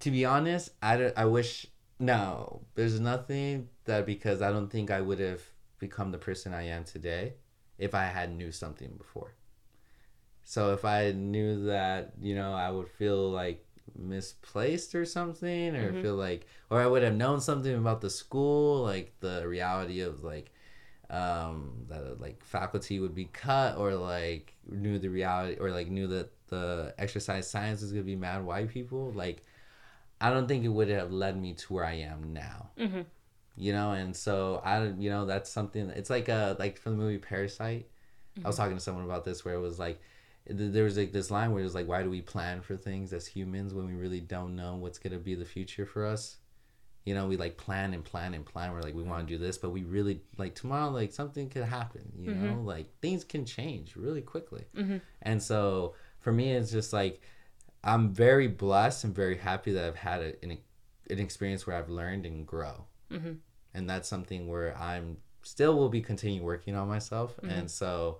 to 0.00 0.10
be 0.10 0.24
honest, 0.24 0.70
I, 0.82 0.96
don't, 0.96 1.18
I 1.18 1.26
wish 1.26 1.66
no. 1.98 2.62
There's 2.74 2.98
nothing 2.98 3.68
that 3.84 4.06
because 4.06 4.40
I 4.40 4.50
don't 4.50 4.68
think 4.68 4.90
I 4.90 5.00
would 5.00 5.20
have 5.20 5.42
become 5.78 6.12
the 6.12 6.18
person 6.18 6.54
I 6.54 6.68
am 6.68 6.84
today 6.84 7.34
if 7.78 7.94
I 7.94 8.04
had 8.04 8.34
knew 8.34 8.52
something 8.52 8.96
before. 8.96 9.34
So 10.44 10.72
if 10.72 10.84
I 10.84 11.12
knew 11.12 11.66
that, 11.66 12.14
you 12.20 12.34
know, 12.34 12.54
I 12.54 12.70
would 12.70 12.88
feel 12.88 13.30
like 13.30 13.66
misplaced 13.98 14.94
or 14.94 15.04
something 15.04 15.74
or 15.74 15.90
mm-hmm. 15.90 16.02
feel 16.02 16.14
like 16.14 16.46
or 16.70 16.80
I 16.80 16.86
would 16.86 17.02
have 17.02 17.14
known 17.14 17.40
something 17.40 17.74
about 17.74 18.00
the 18.00 18.10
school 18.10 18.84
like 18.84 19.12
the 19.20 19.46
reality 19.46 20.00
of 20.00 20.22
like 20.22 20.52
um 21.10 21.72
that 21.88 22.20
like 22.20 22.44
faculty 22.44 23.00
would 23.00 23.14
be 23.14 23.24
cut 23.26 23.76
or 23.76 23.94
like 23.94 24.54
knew 24.70 24.98
the 24.98 25.08
reality 25.08 25.56
or 25.58 25.70
like 25.70 25.88
knew 25.88 26.06
that 26.06 26.30
the 26.48 26.94
exercise 26.98 27.50
science 27.50 27.82
is 27.82 27.92
going 27.92 28.04
to 28.04 28.06
be 28.06 28.16
mad 28.16 28.44
white 28.44 28.68
people 28.68 29.10
like 29.12 29.42
I 30.20 30.30
don't 30.30 30.48
think 30.48 30.64
it 30.64 30.68
would 30.68 30.88
have 30.88 31.12
led 31.12 31.40
me 31.40 31.54
to 31.54 31.72
where 31.72 31.84
I 31.84 31.94
am 31.94 32.32
now. 32.32 32.70
Mm-hmm. 32.78 33.02
You 33.56 33.72
know, 33.72 33.92
and 33.92 34.14
so 34.14 34.60
I, 34.64 34.84
you 34.98 35.10
know, 35.10 35.26
that's 35.26 35.50
something. 35.50 35.90
It's 35.90 36.10
like 36.10 36.28
a 36.28 36.56
like 36.58 36.78
from 36.78 36.96
the 36.96 36.98
movie 36.98 37.18
Parasite. 37.18 37.86
Mm-hmm. 38.36 38.46
I 38.46 38.48
was 38.48 38.56
mm-hmm. 38.56 38.64
talking 38.64 38.76
to 38.76 38.82
someone 38.82 39.04
about 39.04 39.24
this 39.24 39.44
where 39.44 39.54
it 39.54 39.60
was 39.60 39.78
like 39.78 40.00
there 40.48 40.84
was 40.84 40.96
like 40.96 41.12
this 41.12 41.30
line 41.30 41.52
where 41.52 41.60
it 41.60 41.64
was 41.64 41.74
like, 41.74 41.88
why 41.88 42.02
do 42.02 42.10
we 42.10 42.22
plan 42.22 42.60
for 42.60 42.76
things 42.76 43.12
as 43.12 43.26
humans 43.26 43.74
when 43.74 43.86
we 43.86 43.94
really 43.94 44.20
don't 44.20 44.56
know 44.56 44.76
what's 44.76 44.98
gonna 44.98 45.18
be 45.18 45.34
the 45.34 45.44
future 45.44 45.86
for 45.86 46.06
us? 46.06 46.36
You 47.04 47.14
know, 47.14 47.26
we 47.26 47.36
like 47.36 47.56
plan 47.56 47.94
and 47.94 48.04
plan 48.04 48.34
and 48.34 48.44
plan. 48.44 48.72
We're 48.72 48.82
like, 48.82 48.94
we 48.94 49.02
want 49.02 49.26
to 49.26 49.34
do 49.34 49.42
this, 49.42 49.56
but 49.56 49.70
we 49.70 49.84
really 49.84 50.20
like 50.36 50.54
tomorrow, 50.54 50.90
like 50.90 51.12
something 51.12 51.48
could 51.48 51.64
happen. 51.64 52.12
You 52.18 52.32
mm-hmm. 52.32 52.46
know, 52.46 52.60
like 52.60 52.86
things 53.00 53.24
can 53.24 53.44
change 53.44 53.96
really 53.96 54.20
quickly. 54.20 54.64
Mm-hmm. 54.76 54.98
And 55.22 55.42
so 55.42 55.94
for 56.20 56.32
me, 56.32 56.52
it's 56.52 56.70
just 56.70 56.92
like 56.92 57.22
I'm 57.84 58.12
very 58.12 58.48
blessed 58.48 59.04
and 59.04 59.14
very 59.14 59.36
happy 59.36 59.72
that 59.72 59.84
I've 59.84 59.96
had 59.96 60.20
a, 60.20 60.44
an 60.44 60.58
an 61.10 61.18
experience 61.18 61.66
where 61.66 61.76
I've 61.76 61.88
learned 61.88 62.26
and 62.26 62.46
grow. 62.46 62.84
Mm-hmm. 63.10 63.32
And 63.74 63.88
that's 63.88 64.08
something 64.08 64.48
where 64.48 64.76
I'm 64.76 65.18
still 65.42 65.76
will 65.76 65.88
be 65.88 66.02
continuing 66.02 66.44
working 66.44 66.74
on 66.74 66.88
myself. 66.88 67.36
Mm-hmm. 67.36 67.50
And 67.50 67.70
so 67.70 68.18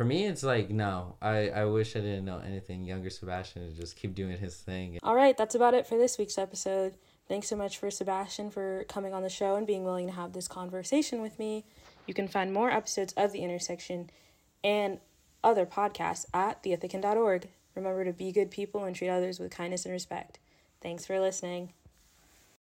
for 0.00 0.06
me 0.06 0.24
it's 0.24 0.42
like 0.42 0.70
no 0.70 1.14
i 1.20 1.50
i 1.50 1.62
wish 1.66 1.94
i 1.94 2.00
didn't 2.00 2.24
know 2.24 2.38
anything. 2.38 2.86
Younger 2.86 3.10
sebastian 3.10 3.68
to 3.68 3.78
just 3.78 3.96
keep 3.96 4.14
doing 4.14 4.38
his 4.38 4.56
thing. 4.56 4.98
All 5.02 5.14
right 5.14 5.36
that's 5.36 5.54
about 5.54 5.74
it 5.74 5.86
for 5.86 5.98
this 5.98 6.16
week's 6.16 6.38
episode. 6.38 6.94
Thanks 7.28 7.48
so 7.48 7.54
much 7.54 7.76
for 7.76 7.90
sebastian 7.90 8.50
for 8.50 8.86
coming 8.88 9.12
on 9.12 9.22
the 9.22 9.28
show 9.28 9.56
and 9.56 9.66
being 9.66 9.84
willing 9.84 10.06
to 10.06 10.14
have 10.14 10.32
this 10.32 10.48
conversation 10.48 11.20
with 11.20 11.38
me. 11.38 11.66
You 12.06 12.14
can 12.14 12.28
find 12.28 12.50
more 12.50 12.70
episodes 12.70 13.12
of 13.18 13.32
the 13.32 13.40
intersection 13.40 14.08
and 14.64 15.00
other 15.44 15.66
podcasts 15.66 16.24
at 16.32 16.62
theithacan.org 16.62 17.50
remember 17.74 18.02
to 18.06 18.14
be 18.14 18.32
good 18.32 18.50
people 18.50 18.84
and 18.84 18.96
treat 18.96 19.10
others 19.10 19.38
with 19.38 19.50
kindness 19.50 19.84
and 19.84 19.92
respect. 19.92 20.38
Thanks 20.80 21.04
for 21.04 21.20
listening 21.20 21.74